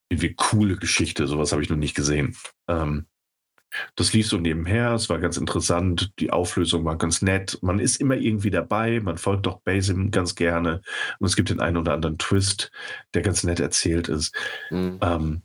[0.10, 2.36] irgendwie coole Geschichte, sowas habe ich noch nicht gesehen.
[2.68, 3.08] Ähm,
[3.96, 7.58] das lief so nebenher, es war ganz interessant, die Auflösung war ganz nett.
[7.62, 10.82] Man ist immer irgendwie dabei, man folgt doch Basim ganz gerne
[11.20, 12.72] und es gibt den einen oder anderen Twist,
[13.14, 14.36] der ganz nett erzählt ist.
[14.70, 15.00] Mhm.
[15.02, 15.42] Ähm,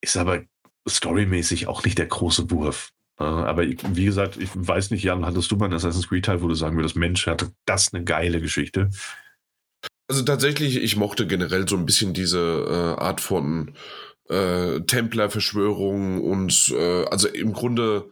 [0.00, 0.42] ist aber
[0.88, 2.90] storymäßig auch nicht der große Wurf.
[3.24, 6.48] Aber wie gesagt, ich weiß nicht, Jan, hattest du mal einen Assassin's Creed Teil, wo
[6.48, 8.90] du sagen würdest, Mensch, hatte das eine geile Geschichte?
[10.08, 12.38] Also tatsächlich, ich mochte generell so ein bisschen diese
[12.98, 13.74] äh, Art von
[14.28, 18.10] äh, Templer-Verschwörung und äh, also im Grunde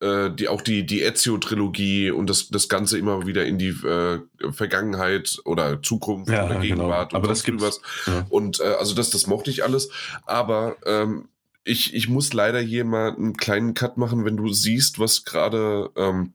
[0.00, 4.20] äh, die, auch die, die Ezio-Trilogie und das, das Ganze immer wieder in die äh,
[4.52, 6.60] Vergangenheit oder Zukunft ja, oder genau.
[6.60, 7.18] Gegenwart genau.
[7.18, 7.80] Aber das gibt was.
[8.06, 8.26] Ja.
[8.28, 9.90] Und äh, also das, das mochte ich alles.
[10.24, 11.28] Aber ähm,
[11.66, 15.90] ich, ich muss leider hier mal einen kleinen Cut machen, wenn du siehst, was gerade
[15.96, 16.34] ähm,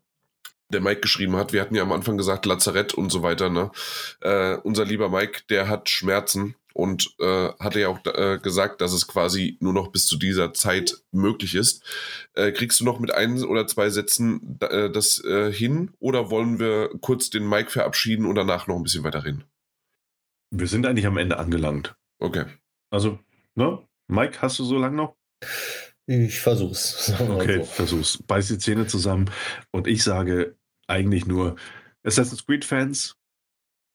[0.69, 1.53] der Mike geschrieben hat.
[1.53, 3.49] Wir hatten ja am Anfang gesagt, Lazarett und so weiter.
[3.49, 3.71] Ne?
[4.21, 8.93] Äh, unser lieber Mike, der hat Schmerzen und äh, hatte ja auch äh, gesagt, dass
[8.93, 11.83] es quasi nur noch bis zu dieser Zeit möglich ist.
[12.33, 16.59] Äh, kriegst du noch mit ein oder zwei Sätzen äh, das äh, hin oder wollen
[16.59, 19.43] wir kurz den Mike verabschieden und danach noch ein bisschen weiter reden?
[20.51, 21.95] Wir sind eigentlich am Ende angelangt.
[22.19, 22.45] Okay.
[22.89, 23.19] Also,
[23.55, 23.79] ne?
[24.07, 25.15] Mike, hast du so lange noch?
[26.07, 27.13] Ich versuch's.
[27.19, 27.65] Okay, so.
[27.65, 28.17] versuch's.
[28.23, 29.29] Beiß die Zähne zusammen
[29.71, 30.55] und ich sage
[30.87, 31.55] eigentlich nur
[32.03, 33.15] Assassin's Creed-Fans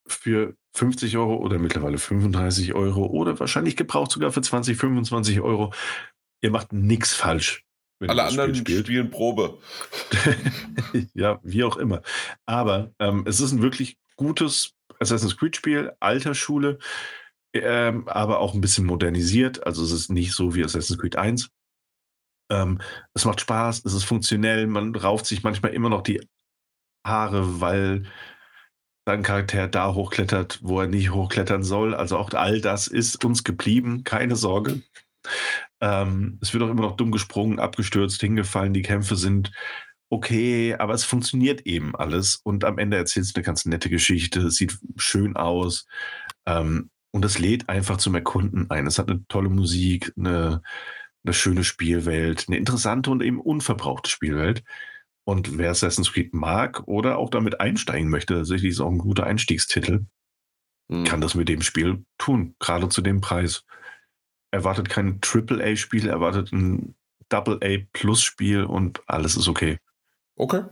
[0.07, 5.72] für 50 Euro oder mittlerweile 35 Euro oder wahrscheinlich gebraucht sogar für 20, 25 Euro.
[6.42, 7.64] Ihr macht nichts falsch.
[8.07, 9.59] Alle anderen Spiel spielen Probe.
[11.14, 12.03] ja, wie auch immer.
[12.44, 16.78] Aber ähm, es ist ein wirklich gutes Assassin's Creed-Spiel, alter Schule,
[17.59, 19.66] ähm, aber auch ein bisschen modernisiert.
[19.66, 21.50] Also es ist nicht so wie Assassin's Creed 1.
[22.50, 22.80] Ähm,
[23.14, 26.20] es macht Spaß, es ist funktionell, man rauft sich manchmal immer noch die
[27.04, 28.04] Haare, weil
[29.07, 31.94] sein Charakter da hochklettert, wo er nicht hochklettern soll.
[31.94, 34.82] Also auch all das ist uns geblieben, keine Sorge.
[35.80, 38.74] Ähm, es wird auch immer noch dumm gesprungen, abgestürzt, hingefallen.
[38.74, 39.52] Die Kämpfe sind
[40.11, 42.36] okay, aber es funktioniert eben alles.
[42.36, 44.40] Und am Ende erzählt es eine ganz nette Geschichte.
[44.40, 45.86] Es sieht schön aus.
[46.46, 48.86] Ähm, und es lädt einfach zum Erkunden ein.
[48.86, 50.62] Es hat eine tolle Musik, eine,
[51.24, 54.62] eine schöne Spielwelt, eine interessante und eben unverbrauchte Spielwelt.
[55.24, 59.24] Und wer Assassin's Creed mag oder auch damit einsteigen möchte, tatsächlich ist auch ein guter
[59.24, 60.07] Einstiegstitel,
[60.88, 61.04] mhm.
[61.04, 63.64] kann das mit dem Spiel tun, gerade zu dem Preis.
[64.52, 66.94] Erwartet kein Triple-A-Spiel, erwartet ein
[67.28, 69.78] Double-A-Plus-Spiel und alles ist okay.
[70.36, 70.62] Okay.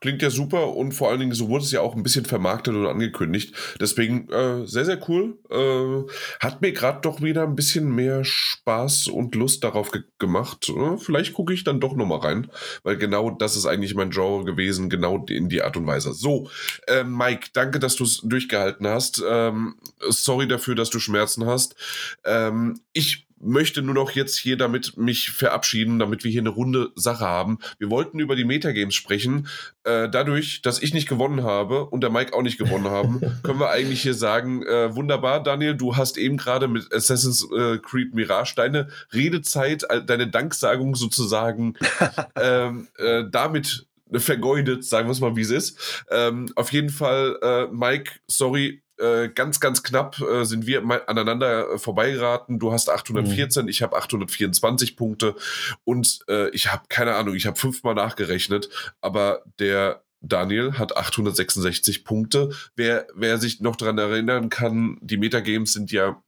[0.00, 2.74] Klingt ja super und vor allen Dingen, so wurde es ja auch ein bisschen vermarktet
[2.74, 3.54] und angekündigt.
[3.78, 5.38] Deswegen äh, sehr, sehr cool.
[5.50, 10.70] Äh, hat mir gerade doch wieder ein bisschen mehr Spaß und Lust darauf ge gemacht.
[10.70, 12.50] Äh, vielleicht gucke ich dann doch nochmal rein,
[12.82, 16.12] weil genau das ist eigentlich mein Genre gewesen, genau in die Art und Weise.
[16.12, 16.48] So,
[16.86, 19.22] äh, Mike, danke, dass du es durchgehalten hast.
[19.26, 19.76] Ähm,
[20.08, 21.74] sorry dafür, dass du Schmerzen hast.
[22.24, 26.90] Ähm, ich möchte nur noch jetzt hier damit mich verabschieden, damit wir hier eine runde
[26.94, 27.58] Sache haben.
[27.78, 29.48] Wir wollten über die Metagames sprechen.
[29.84, 33.58] Äh, dadurch, dass ich nicht gewonnen habe und der Mike auch nicht gewonnen haben, können
[33.58, 38.14] wir eigentlich hier sagen, äh, wunderbar, Daniel, du hast eben gerade mit Assassin's äh, Creed
[38.14, 41.74] Mirage deine Redezeit, deine Danksagung sozusagen
[42.36, 46.04] ähm, äh, damit vergeudet, sagen wir es mal, wie es ist.
[46.10, 51.72] Ähm, auf jeden Fall, äh, Mike, sorry, äh, ganz, ganz knapp äh, sind wir aneinander
[51.72, 52.58] äh, vorbeigeraten.
[52.58, 53.68] Du hast 814, mhm.
[53.68, 55.34] ich habe 824 Punkte
[55.84, 58.68] und äh, ich habe keine Ahnung, ich habe fünfmal nachgerechnet,
[59.00, 62.50] aber der Daniel hat 866 Punkte.
[62.76, 66.22] Wer, wer sich noch daran erinnern kann, die Metagames sind ja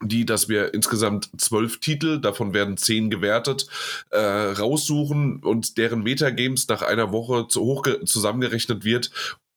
[0.00, 3.66] die, dass wir insgesamt zwölf Titel, davon werden zehn gewertet,
[4.10, 9.10] äh, raussuchen und deren Metagames nach einer Woche zu hoch zusammengerechnet wird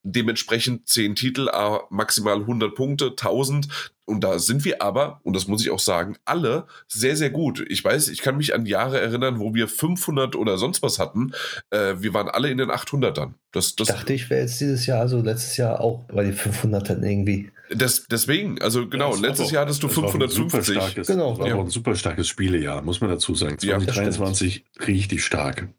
[0.04, 1.50] dementsprechend 10 Titel,
[1.90, 3.68] maximal 100 Punkte, 1000.
[4.06, 7.66] Und da sind wir aber, und das muss ich auch sagen, alle sehr, sehr gut.
[7.70, 11.32] Ich weiß, ich kann mich an Jahre erinnern, wo wir 500 oder sonst was hatten.
[11.70, 13.34] Äh, wir waren alle in den 800ern.
[13.54, 17.02] Das, das dachte, ich wäre jetzt dieses Jahr, also letztes Jahr auch bei den 500ern
[17.02, 17.52] irgendwie.
[17.70, 20.76] Das, deswegen, also genau, ja, letztes Jahr hattest du 550.
[20.76, 21.30] Starkes, genau.
[21.30, 21.56] Das war ja.
[21.56, 23.58] auch ein super starkes Spielejahr, muss man dazu sagen.
[23.60, 25.70] 2023 ja, richtig stark.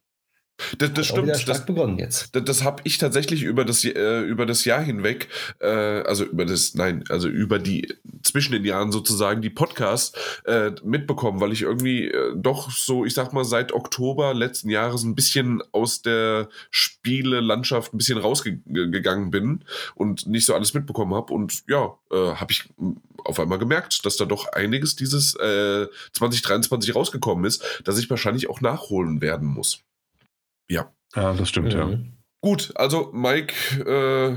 [0.78, 1.36] Das, das stimmt.
[1.36, 2.34] Stark das, begonnen jetzt.
[2.34, 5.28] Das, das habe ich tatsächlich über das, äh, über das Jahr hinweg,
[5.60, 10.12] äh, also über das, nein, also über die, zwischen den Jahren sozusagen, die Podcasts
[10.44, 15.02] äh, mitbekommen, weil ich irgendwie äh, doch so, ich sag mal, seit Oktober letzten Jahres
[15.02, 21.32] ein bisschen aus der Spielelandschaft ein bisschen rausgegangen bin und nicht so alles mitbekommen habe.
[21.32, 22.68] Und ja, äh, habe ich
[23.24, 28.48] auf einmal gemerkt, dass da doch einiges dieses äh, 2023 rausgekommen ist, dass ich wahrscheinlich
[28.48, 29.80] auch nachholen werden muss.
[30.68, 30.92] Ja.
[31.14, 31.78] Ja, das stimmt, mhm.
[31.78, 31.98] ja.
[32.44, 34.34] Gut, also Mike, äh,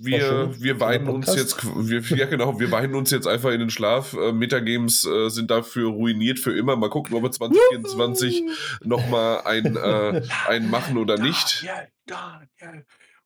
[0.00, 3.68] wir, wir weinen uns jetzt, wir, ja genau, wir weinen uns jetzt einfach in den
[3.68, 4.14] Schlaf.
[4.14, 6.76] Äh, Metagames äh, sind dafür ruiniert für immer.
[6.76, 8.44] Mal gucken, ob wir 2024
[8.84, 11.62] nochmal ein, äh, ein machen oder nicht.
[11.62, 12.72] Ja, ja, ja.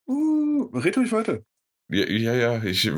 [0.08, 1.42] Uh, red ruhig weiter.
[1.88, 2.64] Ja, ja, ja.
[2.64, 2.90] Ich,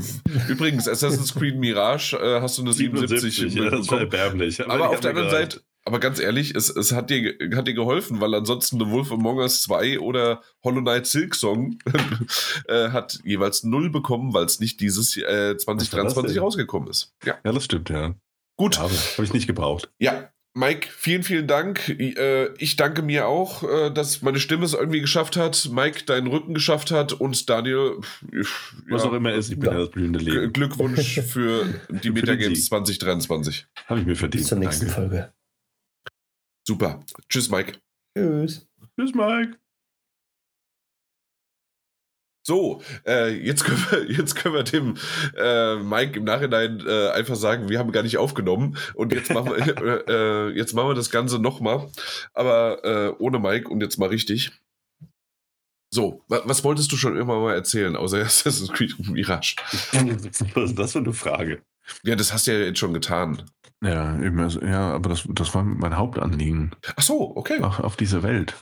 [0.49, 3.35] übrigens, Assassin's Creed Mirage äh, hast du eine 77.
[3.35, 4.65] 77 ja, das ist erbärmlich.
[4.65, 7.75] Aber, aber auf der anderen Seite, aber ganz ehrlich, es, es hat, dir, hat dir
[7.75, 11.79] geholfen, weil ansonsten The Wolf Among Us 2 oder Hollow Knight Silk Song
[12.69, 17.15] äh, hat jeweils null bekommen, weil es nicht dieses äh, 2023 rausgekommen ist.
[17.25, 17.37] Ja.
[17.45, 18.17] ja, das stimmt, ja.
[18.57, 18.81] Gut.
[18.81, 19.89] Habe hab ich nicht gebraucht.
[20.01, 21.89] Ja, Mike, vielen, vielen Dank.
[21.89, 26.27] Äh, ich danke mir auch, äh, dass meine Stimme es irgendwie geschafft hat, Mike deinen
[26.27, 27.99] Rücken geschafft hat und Daniel,
[28.89, 30.53] was ja, auch immer ist, ich bin ja das blühende Leben.
[30.53, 31.67] Glückwunsch für
[32.03, 33.67] die Metagames 2023.
[33.87, 34.41] Habe ich mir verdient.
[34.41, 35.01] Bis zur nächsten danke.
[35.01, 35.33] Folge.
[36.67, 37.05] Super.
[37.29, 37.79] Tschüss, Mike.
[38.17, 38.67] Tschüss.
[38.99, 39.59] Tschüss, Mike.
[42.47, 44.97] So, äh, jetzt, können wir, jetzt können wir dem
[45.37, 49.51] äh, Mike im Nachhinein äh, einfach sagen, wir haben gar nicht aufgenommen und jetzt machen
[49.51, 49.59] wir,
[50.09, 51.91] äh, äh, jetzt machen wir das Ganze nochmal,
[52.35, 54.53] aber äh, ohne Mike und jetzt mal richtig.
[55.93, 59.57] So, wa was wolltest du schon immer mal erzählen, außer Assassin's Creed Mirage?
[60.55, 61.63] Was ist das für eine Frage?
[62.03, 63.43] Ja, das hast du ja jetzt schon getan.
[63.83, 66.75] Ja, eben, also, ja aber das, das war mein Hauptanliegen.
[66.97, 67.61] Ach so, okay.
[67.61, 68.55] Auf, auf diese Welt.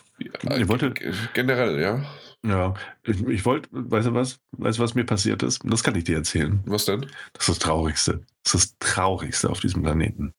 [0.42, 0.92] Ja, ich wollte,
[1.34, 2.04] generell, ja.
[2.46, 5.62] Ja, ich, ich wollte, weißt du was, weißt du, was mir passiert ist?
[5.64, 6.60] Das kann ich dir erzählen.
[6.66, 7.06] Was denn?
[7.32, 8.20] Das ist das Traurigste.
[8.44, 10.34] Das ist das Traurigste auf diesem Planeten.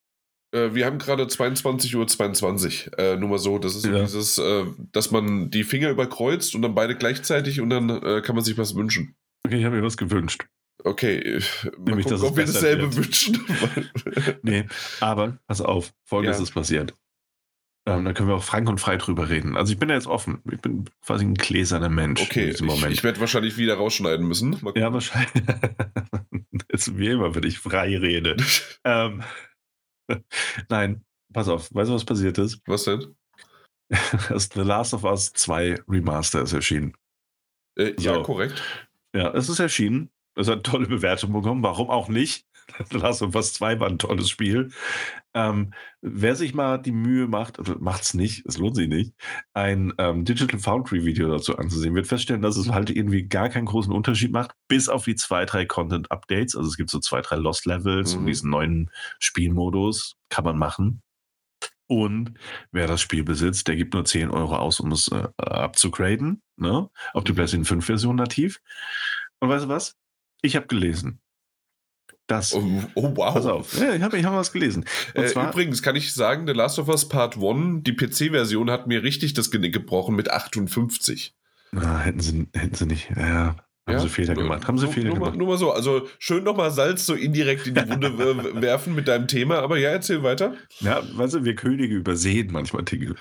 [0.52, 2.08] Äh, wir haben gerade 22.22 Uhr.
[2.08, 2.92] 22.
[2.98, 4.02] Äh, nur mal so, das ist ja.
[4.02, 8.36] dieses, äh, dass man die Finger überkreuzt und dann beide gleichzeitig und dann äh, kann
[8.36, 9.16] man sich was wünschen.
[9.46, 10.46] Okay, ich habe mir was gewünscht.
[10.84, 11.42] Okay, äh,
[11.78, 12.98] Nämlich, gucken, ob wir dasselbe wird.
[12.98, 13.46] wünschen.
[14.44, 14.66] nee,
[15.00, 16.44] aber pass auf, folgendes ja.
[16.44, 16.94] ist passiert.
[17.88, 19.56] Ähm, da können wir auch frank und frei drüber reden.
[19.56, 20.42] Also ich bin ja jetzt offen.
[20.52, 22.92] Ich bin quasi ein gläserner Mensch okay, in diesem Moment.
[22.92, 24.60] Ich, ich werde wahrscheinlich wieder rausschneiden müssen.
[24.76, 25.32] Ja, wahrscheinlich.
[26.70, 28.38] ist wie immer, wenn ich frei rede.
[28.84, 29.24] ähm,
[30.70, 31.74] nein, pass auf.
[31.74, 32.62] Weißt du, was passiert ist?
[32.66, 33.16] Was denn?
[34.30, 36.94] das The Last of Us 2 Remaster ist erschienen.
[37.78, 38.16] Äh, so.
[38.16, 38.64] Ja, korrekt.
[39.16, 40.10] Ja, es ist erschienen.
[40.36, 41.64] Es hat tolle Bewertungen bekommen.
[41.64, 42.46] Warum auch nicht?
[42.92, 44.70] Last of Us 2 war ein tolles Spiel.
[45.34, 49.14] Ähm, wer sich mal die Mühe macht, also macht es nicht, es lohnt sich nicht,
[49.54, 53.66] ein ähm, Digital Foundry Video dazu anzusehen, wird feststellen, dass es halt irgendwie gar keinen
[53.66, 56.56] großen Unterschied macht, bis auf die zwei, drei Content-Updates.
[56.56, 58.22] Also es gibt so zwei, drei Lost Levels mhm.
[58.22, 61.02] und diesen neuen Spielmodus kann man machen.
[61.88, 62.34] Und
[62.72, 66.90] wer das Spiel besitzt, der gibt nur 10 Euro aus, um es äh, abzugraden, ne?
[67.14, 67.34] Auf die.
[67.34, 68.60] PlayStation 5 Version nativ.
[69.40, 69.96] Und weißt du was?
[70.42, 71.20] Ich habe gelesen,
[72.28, 72.54] das.
[72.54, 72.64] Oh,
[72.96, 73.34] oh, wow.
[73.34, 73.80] Pass auf.
[73.80, 74.86] Ja, ich habe ich hab was gelesen.
[75.14, 78.88] Äh, zwar, übrigens kann ich sagen, The Last of Us Part 1, die PC-Version hat
[78.88, 81.36] mir richtig das Genick gebrochen mit 58.
[81.72, 83.10] Na, hätten sie, hätten sie nicht.
[83.16, 83.56] Ja,
[83.88, 84.68] haben ja, sie Fehler gemacht.
[84.68, 85.32] Haben sie Fehler nur gemacht.
[85.34, 85.72] Mal, nur mal so.
[85.72, 88.18] Also schön nochmal Salz so indirekt in die Wunde
[88.62, 89.60] werfen mit deinem Thema.
[89.60, 90.56] Aber ja, erzähl weiter.
[90.80, 93.16] Ja, weißt du, wir Könige übersehen manchmal Dinge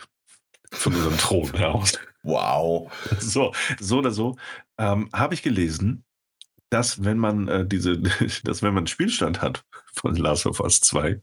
[0.70, 1.98] von unserem Thron heraus.
[2.22, 2.90] Wow.
[3.18, 4.36] So, so oder so.
[4.78, 6.04] Ähm, habe ich gelesen,
[6.70, 7.98] dass wenn man äh, diese,
[8.44, 11.22] dass wenn man einen Spielstand hat von Last of Us 2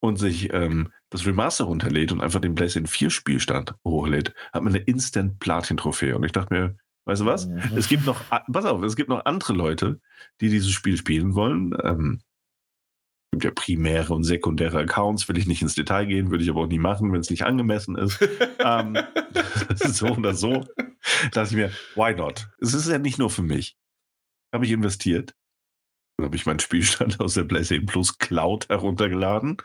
[0.00, 4.74] und sich ähm, das Remaster runterlädt und einfach den PlayStation 4 Spielstand hochlädt, hat man
[4.74, 6.16] eine Instant Platin Trophäe.
[6.16, 7.46] Und ich dachte mir, weißt du was?
[7.46, 7.76] Mhm.
[7.76, 10.00] Es gibt noch, pass auf, es gibt noch andere Leute,
[10.40, 11.76] die dieses Spiel spielen wollen.
[11.82, 12.20] Ähm,
[13.32, 16.62] gibt ja primäre und sekundäre Accounts, will ich nicht ins Detail gehen, würde ich aber
[16.62, 18.18] auch nie machen, wenn es nicht angemessen ist.
[18.58, 18.96] ähm,
[19.74, 20.64] so oder so.
[21.32, 22.48] Da dachte ich mir, why not?
[22.60, 23.76] Es ist ja nicht nur für mich
[24.52, 25.34] habe ich investiert.
[26.16, 29.56] Dann habe ich meinen Spielstand aus der PlayStation Plus Cloud heruntergeladen,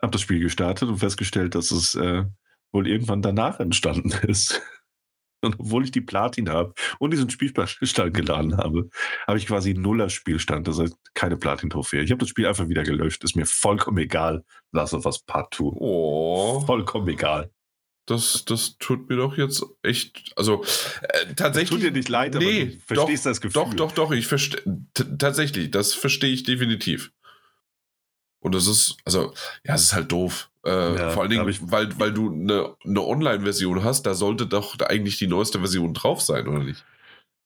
[0.00, 2.24] habe das Spiel gestartet und festgestellt, dass es äh,
[2.72, 4.62] wohl irgendwann danach entstanden ist.
[5.42, 7.78] Und obwohl ich die Platin habe und diesen Spielstand
[8.14, 8.88] geladen habe,
[9.26, 10.66] habe ich quasi Nuller Spielstand.
[10.66, 12.02] Das heißt, keine Platin-Trophäe.
[12.02, 13.22] Ich habe das Spiel einfach wieder gelöscht.
[13.22, 14.44] Ist mir vollkommen egal.
[14.72, 15.64] Lass uns was Part 2.
[15.64, 16.60] Oh.
[16.66, 17.50] Vollkommen egal.
[18.06, 20.62] Das, das tut mir doch jetzt echt, also
[21.02, 21.70] äh, tatsächlich.
[21.70, 23.62] Das tut dir nicht leid, aber nee, du verstehst doch, das Gefühl.
[23.64, 24.62] Doch, doch, doch, ich verstehe,
[25.18, 27.10] tatsächlich, das verstehe ich definitiv.
[28.38, 29.34] Und das ist, also,
[29.64, 30.52] ja, es ist halt doof.
[30.64, 34.46] Äh, ja, vor allen Dingen, ich, weil, weil du eine, eine Online-Version hast, da sollte
[34.46, 36.84] doch eigentlich die neueste Version drauf sein, oder nicht?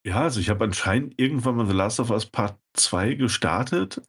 [0.05, 4.03] Ja, also ich habe anscheinend irgendwann mal The Last of Us Part 2 gestartet.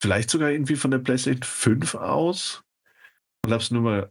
[0.00, 2.64] Vielleicht sogar irgendwie von der PlayStation 5 aus.
[3.44, 4.10] Und habe es nur mal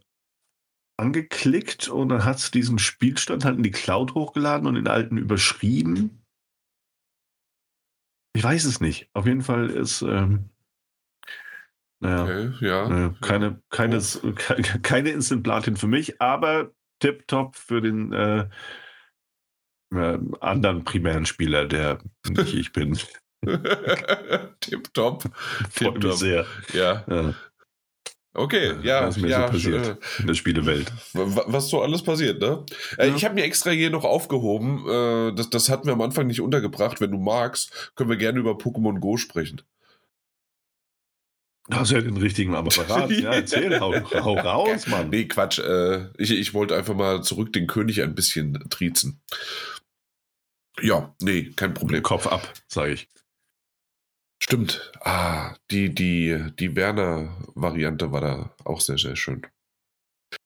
[0.96, 5.16] angeklickt und dann hat es diesen Spielstand halt in die Cloud hochgeladen und den alten
[5.16, 6.22] überschrieben.
[8.34, 9.10] Ich weiß es nicht.
[9.12, 10.50] Auf jeden Fall ist, ähm,
[12.00, 13.06] naja, okay, ja.
[13.06, 14.32] Äh, keine, keine, oh.
[14.82, 18.48] keine Instant Platin für mich, aber tipptopp für den äh,
[19.94, 22.98] äh, anderen primären Spieler, der nicht ich bin.
[24.60, 25.24] tipptopp.
[25.70, 26.46] Freut mich sehr.
[26.72, 27.04] Ja.
[27.08, 27.34] ja.
[28.34, 30.90] Okay, ja, was mir ja, so passiert äh, in der Spielewelt.
[31.12, 32.64] Was so alles passiert, ne?
[32.96, 33.14] Äh, ja.
[33.14, 36.40] Ich habe mir extra hier noch aufgehoben, äh, das, das hatten wir am Anfang nicht
[36.40, 37.00] untergebracht.
[37.00, 39.60] Wenn du magst, können wir gerne über Pokémon Go sprechen.
[41.70, 43.10] Hast du ja den richtigen Apparat.
[43.10, 45.10] ja, erzähl, hau, hau raus, Mann.
[45.10, 45.58] Nee, Quatsch.
[45.58, 49.20] Äh, ich, ich wollte einfach mal zurück den König ein bisschen triezen.
[50.80, 52.02] Ja, nee, kein Problem.
[52.02, 53.08] Kopf ab, sage ich.
[54.42, 54.90] Stimmt.
[55.00, 59.46] Ah, die, die, die Werner-Variante war da auch sehr, sehr schön.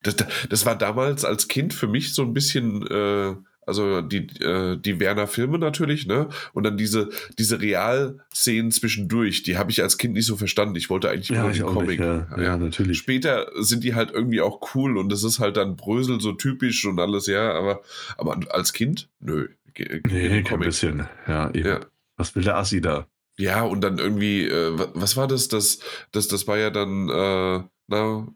[0.03, 0.15] Das,
[0.49, 3.35] das war damals als Kind für mich so ein bisschen, äh,
[3.65, 6.29] also die, äh, die Werner-Filme natürlich, ne?
[6.53, 10.75] Und dann diese, diese Real-Szenen zwischendurch, die habe ich als Kind nicht so verstanden.
[10.75, 11.99] Ich wollte eigentlich ja, nur den Comic.
[11.99, 12.27] Nicht, ja.
[12.37, 12.57] Ja, ja.
[12.57, 12.99] natürlich.
[12.99, 16.85] Später sind die halt irgendwie auch cool und das ist halt dann Brösel so typisch
[16.85, 17.81] und alles, ja, aber,
[18.15, 21.07] aber als Kind, nö, nee, kein bisschen.
[21.27, 21.67] Ja, eben.
[21.67, 21.79] Ja.
[22.15, 23.07] Was will der Assi da?
[23.39, 25.47] Ja, und dann irgendwie, äh, was war das?
[25.47, 25.79] Das,
[26.11, 28.27] das, das war ja dann, äh, na,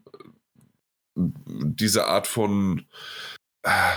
[1.16, 2.86] diese Art von,
[3.62, 3.96] äh,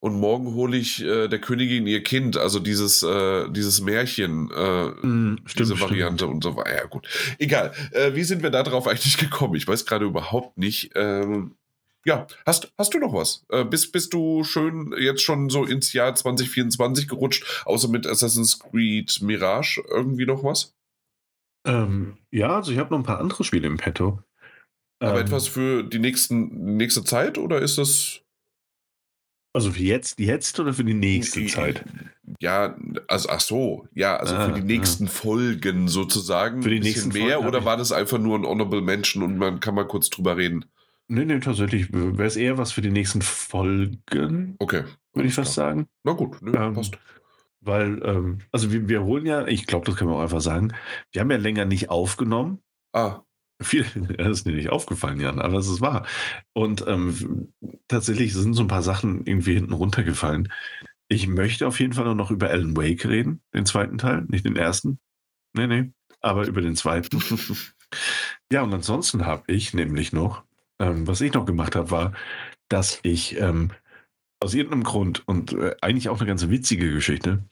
[0.00, 4.86] und morgen hole ich äh, der Königin ihr Kind, also dieses, äh, dieses Märchen, äh,
[4.88, 6.34] mm, stimmt, diese Variante stimmt.
[6.36, 6.74] und so weiter.
[6.74, 7.06] Ja, gut.
[7.38, 7.72] Egal.
[7.92, 9.54] Äh, wie sind wir da drauf eigentlich gekommen?
[9.56, 10.92] Ich weiß gerade überhaupt nicht.
[10.94, 11.54] Ähm,
[12.04, 13.44] ja, hast, hast du noch was?
[13.50, 18.58] Äh, bist, bist du schön jetzt schon so ins Jahr 2024 gerutscht, außer mit Assassin's
[18.58, 20.74] Creed Mirage irgendwie noch was?
[21.66, 24.22] Ähm, ja, also ich habe noch ein paar andere Spiele im Petto.
[24.98, 28.22] Aber ähm, etwas für die nächsten, nächste Zeit oder ist das.
[29.52, 31.84] Also für jetzt, jetzt oder für die nächste Zeit?
[32.38, 32.76] Ja,
[33.08, 35.10] also ach so, ja, also ah, für die nächsten ah.
[35.10, 36.62] Folgen sozusagen.
[36.62, 39.58] Für die nächsten mehr Folgen oder war das einfach nur ein Honorable Mention und man
[39.58, 40.66] kann mal kurz drüber reden?
[41.12, 44.54] Nee, nee, tatsächlich wäre es eher was für die nächsten Folgen.
[44.60, 44.84] Okay.
[45.12, 45.88] Würde ich fast sagen.
[46.04, 47.00] Na gut, nö, ähm, passt.
[47.60, 50.72] Weil, ähm, also wir, wir holen ja, ich glaube, das können wir auch einfach sagen,
[51.10, 52.60] wir haben ja länger nicht aufgenommen.
[52.92, 53.22] Ah.
[53.60, 53.84] Viel,
[54.18, 56.06] das ist dir nicht aufgefallen, Jan, aber es ist wahr.
[56.52, 57.52] Und ähm,
[57.88, 60.52] tatsächlich sind so ein paar Sachen irgendwie hinten runtergefallen.
[61.08, 64.54] Ich möchte auf jeden Fall noch über Alan Wake reden, den zweiten Teil, nicht den
[64.54, 65.00] ersten.
[65.54, 65.90] Nee, nee,
[66.20, 67.20] aber über den zweiten.
[68.52, 70.44] ja, und ansonsten habe ich nämlich noch
[70.80, 72.12] ähm, was ich noch gemacht habe, war,
[72.68, 73.70] dass ich ähm,
[74.40, 77.44] aus irgendeinem Grund und äh, eigentlich auch eine ganz witzige Geschichte,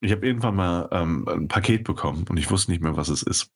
[0.00, 3.22] ich habe irgendwann mal ähm, ein Paket bekommen und ich wusste nicht mehr, was es
[3.22, 3.50] ist.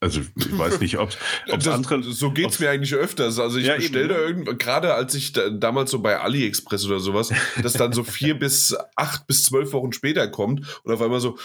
[0.00, 1.10] Also ich weiß nicht, ob
[1.46, 2.02] es andere.
[2.02, 3.38] So geht es mir eigentlich öfters.
[3.38, 6.98] Also ich ja, bestelle da irgend, gerade als ich da, damals so bei AliExpress oder
[6.98, 11.20] sowas, das dann so vier bis acht bis zwölf Wochen später kommt und auf einmal
[11.20, 11.38] so,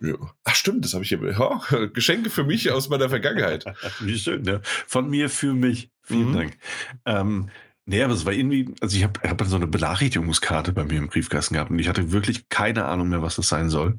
[0.00, 0.14] ja.
[0.44, 1.22] Ach stimmt, das habe ich hier.
[1.30, 1.60] Ja,
[1.94, 3.64] Geschenke für mich aus meiner Vergangenheit.
[4.00, 4.60] Wie schön, ne?
[4.62, 5.90] Von mir für mich.
[6.02, 6.34] Vielen mhm.
[6.34, 6.58] Dank.
[7.04, 7.50] Ähm,
[7.86, 11.08] nee, aber es war irgendwie, also ich habe hab so eine Benachrichtigungskarte bei mir im
[11.08, 13.98] Briefkasten gehabt und ich hatte wirklich keine Ahnung mehr, was das sein soll.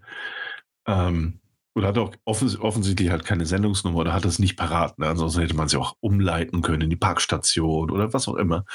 [0.88, 1.40] Ähm,
[1.76, 4.98] oder hatte auch offens offensichtlich halt keine Sendungsnummer oder hat es nicht parat.
[4.98, 5.08] Ne?
[5.08, 8.66] Ansonsten hätte man sie auch umleiten können in die Parkstation oder was auch immer.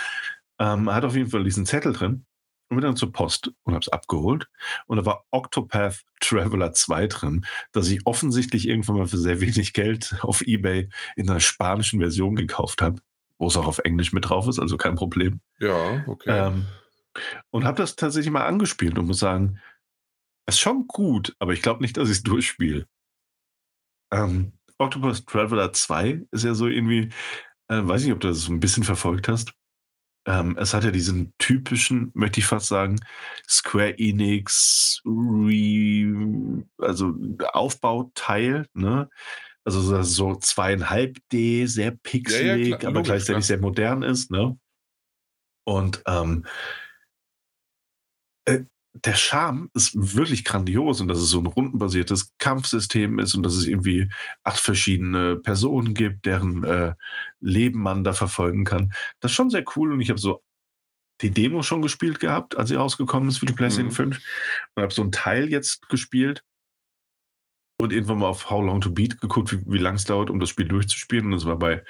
[0.59, 2.27] Ähm, hat auf jeden Fall diesen Zettel drin
[2.73, 4.49] und bin dann zur Post und habe es abgeholt.
[4.87, 9.75] Und da war Octopath Traveler 2 drin, das ich offensichtlich irgendwann mal für sehr wenig
[9.75, 13.01] Geld auf Ebay in einer spanischen Version gekauft habe,
[13.39, 15.41] wo es auch auf Englisch mit drauf ist, also kein Problem.
[15.61, 16.49] Ja, okay.
[16.49, 16.67] Ähm,
[17.51, 19.61] und habe das tatsächlich mal angespielt und muss sagen,
[20.47, 22.87] es ist schon gut, aber ich glaube nicht, dass ich es durchspiele.
[24.11, 27.11] Ähm, Octopus Traveler 2 ist ja so irgendwie,
[27.69, 29.53] äh, weiß nicht, ob du das so ein bisschen verfolgt hast.
[30.25, 33.01] Ähm, es hat ja diesen typischen, möchte ich fast sagen,
[33.49, 37.15] Square Enix Re, also
[37.53, 39.09] Aufbauteil, ne?
[39.65, 44.59] Also so zweieinhalb D, sehr pixelig, ja, ja, aber gleichzeitig sehr modern ist, ne?
[45.65, 46.45] Und ähm,
[48.45, 48.65] äh,
[48.95, 53.55] der Charme ist wirklich grandios und dass es so ein rundenbasiertes Kampfsystem ist und dass
[53.55, 54.11] es irgendwie
[54.43, 56.95] acht verschiedene Personen gibt, deren äh,
[57.41, 58.93] Leben man da verfolgen kann.
[59.21, 60.43] Das ist schon sehr cool und ich habe so
[61.23, 64.15] die Demo schon gespielt gehabt, als sie rausgekommen ist für die PlayStation mhm.
[64.15, 64.21] 5
[64.75, 66.45] und habe so einen Teil jetzt gespielt
[67.81, 70.39] und irgendwann mal auf How Long to Beat geguckt, wie, wie lang es dauert, um
[70.39, 71.83] das Spiel durchzuspielen und das war bei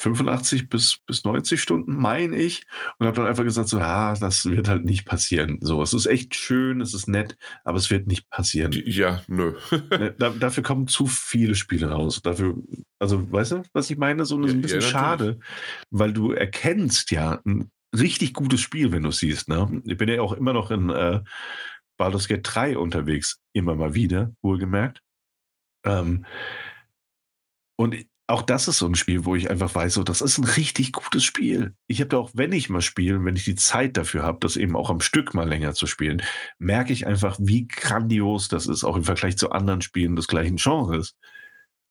[0.00, 2.64] 85 bis, bis 90 Stunden, meine ich.
[2.98, 5.58] Und habe dann einfach gesagt, so, ja, das wird halt nicht passieren.
[5.60, 8.72] So, es ist echt schön, es ist nett, aber es wird nicht passieren.
[8.72, 9.54] Ja, nö.
[9.70, 12.22] Ne, da, dafür kommen zu viele Spiele raus.
[12.22, 12.56] Dafür,
[12.98, 14.24] also, weißt du, was ich meine?
[14.24, 15.38] So ein bisschen ja, schade,
[15.90, 19.48] weil du erkennst ja ein richtig gutes Spiel, wenn du es siehst.
[19.48, 19.82] Ne?
[19.84, 21.20] Ich bin ja auch immer noch in äh,
[21.98, 25.02] Baldur's Gate 3 unterwegs, immer mal wieder, wohlgemerkt.
[25.84, 26.24] Ähm,
[27.76, 27.96] und
[28.30, 30.92] auch das ist so ein Spiel, wo ich einfach weiß, so, das ist ein richtig
[30.92, 31.74] gutes Spiel.
[31.86, 34.56] Ich habe da auch, wenn ich mal spiele, wenn ich die Zeit dafür habe, das
[34.56, 36.22] eben auch am Stück mal länger zu spielen,
[36.58, 40.56] merke ich einfach, wie grandios das ist, auch im Vergleich zu anderen Spielen des gleichen
[40.56, 41.16] Genres.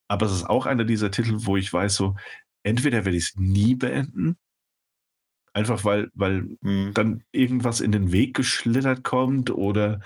[0.08, 2.16] Aber es ist auch einer dieser Titel, wo ich weiß, so,
[2.64, 4.38] entweder werde ich es nie beenden,
[5.54, 6.94] einfach weil, weil mhm.
[6.94, 10.00] dann irgendwas in den Weg geschlittert kommt oder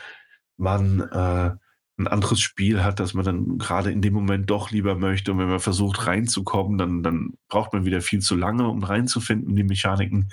[0.58, 1.56] man äh,
[2.04, 5.32] ein anderes Spiel hat, das man dann gerade in dem Moment doch lieber möchte.
[5.32, 9.50] Und wenn man versucht reinzukommen, dann, dann braucht man wieder viel zu lange, um reinzufinden
[9.50, 10.30] in die Mechaniken.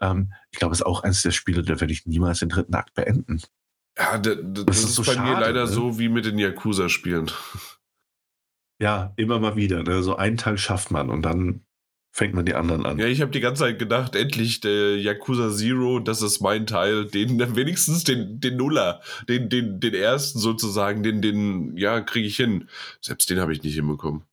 [0.00, 2.74] Ähm, ich glaube, es ist auch eines der Spiele, da werde ich niemals den dritten
[2.74, 3.42] Akt beenden.
[3.98, 5.66] Ja, das, das, das ist, ist, bei schade, mir leider ne?
[5.66, 7.30] so wie mit den Yakuza-Spielen.
[8.80, 9.82] Ja, immer mal wieder.
[9.82, 10.02] Ne?
[10.02, 11.66] So einen Teil schafft man und dann
[12.12, 12.98] fängt man die anderen an.
[12.98, 17.06] Ja, ich habe die ganze Zeit gedacht, endlich der Yakuza Zero, das ist mein Teil,
[17.06, 22.36] den wenigstens den, den Nuller, den, den, den ersten sozusagen, den, den, ja, kriege ich
[22.36, 22.68] hin.
[23.00, 24.24] Selbst den habe ich nicht hinbekommen.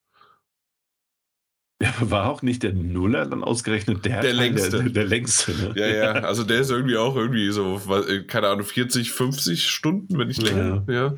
[1.80, 4.84] Ja, war auch nicht der Nuller dann ausgerechnet der, der längste.
[4.84, 5.74] Der, der, längste ne?
[5.76, 7.80] Ja, ja, also der ist irgendwie auch irgendwie so,
[8.26, 10.84] keine Ahnung, 40, 50 Stunden, wenn nicht länger.
[10.88, 10.94] Ja.
[10.94, 11.14] ja.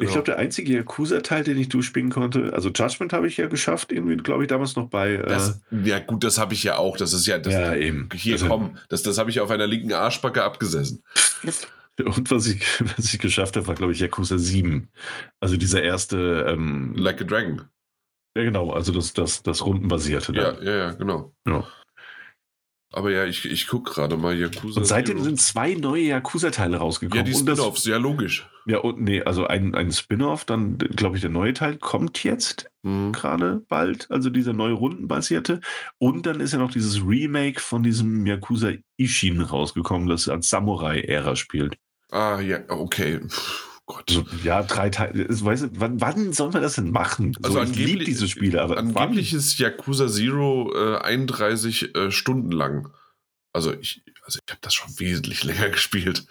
[0.00, 0.08] Genau.
[0.08, 3.92] Ich glaube, der einzige Yakuza-Teil, den ich durchspielen konnte, also Judgment habe ich ja geschafft,
[3.92, 5.18] irgendwie, glaube ich, damals noch bei.
[5.18, 6.96] Das, äh, ja, gut, das habe ich ja auch.
[6.96, 8.08] Das ist ja, das, ja eben.
[8.14, 11.02] Hier also, komm, das, das habe ich auf einer linken Arschbacke abgesessen.
[12.02, 12.62] Und was ich,
[12.96, 14.88] was ich geschafft habe, war, glaube ich, Yakuza 7.
[15.38, 16.46] Also dieser erste.
[16.48, 17.68] Ähm, like a Dragon.
[18.34, 20.32] Ja, genau, also das, das, das Rundenbasierte.
[20.32, 21.34] Ja, ja, ja, genau.
[21.46, 21.66] Ja.
[22.92, 24.80] Aber ja, ich, ich gucke gerade mal Yakuza.
[24.80, 25.24] Und seitdem Zero.
[25.24, 27.24] sind zwei neue Yakuza-Teile rausgekommen.
[27.24, 28.48] Ja, die Spin-Offs, ja, logisch.
[28.66, 32.68] Ja, und nee, also ein, ein Spin-off, dann glaube ich, der neue Teil kommt jetzt
[32.82, 33.12] mhm.
[33.12, 35.60] gerade bald, also dieser neue Rundenbasierte.
[35.98, 41.36] Und dann ist ja noch dieses Remake von diesem Yakuza Ishin rausgekommen, das als Samurai-Ära
[41.36, 41.76] spielt.
[42.10, 43.20] Ah, ja, okay.
[43.90, 44.24] Gott.
[44.44, 45.26] Ja, drei Teile.
[45.28, 47.36] Weißt du, wann, wann soll man das denn machen?
[47.42, 49.38] Also so, angeblich, liebe diese Spiele, aber angeblich wann?
[49.38, 52.92] ist Yakuza Zero äh, 31 äh, Stunden lang.
[53.52, 56.24] Also ich, also ich habe das schon wesentlich länger gespielt.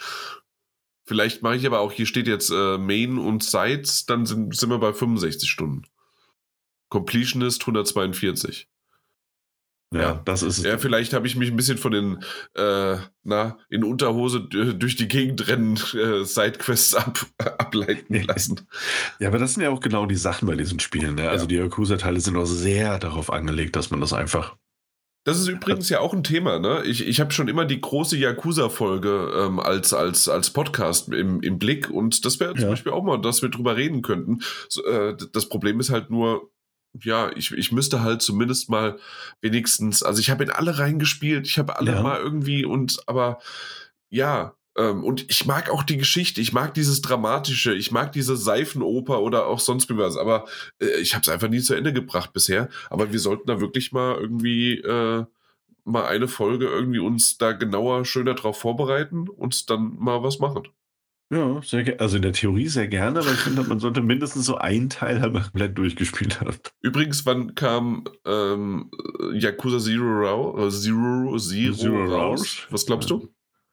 [1.06, 4.70] Vielleicht mache ich aber auch, hier steht jetzt äh, Main und Sides, dann sind, sind
[4.70, 5.84] wir bei 65 Stunden.
[6.90, 8.70] Completionist 142.
[9.92, 10.64] Ja, ja, das ist.
[10.64, 12.24] Ja, vielleicht habe ich mich ein bisschen von den,
[12.56, 17.26] äh, na, in Unterhose durch die Gegend rennen äh, Sidequests ab,
[17.58, 18.68] ableiten lassen.
[19.20, 21.16] Ja, aber das sind ja auch genau die Sachen bei diesen Spielen.
[21.16, 21.28] Ne?
[21.28, 21.48] Also ja.
[21.48, 24.56] die Yakuza-Teile sind auch sehr darauf angelegt, dass man das einfach.
[25.26, 26.84] Das ist übrigens ja auch ein Thema, ne?
[26.86, 31.60] Ich, ich habe schon immer die große Yakuza-Folge ähm, als, als, als Podcast im, im
[31.60, 32.62] Blick und das wäre ja.
[32.62, 34.40] zum Beispiel auch mal, dass wir drüber reden könnten.
[34.70, 36.50] So, äh, das Problem ist halt nur,
[36.94, 39.00] ja, ich, ich müsste halt zumindest mal
[39.42, 42.02] wenigstens, also ich habe in alle reingespielt, ich habe alle ja.
[42.02, 43.40] mal irgendwie und aber
[44.10, 48.38] ja, ähm, und ich mag auch die Geschichte, ich mag dieses Dramatische, ich mag diese
[48.38, 50.46] Seifenoper oder auch sonst wie was, aber
[50.82, 52.70] äh, ich habe es einfach nie zu Ende gebracht bisher.
[52.90, 55.26] Aber wir sollten da wirklich mal irgendwie äh,
[55.84, 60.68] mal eine Folge irgendwie uns da genauer, schöner drauf vorbereiten und dann mal was machen.
[61.32, 62.00] Ja, sehr.
[62.02, 65.22] Also in der Theorie sehr gerne, aber ich finde, man sollte mindestens so einen Teil
[65.22, 66.58] halt komplett durchgespielt haben.
[66.82, 68.90] Übrigens, wann kam ähm,
[69.34, 72.42] Yakuza Zero, Rau äh, Zero, Zero, Zero raus?
[72.42, 72.68] raus?
[72.72, 73.30] Was glaubst du?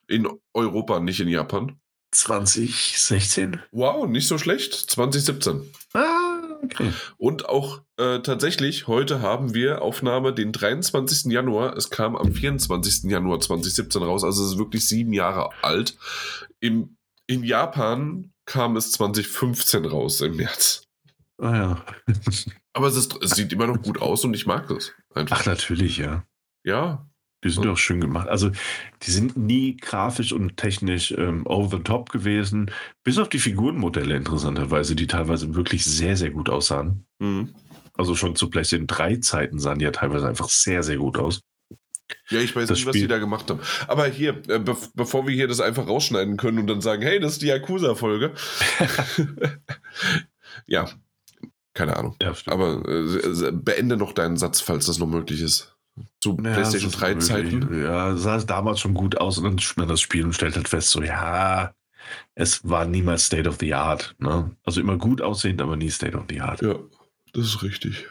[0.06, 1.80] In Europa, nicht in Japan.
[2.12, 3.60] 2016.
[3.72, 4.74] Wow, nicht so schlecht.
[4.74, 5.62] 2017.
[5.94, 6.92] Ah, okay.
[7.16, 11.32] Und auch äh, tatsächlich, heute haben wir Aufnahme den 23.
[11.32, 11.76] Januar.
[11.76, 13.10] Es kam am 24.
[13.10, 14.24] Januar 2017 raus.
[14.24, 15.96] Also es ist wirklich sieben Jahre alt.
[16.60, 16.95] Im
[17.26, 20.86] in Japan kam es 2015 raus im März.
[21.38, 21.84] Ah ja.
[22.72, 24.92] Aber es, ist, es sieht immer noch gut aus und ich mag das.
[25.14, 25.40] Einfach.
[25.40, 26.24] Ach, natürlich, ja.
[26.64, 27.08] Ja.
[27.44, 28.28] Die sind doch schön gemacht.
[28.28, 28.50] Also,
[29.02, 32.70] die sind nie grafisch und technisch ähm, over the top gewesen.
[33.04, 37.06] Bis auf die Figurenmodelle, interessanterweise, die teilweise wirklich sehr, sehr gut aussahen.
[37.18, 37.54] Mhm.
[37.94, 41.40] Also, schon zu PlayStation 3 Zeiten sahen die ja teilweise einfach sehr, sehr gut aus.
[42.28, 43.60] Ja, ich weiß das nicht, was die da gemacht haben.
[43.88, 47.18] Aber hier, äh, be bevor wir hier das einfach rausschneiden können und dann sagen, hey,
[47.20, 48.32] das ist die Yakuza-Folge.
[50.66, 50.88] ja,
[51.74, 52.16] keine Ahnung.
[52.22, 55.76] Ja, Aber äh, beende noch deinen Satz, falls das noch möglich ist.
[56.20, 57.82] Zu ja, PlayStation 3 Zeiten.
[57.82, 60.56] Ja, sah es damals schon gut aus und dann spielt man das Spiel und stellt
[60.56, 61.74] halt fest, so, ja,
[62.34, 64.14] es war niemals State of the Art.
[64.18, 64.54] Ne?
[64.64, 66.62] Also immer gut aussehend, aber nie State of the Art.
[66.62, 66.76] Ja,
[67.32, 68.06] das ist richtig.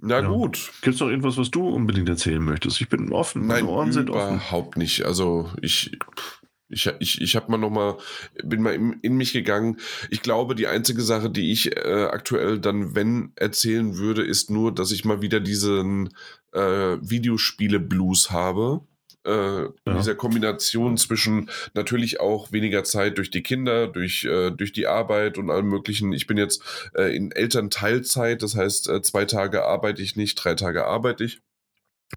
[0.00, 0.28] Na ja.
[0.28, 0.72] gut.
[0.82, 2.80] Gibt es noch irgendwas, was du unbedingt erzählen möchtest?
[2.80, 3.46] Ich bin offen.
[3.46, 4.36] Meine Nein, Ohren sind offen.
[4.36, 5.04] Überhaupt nicht.
[5.04, 5.98] Also ich,
[6.68, 7.98] ich, ich, ich habe mal noch mal,
[8.42, 9.76] bin mal in, in, mich gegangen.
[10.08, 14.72] Ich glaube, die einzige Sache, die ich äh, aktuell dann, wenn erzählen würde, ist nur,
[14.72, 16.10] dass ich mal wieder diesen
[16.52, 16.60] äh,
[17.00, 18.82] Videospiele-Blues habe
[19.24, 19.72] äh, ja.
[19.86, 25.38] dieser Kombination zwischen natürlich auch weniger Zeit durch die Kinder, durch, äh, durch die Arbeit
[25.38, 26.12] und allem möglichen.
[26.12, 26.62] Ich bin jetzt
[26.94, 31.40] äh, in Elternteilzeit, das heißt, äh, zwei Tage arbeite ich nicht, drei Tage arbeite ich.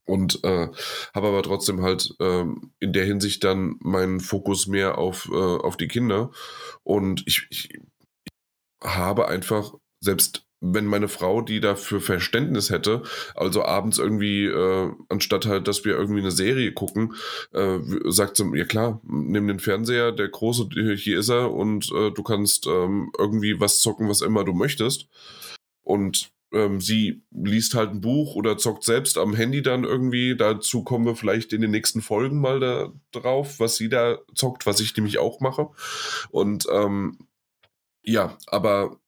[0.06, 0.70] Und äh,
[1.14, 2.46] habe aber trotzdem halt äh,
[2.80, 6.32] in der Hinsicht dann meinen Fokus mehr auf, äh, auf die Kinder.
[6.84, 7.82] Und ich, ich, ich
[8.84, 13.04] habe einfach selbst wenn meine Frau, die dafür Verständnis hätte,
[13.36, 17.16] also abends irgendwie, äh, anstatt halt, dass wir irgendwie eine Serie gucken,
[17.52, 22.12] äh, sagt sie, ja klar, nimm den Fernseher, der große, hier ist er und äh,
[22.12, 25.08] du kannst ähm, irgendwie was zocken, was immer du möchtest.
[25.82, 30.38] Und ähm, sie liest halt ein Buch oder zockt selbst am Handy dann irgendwie.
[30.38, 34.66] Dazu kommen wir vielleicht in den nächsten Folgen mal da drauf, was sie da zockt,
[34.66, 35.70] was ich nämlich auch mache.
[36.30, 37.18] Und ähm,
[38.04, 39.00] ja, aber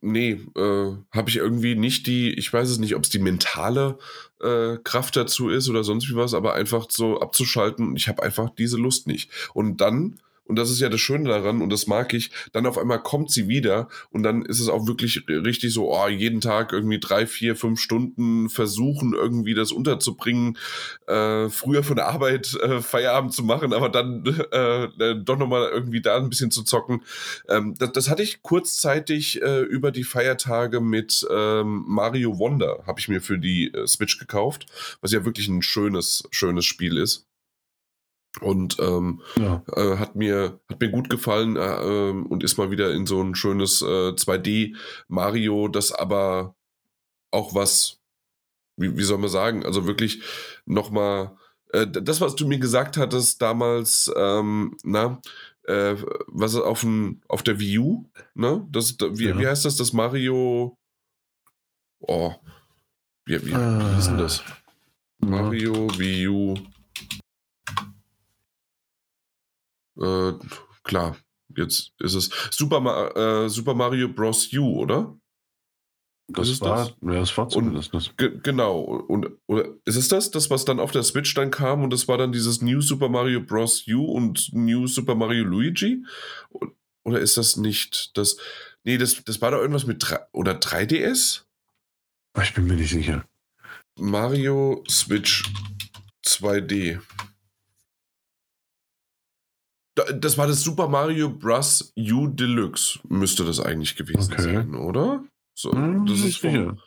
[0.00, 3.98] nee, äh, habe ich irgendwie nicht die, ich weiß es nicht, ob es die mentale
[4.40, 8.50] äh, Kraft dazu ist oder sonst wie was, aber einfach so abzuschalten, ich habe einfach
[8.50, 9.30] diese Lust nicht.
[9.52, 12.78] Und dann und das ist ja das Schöne daran und das mag ich, dann auf
[12.78, 16.72] einmal kommt sie wieder und dann ist es auch wirklich richtig so, oh, jeden Tag
[16.72, 20.58] irgendwie drei, vier, fünf Stunden versuchen, irgendwie das unterzubringen,
[21.06, 25.70] äh, früher von der Arbeit äh, Feierabend zu machen, aber dann äh, äh doch nochmal
[25.72, 27.02] irgendwie da ein bisschen zu zocken.
[27.48, 33.00] Ähm, das, das, hatte ich kurzzeitig äh, über die Feiertage mit ähm, Mario Wonder, habe
[33.00, 34.66] ich mir für die äh, Switch gekauft,
[35.00, 37.26] was ja wirklich ein schönes, schönes Spiel ist.
[38.40, 39.62] Und ähm, ja.
[39.76, 43.22] äh, hat mir hat mir gut gefallen äh, ähm, und ist mal wieder in so
[43.22, 44.74] ein schönes äh, 2D
[45.06, 46.56] Mario, das aber
[47.30, 48.00] auch was,
[48.76, 50.22] wie, wie soll man sagen, also wirklich
[50.66, 51.36] nochmal
[51.72, 55.20] äh, das, was du mir gesagt hattest damals, ähm, na,
[55.64, 58.66] äh, was auf, dem, auf der Wii U, ne?
[58.70, 59.38] Das, wie, ja.
[59.38, 60.76] wie heißt das, das Mario?
[62.00, 62.34] Oh,
[63.26, 64.42] wie, wie, wie ist denn das?
[65.22, 65.26] Ah.
[65.26, 66.54] Mario Wii U
[70.00, 70.32] Äh,
[70.82, 71.16] klar,
[71.56, 73.08] jetzt ist es Super, Ma
[73.44, 74.52] äh, Super Mario Bros.
[74.52, 75.16] U, oder?
[76.28, 76.94] Das, das war, das?
[77.02, 78.10] Ja, das war zumindest das.
[78.16, 78.80] Genau.
[78.80, 82.08] Und oder ist es das, das, was dann auf der Switch dann kam und das
[82.08, 83.84] war dann dieses New Super Mario Bros.
[83.88, 86.02] U und New Super Mario Luigi?
[87.04, 88.38] Oder ist das nicht das?
[88.84, 91.42] Nee, das, das war da irgendwas mit 3, oder 3DS?
[92.42, 93.26] Ich bin mir nicht sicher.
[93.96, 95.44] Mario Switch
[96.24, 97.00] 2D.
[99.94, 101.92] Das war das Super Mario Bros.
[101.96, 104.42] U Deluxe, müsste das eigentlich gewesen okay.
[104.42, 105.24] sein, oder?
[105.56, 106.78] So, hm, das ist vom,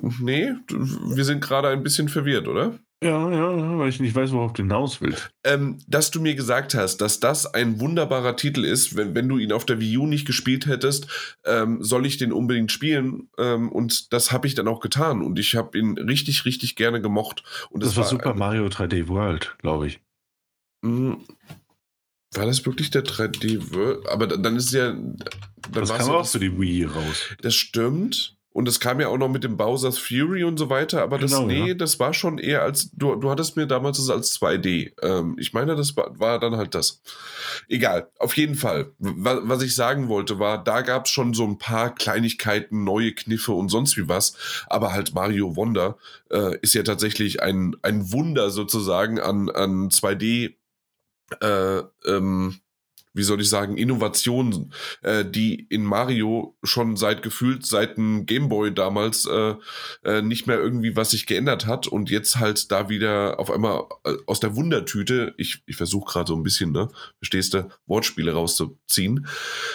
[0.00, 2.78] Nee, wir sind gerade ein bisschen verwirrt, oder?
[3.02, 5.30] Ja, ja, weil ich nicht weiß, worauf du hinaus willst.
[5.44, 9.38] Ähm, dass du mir gesagt hast, dass das ein wunderbarer Titel ist, wenn, wenn du
[9.38, 11.08] ihn auf der Wii U nicht gespielt hättest,
[11.44, 13.28] ähm, soll ich den unbedingt spielen.
[13.38, 15.20] Ähm, und das habe ich dann auch getan.
[15.20, 17.42] Und ich habe ihn richtig, richtig gerne gemocht.
[17.70, 20.00] Und das, das war, war Super Mario 3D World, glaube ich.
[22.34, 24.08] War das wirklich der 3D World?
[24.08, 24.92] Aber dann ist ja.
[24.92, 25.16] Dann
[25.72, 27.36] das kam auch für die Wii raus.
[27.40, 28.36] Das stimmt.
[28.54, 31.38] Und das kam ja auch noch mit dem Bowser's Fury und so weiter, aber genau,
[31.38, 31.74] das, nee, ja.
[31.74, 34.92] das war schon eher als, du, du hattest mir damals das als 2D.
[35.02, 37.00] Ähm, ich meine, das war, war, dann halt das.
[37.68, 38.92] Egal, auf jeden Fall.
[38.98, 43.12] Was, was ich sagen wollte, war, da gab es schon so ein paar Kleinigkeiten, neue
[43.12, 44.34] Kniffe und sonst wie was,
[44.66, 45.96] aber halt Mario Wonder
[46.30, 50.56] äh, ist ja tatsächlich ein, ein Wunder sozusagen an, an 2D
[51.40, 52.60] äh, ähm,
[53.14, 54.72] wie soll ich sagen, Innovationen,
[55.02, 59.54] äh, die in Mario schon seit gefühlt seit dem Gameboy damals äh,
[60.04, 63.84] äh, nicht mehr irgendwie was sich geändert hat und jetzt halt da wieder auf einmal
[64.04, 68.32] äh, aus der Wundertüte, ich, ich versuche gerade so ein bisschen, ne, verstehst du, Wortspiele
[68.32, 69.26] rauszuziehen,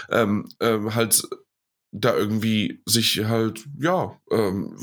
[0.09, 1.21] ähm, ähm, halt
[1.91, 4.75] da irgendwie sich halt, ja, ähm,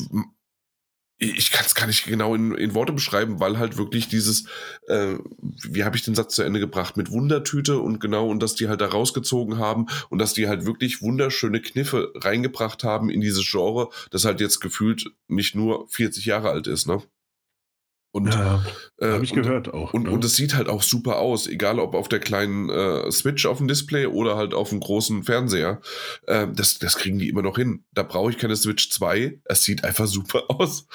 [1.18, 4.46] ich kann es gar nicht genau in, in, Worte beschreiben, weil halt wirklich dieses,
[4.88, 5.14] äh,
[5.68, 8.68] wie habe ich den Satz zu Ende gebracht, mit Wundertüte und genau, und dass die
[8.68, 13.48] halt da rausgezogen haben und dass die halt wirklich wunderschöne Kniffe reingebracht haben in dieses
[13.48, 17.02] Genre, das halt jetzt gefühlt nicht nur 40 Jahre alt ist, ne?
[18.14, 18.64] Und, ja,
[18.98, 19.92] äh, habe ich und, gehört auch.
[19.92, 20.12] Und, ne?
[20.12, 23.58] und es sieht halt auch super aus, egal ob auf der kleinen äh, Switch auf
[23.58, 25.80] dem Display oder halt auf dem großen Fernseher.
[26.28, 27.84] Äh, das, das kriegen die immer noch hin.
[27.90, 29.40] Da brauche ich keine Switch 2.
[29.46, 30.86] Es sieht einfach super aus.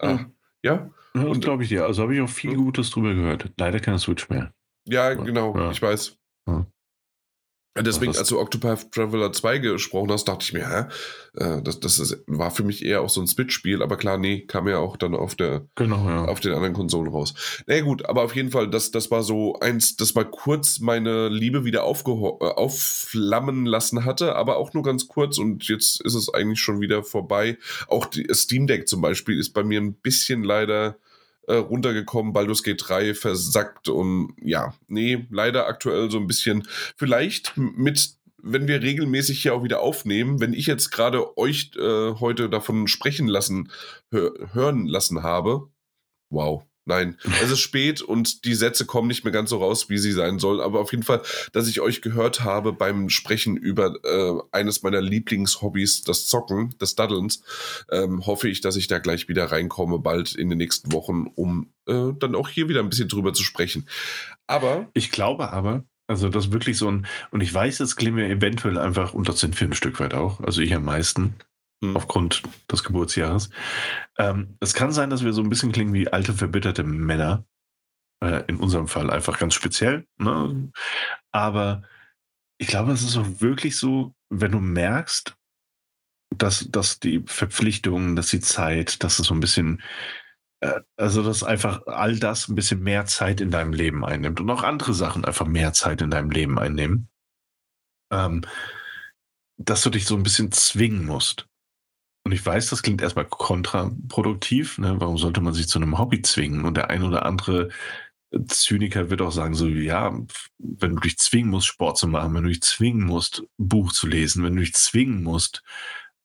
[0.00, 0.26] Ah,
[0.64, 0.90] ja.
[1.14, 1.22] ja.
[1.22, 1.86] und glaube ich dir.
[1.86, 3.52] Also habe ich auch viel Gutes drüber gehört.
[3.56, 4.52] Leider keine Switch mehr.
[4.88, 5.56] Ja, genau.
[5.56, 5.70] Ja.
[5.70, 6.18] Ich weiß.
[6.48, 6.66] Ja.
[7.76, 10.84] Deswegen, als du Octopath Traveler 2 gesprochen hast, dachte ich mir, hä?
[11.36, 14.42] Äh, das, das ist, war für mich eher auch so ein Switch-Spiel, aber klar, nee,
[14.42, 16.24] kam ja auch dann auf der genau, ja.
[16.26, 17.34] auf den anderen Konsolen raus.
[17.66, 20.78] Na naja, gut, aber auf jeden Fall, das, das war so eins, das mal kurz
[20.78, 26.14] meine Liebe wieder äh, aufflammen lassen hatte, aber auch nur ganz kurz und jetzt ist
[26.14, 27.58] es eigentlich schon wieder vorbei.
[27.88, 30.96] Auch die Steam Deck zum Beispiel ist bei mir ein bisschen leider
[31.48, 36.66] äh, runtergekommen, Baldur's Gate 3 versackt und ja, nee, leider aktuell so ein bisschen,
[36.96, 38.16] vielleicht mit
[38.46, 42.88] wenn wir regelmäßig hier auch wieder aufnehmen, wenn ich jetzt gerade euch äh, heute davon
[42.88, 43.70] sprechen lassen,
[44.10, 45.70] hör, hören lassen habe,
[46.28, 49.96] wow, Nein, es ist spät und die Sätze kommen nicht mehr ganz so raus, wie
[49.96, 50.60] sie sein sollen.
[50.60, 55.00] Aber auf jeden Fall, dass ich euch gehört habe beim Sprechen über äh, eines meiner
[55.00, 57.42] Lieblingshobbys, das Zocken, des Daddelns,
[57.90, 61.72] ähm, hoffe ich, dass ich da gleich wieder reinkomme, bald in den nächsten Wochen, um
[61.86, 63.88] äh, dann auch hier wieder ein bisschen drüber zu sprechen.
[64.46, 64.90] Aber.
[64.92, 68.28] Ich glaube aber, also das ist wirklich so ein, und ich weiß, es klingen wir
[68.28, 71.34] eventuell einfach, und das sind wir ein Stück weit auch, also ich am meisten.
[71.94, 73.50] Aufgrund des Geburtsjahres.
[74.18, 77.44] Ähm, es kann sein, dass wir so ein bisschen klingen wie alte, verbitterte Männer.
[78.22, 80.06] Äh, in unserem Fall einfach ganz speziell.
[80.18, 80.72] Ne?
[81.32, 81.82] Aber
[82.58, 85.34] ich glaube, es ist auch wirklich so, wenn du merkst,
[86.30, 89.82] dass, dass die Verpflichtungen, dass die Zeit, dass es so ein bisschen
[90.60, 94.50] Äh, also, dass einfach all das ein bisschen mehr Zeit in deinem Leben einnimmt und
[94.50, 97.08] auch andere Sachen einfach mehr Zeit in deinem Leben einnehmen.
[98.10, 98.42] Ähm,
[99.56, 101.46] dass du dich so ein bisschen zwingen musst.
[102.24, 104.78] Und ich weiß, das klingt erstmal kontraproduktiv.
[104.78, 104.96] Ne?
[104.98, 106.64] Warum sollte man sich zu einem Hobby zwingen?
[106.64, 107.68] Und der ein oder andere
[108.46, 110.12] Zyniker wird auch sagen, so, ja,
[110.58, 114.06] wenn du dich zwingen musst, Sport zu machen, wenn du dich zwingen musst, Buch zu
[114.06, 115.62] lesen, wenn du dich zwingen musst,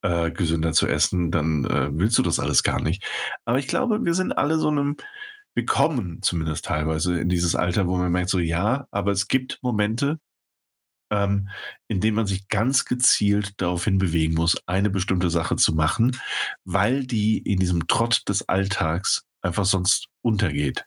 [0.02, 3.04] äh, gesünder zu essen, dann äh, willst du das alles gar nicht.
[3.46, 4.96] Aber ich glaube, wir sind alle so einem,
[5.54, 9.60] wir kommen zumindest teilweise in dieses Alter, wo man merkt, so, ja, aber es gibt
[9.62, 10.20] Momente,
[11.10, 11.50] ähm,
[11.88, 16.18] in denen man sich ganz gezielt daraufhin bewegen muss, eine bestimmte Sache zu machen,
[16.66, 20.86] weil die in diesem Trott des Alltags einfach sonst untergeht.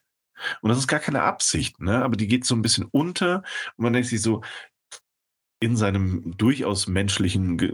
[0.60, 2.02] Und das ist gar keine Absicht, ne?
[2.02, 3.42] aber die geht so ein bisschen unter
[3.76, 4.42] und man denkt sich so,
[5.60, 7.70] in seinem durchaus menschlichen Ge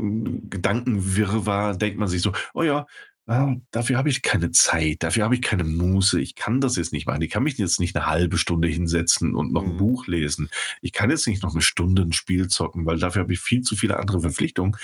[0.51, 2.87] Gedankenwirrwarr denkt man sich so, oh ja,
[3.29, 6.93] ah, dafür habe ich keine Zeit, dafür habe ich keine Muße, ich kann das jetzt
[6.93, 9.79] nicht machen, ich kann mich jetzt nicht eine halbe Stunde hinsetzen und noch ein mhm.
[9.79, 10.49] Buch lesen,
[10.81, 13.61] ich kann jetzt nicht noch eine Stunde ein Spiel zocken, weil dafür habe ich viel
[13.61, 14.77] zu viele andere Verpflichtungen.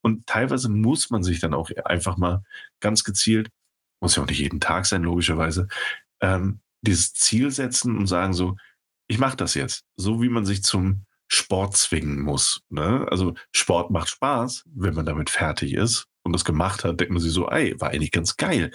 [0.00, 2.42] Und teilweise muss man sich dann auch einfach mal
[2.80, 3.50] ganz gezielt,
[4.00, 5.68] muss ja auch nicht jeden Tag sein, logischerweise,
[6.20, 8.56] ähm, dieses Ziel setzen und sagen so,
[9.06, 9.84] ich mache das jetzt.
[9.96, 12.62] So wie man sich zum Sport zwingen muss.
[12.68, 13.06] Ne?
[13.10, 17.22] Also Sport macht Spaß, wenn man damit fertig ist und das gemacht hat, denkt man
[17.22, 18.70] sich so, ey, war eigentlich ganz geil.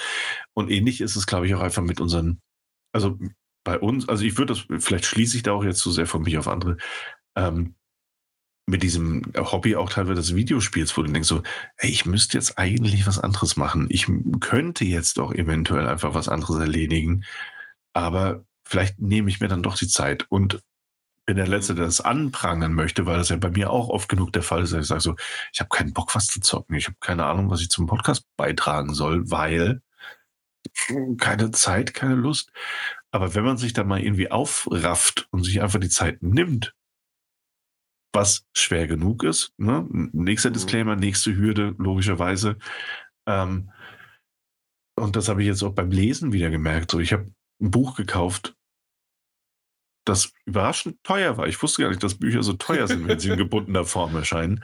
[0.53, 2.41] Und ähnlich ist es, glaube ich, auch einfach mit unseren,
[2.93, 3.17] also
[3.63, 6.07] bei uns, also ich würde das, vielleicht schließe ich da auch jetzt zu so sehr
[6.07, 6.77] von mich auf andere,
[7.35, 7.75] ähm,
[8.69, 11.41] mit diesem Hobby auch teilweise des Videospiels, wo du denkst so,
[11.77, 13.87] ey, ich müsste jetzt eigentlich was anderes machen.
[13.89, 14.07] Ich
[14.41, 17.23] könnte jetzt auch eventuell einfach was anderes erledigen.
[17.93, 20.61] Aber vielleicht nehme ich mir dann doch die Zeit und
[21.27, 24.31] bin der Letzte, der das anprangern möchte, weil das ja bei mir auch oft genug
[24.31, 24.73] der Fall ist.
[24.73, 25.15] Ich sage so,
[25.51, 26.75] ich habe keinen Bock, was zu zocken.
[26.75, 29.81] Ich habe keine Ahnung, was ich zum Podcast beitragen soll, weil
[31.17, 32.51] keine Zeit, keine Lust.
[33.11, 36.73] Aber wenn man sich da mal irgendwie aufrafft und sich einfach die Zeit nimmt,
[38.13, 39.85] was schwer genug ist, ne?
[39.91, 40.53] nächster mhm.
[40.53, 42.57] Disclaimer, nächste Hürde, logischerweise.
[43.27, 43.71] Ähm,
[44.95, 46.91] und das habe ich jetzt auch beim Lesen wieder gemerkt.
[46.91, 47.29] So, ich habe
[47.61, 48.56] ein Buch gekauft,
[50.07, 51.47] das überraschend teuer war.
[51.47, 54.63] Ich wusste gar nicht, dass Bücher so teuer sind, wenn sie in gebundener Form erscheinen.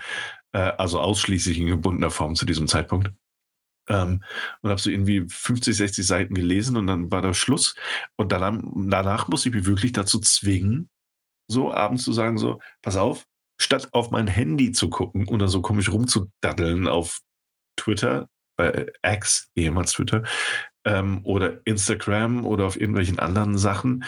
[0.54, 3.12] Äh, also ausschließlich in gebundener Form zu diesem Zeitpunkt.
[3.90, 4.24] Ähm,
[4.62, 7.76] und habe so irgendwie 50, 60 Seiten gelesen und dann war der Schluss.
[8.16, 10.90] Und dann, danach musste ich mich wirklich dazu zwingen,
[11.48, 13.26] so abends zu sagen, so, pass auf,
[13.60, 17.20] statt auf mein Handy zu gucken oder so komisch rumzudaddeln auf
[17.76, 20.24] Twitter, bei X, ehemals Twitter,
[20.86, 24.06] ähm, oder Instagram oder auf irgendwelchen anderen Sachen,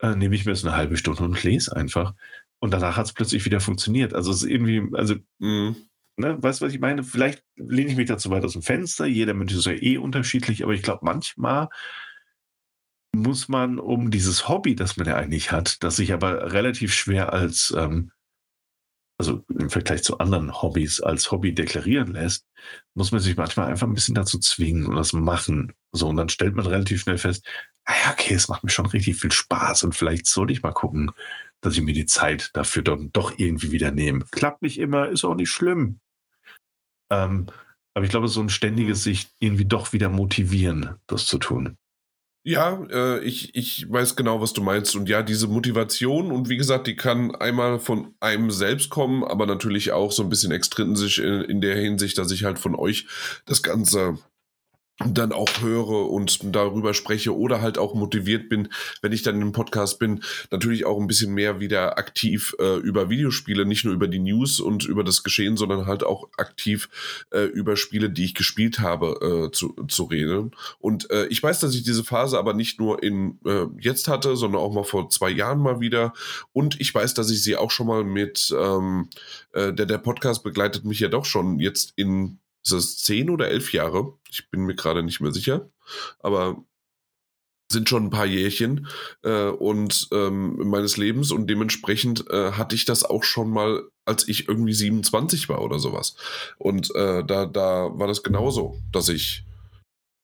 [0.00, 2.14] äh, nehme ich mir jetzt eine halbe Stunde und lese einfach.
[2.60, 4.14] Und danach hat es plötzlich wieder funktioniert.
[4.14, 5.76] Also es ist irgendwie, also, mh,
[6.16, 7.02] ne, weißt du, was ich meine?
[7.02, 9.06] Vielleicht lehne ich mich dazu weit aus dem Fenster.
[9.06, 11.68] Jeder Mensch ist ja eh unterschiedlich, aber ich glaube, manchmal
[13.14, 17.32] muss man um dieses Hobby, das man ja eigentlich hat, das sich aber relativ schwer
[17.32, 18.12] als ähm,
[19.20, 22.46] also im Vergleich zu anderen Hobbys als Hobby deklarieren lässt,
[22.94, 25.74] muss man sich manchmal einfach ein bisschen dazu zwingen und das machen.
[25.92, 27.46] So, und dann stellt man relativ schnell fest,
[27.90, 30.72] ah ja, okay, es macht mir schon richtig viel Spaß und vielleicht soll ich mal
[30.72, 31.10] gucken,
[31.60, 34.24] dass ich mir die Zeit dafür dann doch irgendwie wieder nehme.
[34.30, 36.00] Klappt nicht immer, ist auch nicht schlimm.
[37.10, 37.46] Ähm,
[37.94, 41.76] aber ich glaube, so ein ständiges sich irgendwie doch wieder motivieren, das zu tun.
[42.42, 44.96] Ja, äh, ich, ich weiß genau, was du meinst.
[44.96, 49.44] Und ja, diese Motivation, und wie gesagt, die kann einmal von einem selbst kommen, aber
[49.44, 53.06] natürlich auch so ein bisschen extrinsisch in, in der Hinsicht, dass ich halt von euch
[53.44, 54.18] das Ganze
[55.06, 58.68] dann auch höre und darüber spreche oder halt auch motiviert bin,
[59.00, 63.08] wenn ich dann im Podcast bin, natürlich auch ein bisschen mehr wieder aktiv äh, über
[63.08, 66.88] Videospiele, nicht nur über die News und über das Geschehen, sondern halt auch aktiv
[67.30, 70.52] äh, über Spiele, die ich gespielt habe, äh, zu, zu reden.
[70.78, 74.36] Und äh, ich weiß, dass ich diese Phase aber nicht nur in äh, jetzt hatte,
[74.36, 76.12] sondern auch mal vor zwei Jahren mal wieder.
[76.52, 79.08] Und ich weiß, dass ich sie auch schon mal mit ähm,
[79.52, 83.48] äh, der, der Podcast begleitet mich ja doch schon jetzt in ist das zehn oder
[83.48, 84.18] elf Jahre?
[84.28, 85.70] Ich bin mir gerade nicht mehr sicher.
[86.18, 86.64] Aber
[87.70, 88.88] sind schon ein paar Jährchen
[89.22, 94.26] äh, und ähm, meines Lebens und dementsprechend äh, hatte ich das auch schon mal, als
[94.26, 96.16] ich irgendwie 27 war oder sowas.
[96.58, 99.44] Und äh, da, da war das genauso, dass ich,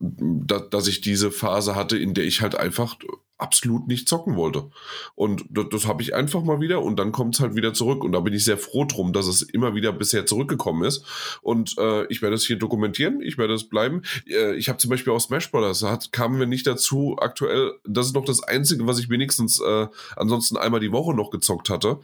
[0.00, 2.96] da, dass ich diese Phase hatte, in der ich halt einfach
[3.38, 4.70] absolut nicht zocken wollte.
[5.14, 8.02] Und das, das habe ich einfach mal wieder und dann kommt es halt wieder zurück.
[8.02, 11.04] Und da bin ich sehr froh drum, dass es immer wieder bisher zurückgekommen ist.
[11.42, 14.02] Und äh, ich werde es hier dokumentieren, ich werde es bleiben.
[14.26, 15.82] Äh, ich habe zum Beispiel auch Smash Bros.
[15.82, 17.16] hat kamen wir nicht dazu.
[17.20, 19.86] Aktuell, das ist noch das Einzige, was ich wenigstens äh,
[20.16, 22.00] ansonsten einmal die Woche noch gezockt hatte.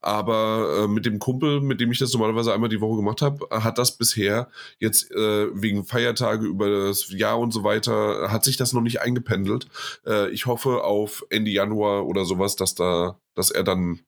[0.00, 3.46] Aber äh, mit dem Kumpel, mit dem ich das normalerweise einmal die Woche gemacht habe,
[3.50, 4.48] hat das bisher
[4.80, 9.00] jetzt äh, wegen Feiertage über das Jahr und so weiter, hat sich das noch nicht
[9.00, 9.68] eingependelt.
[10.06, 14.00] Äh, ich hoffe auf Ende Januar oder sowas, dass da, dass er dann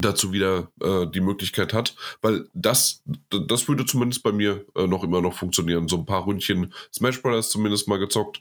[0.00, 5.04] dazu wieder äh, die Möglichkeit hat, weil das, das würde zumindest bei mir äh, noch
[5.04, 5.88] immer noch funktionieren.
[5.88, 8.40] So ein paar Ründchen Smash Brothers zumindest mal gezockt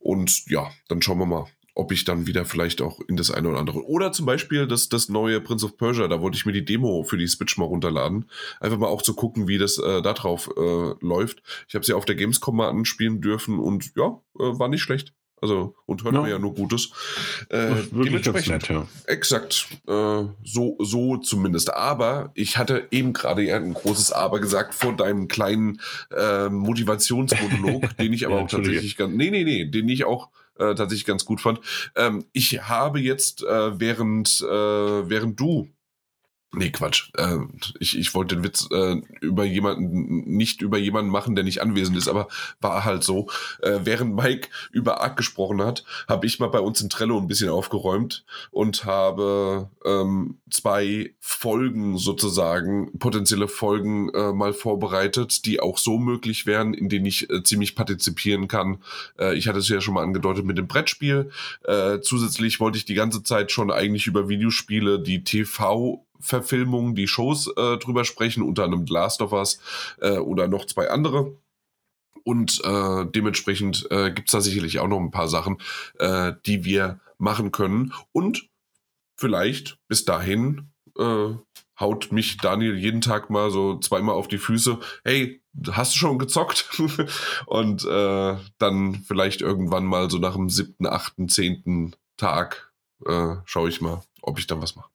[0.00, 1.46] und ja, dann schauen wir mal,
[1.78, 3.86] ob ich dann wieder vielleicht auch in das eine oder andere.
[3.86, 7.04] Oder zum Beispiel das, das neue Prince of Persia, da wollte ich mir die Demo
[7.04, 8.28] für die Switch mal runterladen.
[8.58, 11.40] Einfach mal auch zu gucken, wie das äh, da drauf äh, läuft.
[11.68, 15.14] Ich habe sie auf der Gamescom mal anspielen dürfen und ja, äh, war nicht schlecht.
[15.40, 16.20] Also, und hört ja.
[16.20, 16.90] man ja nur Gutes.
[17.48, 18.48] Äh, dementsprechend.
[18.48, 18.86] Nett, ja.
[19.06, 19.68] Exakt.
[19.86, 21.72] Äh, so, so zumindest.
[21.74, 25.80] Aber ich hatte eben gerade ja ein großes Aber gesagt vor deinem kleinen
[26.16, 29.14] äh, Motivationsmonolog, den ich aber ja, auch tatsächlich ganz.
[29.14, 31.60] Nee, nee, nee, den ich auch äh, tatsächlich ganz gut fand.
[31.96, 35.68] Ähm, ich habe jetzt, äh, während, äh, während du
[36.50, 37.10] Nee, Quatsch.
[37.18, 37.40] Äh,
[37.78, 41.96] ich, ich wollte den Witz äh, über jemanden, nicht über jemanden machen, der nicht anwesend
[41.98, 42.28] ist, aber
[42.60, 43.28] war halt so.
[43.60, 47.28] Äh, während Mike über Arc gesprochen hat, habe ich mal bei uns in Trello ein
[47.28, 55.76] bisschen aufgeräumt und habe ähm, zwei Folgen sozusagen, potenzielle Folgen äh, mal vorbereitet, die auch
[55.76, 58.78] so möglich wären, in denen ich äh, ziemlich partizipieren kann.
[59.18, 61.30] Äh, ich hatte es ja schon mal angedeutet mit dem Brettspiel.
[61.64, 67.08] Äh, zusätzlich wollte ich die ganze Zeit schon eigentlich über Videospiele, die TV Verfilmungen, die
[67.08, 69.60] Shows äh, drüber sprechen, unter anderem Last of Us
[70.00, 71.36] äh, oder noch zwei andere.
[72.24, 75.58] Und äh, dementsprechend äh, gibt es da sicherlich auch noch ein paar Sachen,
[75.98, 77.94] äh, die wir machen können.
[78.12, 78.48] Und
[79.16, 81.34] vielleicht bis dahin äh,
[81.80, 84.78] haut mich Daniel jeden Tag mal so zweimal auf die Füße.
[85.04, 85.40] Hey,
[85.70, 86.68] hast du schon gezockt?
[87.46, 92.72] und äh, dann vielleicht irgendwann mal so nach dem siebten, achten, zehnten Tag
[93.06, 94.90] äh, schaue ich mal, ob ich dann was mache.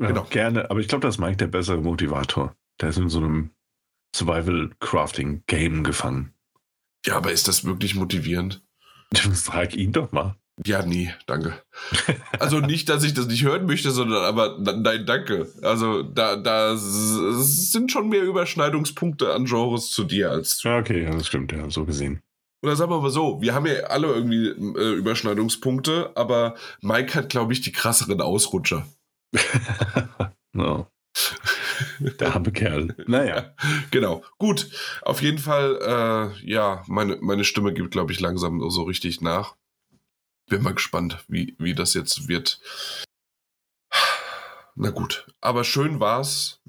[0.00, 0.24] Ja, genau.
[0.30, 2.54] Gerne, aber ich glaube, das ist Mike der bessere Motivator.
[2.80, 3.50] Der ist in so einem
[4.14, 6.32] Survival-Crafting-Game gefangen.
[7.04, 8.62] Ja, aber ist das wirklich motivierend?
[9.14, 10.36] Frag ihn doch mal.
[10.66, 11.62] Ja, nie, danke.
[12.38, 15.48] Also nicht, dass ich das nicht hören möchte, sondern aber nein, danke.
[15.62, 20.62] Also da, da sind schon mehr Überschneidungspunkte an Genres zu dir als.
[20.64, 22.20] Ja, okay, ja, das stimmt, ja, so gesehen.
[22.62, 27.28] Oder sagen wir mal so, wir haben ja alle irgendwie äh, Überschneidungspunkte, aber Mike hat,
[27.28, 28.84] glaube ich, die krasseren Ausrutscher.
[30.52, 30.88] no.
[32.20, 32.94] Der arme Kerl.
[33.06, 33.54] Naja.
[33.90, 34.22] Genau.
[34.38, 34.70] Gut.
[35.02, 39.56] Auf jeden Fall, äh, ja, meine, meine Stimme gibt, glaube ich, langsam so richtig nach.
[40.48, 42.60] Bin mal gespannt, wie, wie das jetzt wird.
[44.74, 45.26] Na gut.
[45.40, 46.62] Aber schön war's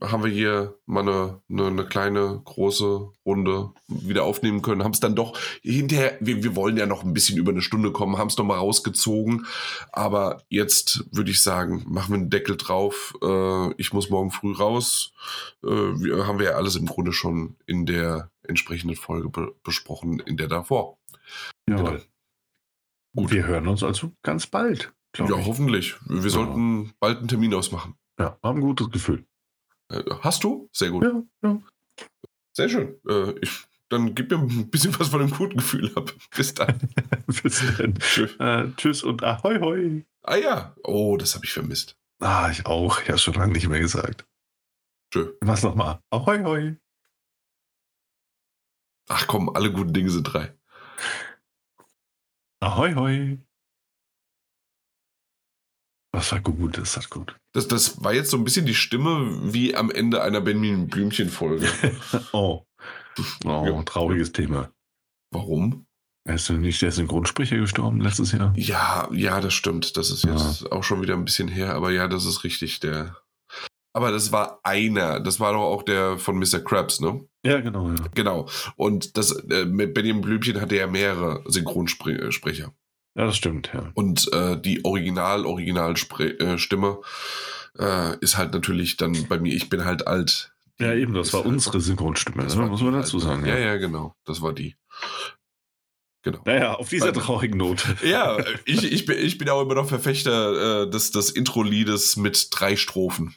[0.00, 4.84] haben wir hier mal eine, eine, eine, kleine, große Runde wieder aufnehmen können.
[4.84, 7.92] Haben es dann doch hinterher, wir, wir wollen ja noch ein bisschen über eine Stunde
[7.92, 9.46] kommen, haben es noch mal rausgezogen.
[9.92, 13.16] Aber jetzt würde ich sagen, machen wir einen Deckel drauf.
[13.22, 15.12] Äh, ich muss morgen früh raus.
[15.64, 20.20] Äh, wir, haben wir ja alles im Grunde schon in der entsprechenden Folge be besprochen,
[20.20, 20.98] in der davor.
[21.68, 21.76] Ja.
[21.76, 21.96] Genau.
[23.16, 23.30] Gut.
[23.32, 24.92] Wir hören uns also ganz bald.
[25.16, 25.46] Ja, ich.
[25.46, 25.96] hoffentlich.
[26.04, 26.28] Wir ja.
[26.28, 27.94] sollten bald einen Termin ausmachen.
[28.18, 29.24] Ja, haben ein gutes Gefühl.
[29.90, 30.68] Äh, hast du?
[30.72, 31.04] Sehr gut.
[31.04, 31.62] Ja, ja.
[32.52, 33.00] Sehr schön.
[33.08, 36.12] Äh, ich, dann gib mir ein bisschen was von dem guten Gefühl ab.
[36.36, 36.78] Bis dann.
[37.42, 37.94] Bis dann.
[37.98, 38.36] Tschüss.
[38.38, 40.04] Äh, tschüss und ahoi hoi.
[40.22, 40.74] Ah ja.
[40.82, 41.96] Oh, das habe ich vermisst.
[42.18, 43.00] Ah, ich auch.
[43.02, 44.26] Ich habe schon lange nicht mehr gesagt.
[45.12, 45.34] Tschö.
[45.40, 46.00] Was nochmal?
[46.10, 46.76] Ahoi hoi.
[49.08, 50.52] Ach komm, alle guten Dinge sind drei.
[52.60, 53.45] Ahoi hoi.
[56.16, 57.36] Das war gut, das war gut.
[57.52, 61.68] Das, das war jetzt so ein bisschen die Stimme wie am Ende einer Benjamin Blümchen-Folge.
[62.32, 62.64] oh.
[63.44, 63.82] Oh, ja.
[63.82, 64.70] trauriges Thema.
[65.30, 65.84] Warum?
[66.24, 68.54] Er ist nicht der Synchronsprecher gestorben letztes Jahr?
[68.56, 69.98] Ja, ja, das stimmt.
[69.98, 70.72] Das ist jetzt ja.
[70.72, 72.80] auch schon wieder ein bisschen her, aber ja, das ist richtig.
[72.80, 73.16] Der.
[73.92, 75.20] Aber das war einer.
[75.20, 76.60] Das war doch auch der von Mr.
[76.60, 77.28] Krabs, ne?
[77.44, 77.90] Ja, genau.
[77.90, 77.94] Ja.
[78.14, 78.48] Genau.
[78.76, 82.72] Und das äh, Benjamin Blümchen hatte ja mehrere Synchronsprecher.
[83.16, 83.90] Ja, das stimmt, ja.
[83.94, 87.00] Und äh, die Original-Original-Stimme
[87.78, 90.52] äh, äh, ist halt natürlich dann bei mir, ich bin halt alt.
[90.78, 92.66] Ja, eben, das war halt unsere Synchronstimme, das ne?
[92.66, 93.46] muss man dazu sagen.
[93.46, 93.56] Ja.
[93.56, 94.14] ja, ja, genau.
[94.26, 94.76] Das war die.
[96.22, 96.42] Genau.
[96.44, 97.96] Naja, auf dieser traurigen Note.
[98.04, 98.36] Ja,
[98.66, 102.76] ich, ich, bin, ich bin auch immer noch Verfechter äh, des, des Intro-Liedes mit drei
[102.76, 103.34] Strophen.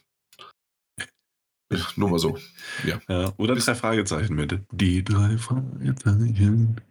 [1.96, 2.38] Nur mal so.
[2.84, 3.00] Ja.
[3.08, 4.60] ja oder drei Fragezeichen mit.
[4.72, 6.82] Die drei Fragezeichen.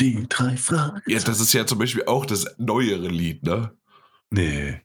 [0.00, 1.02] Die drei Fragen.
[1.06, 3.76] Ja, das ist ja zum Beispiel auch das neuere Lied, ne?
[4.30, 4.82] Nee.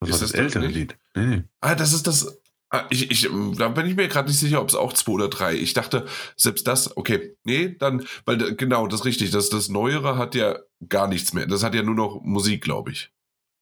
[0.00, 0.74] Das Ist war das, das ältere nicht?
[0.74, 0.98] Lied.
[1.14, 1.44] Nee.
[1.60, 2.40] Ah, das ist das.
[2.70, 5.28] Ah, ich, ich, da bin ich mir gerade nicht sicher, ob es auch zwei oder
[5.28, 5.54] drei.
[5.54, 6.06] Ich dachte,
[6.36, 9.30] selbst das, okay, nee, dann, weil genau, das ist richtig.
[9.30, 10.58] Das, das Neuere hat ja
[10.88, 11.46] gar nichts mehr.
[11.46, 13.10] Das hat ja nur noch Musik, glaube ich.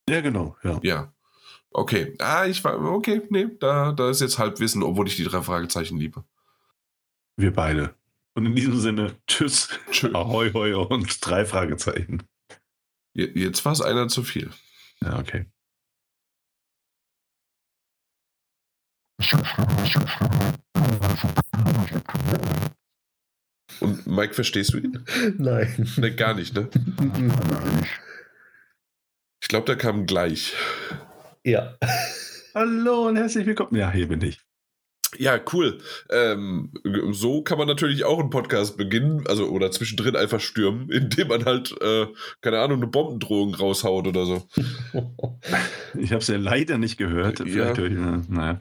[0.08, 0.56] Ja, genau.
[0.62, 0.80] Ja.
[0.82, 1.12] Ja.
[1.70, 2.14] Okay.
[2.18, 5.98] Ah, ich war, okay, nee, da, da ist jetzt Halbwissen, obwohl ich die drei Fragezeichen
[5.98, 6.24] liebe.
[7.36, 7.94] Wir beide.
[8.36, 10.14] Und in diesem Sinne, tschüss, Tschö.
[10.14, 12.22] ahoi, hoi und drei Fragezeichen.
[13.14, 14.50] Je- Jetzt war es einer zu viel.
[15.00, 15.46] Ja, okay.
[23.80, 25.04] Und Mike, verstehst du ihn?
[25.38, 25.88] Nein.
[25.96, 26.68] Nee, gar nicht, ne?
[29.42, 30.54] Ich glaube, der kam gleich.
[31.44, 31.76] ja.
[32.54, 33.76] Hallo und herzlich willkommen.
[33.76, 34.40] Ja, hier bin ich.
[35.18, 35.78] Ja, cool.
[36.10, 36.72] Ähm,
[37.12, 41.44] so kann man natürlich auch einen Podcast beginnen, also oder zwischendrin einfach stürmen, indem man
[41.44, 42.06] halt, äh,
[42.40, 44.42] keine Ahnung, eine Bombendrohung raushaut oder so.
[45.98, 47.38] Ich habe es ja leider nicht gehört.
[47.40, 47.46] Ja.
[47.74, 48.58] Vielleicht ich, naja.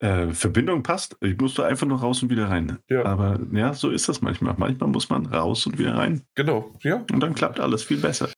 [0.00, 1.16] Äh, Verbindung passt.
[1.20, 2.78] Ich musste einfach nur raus und wieder rein.
[2.88, 3.04] Ja.
[3.04, 4.54] Aber ja, so ist das manchmal.
[4.56, 6.22] Manchmal muss man raus und wieder rein.
[6.34, 7.04] Genau, ja.
[7.12, 8.26] Und dann klappt alles viel besser.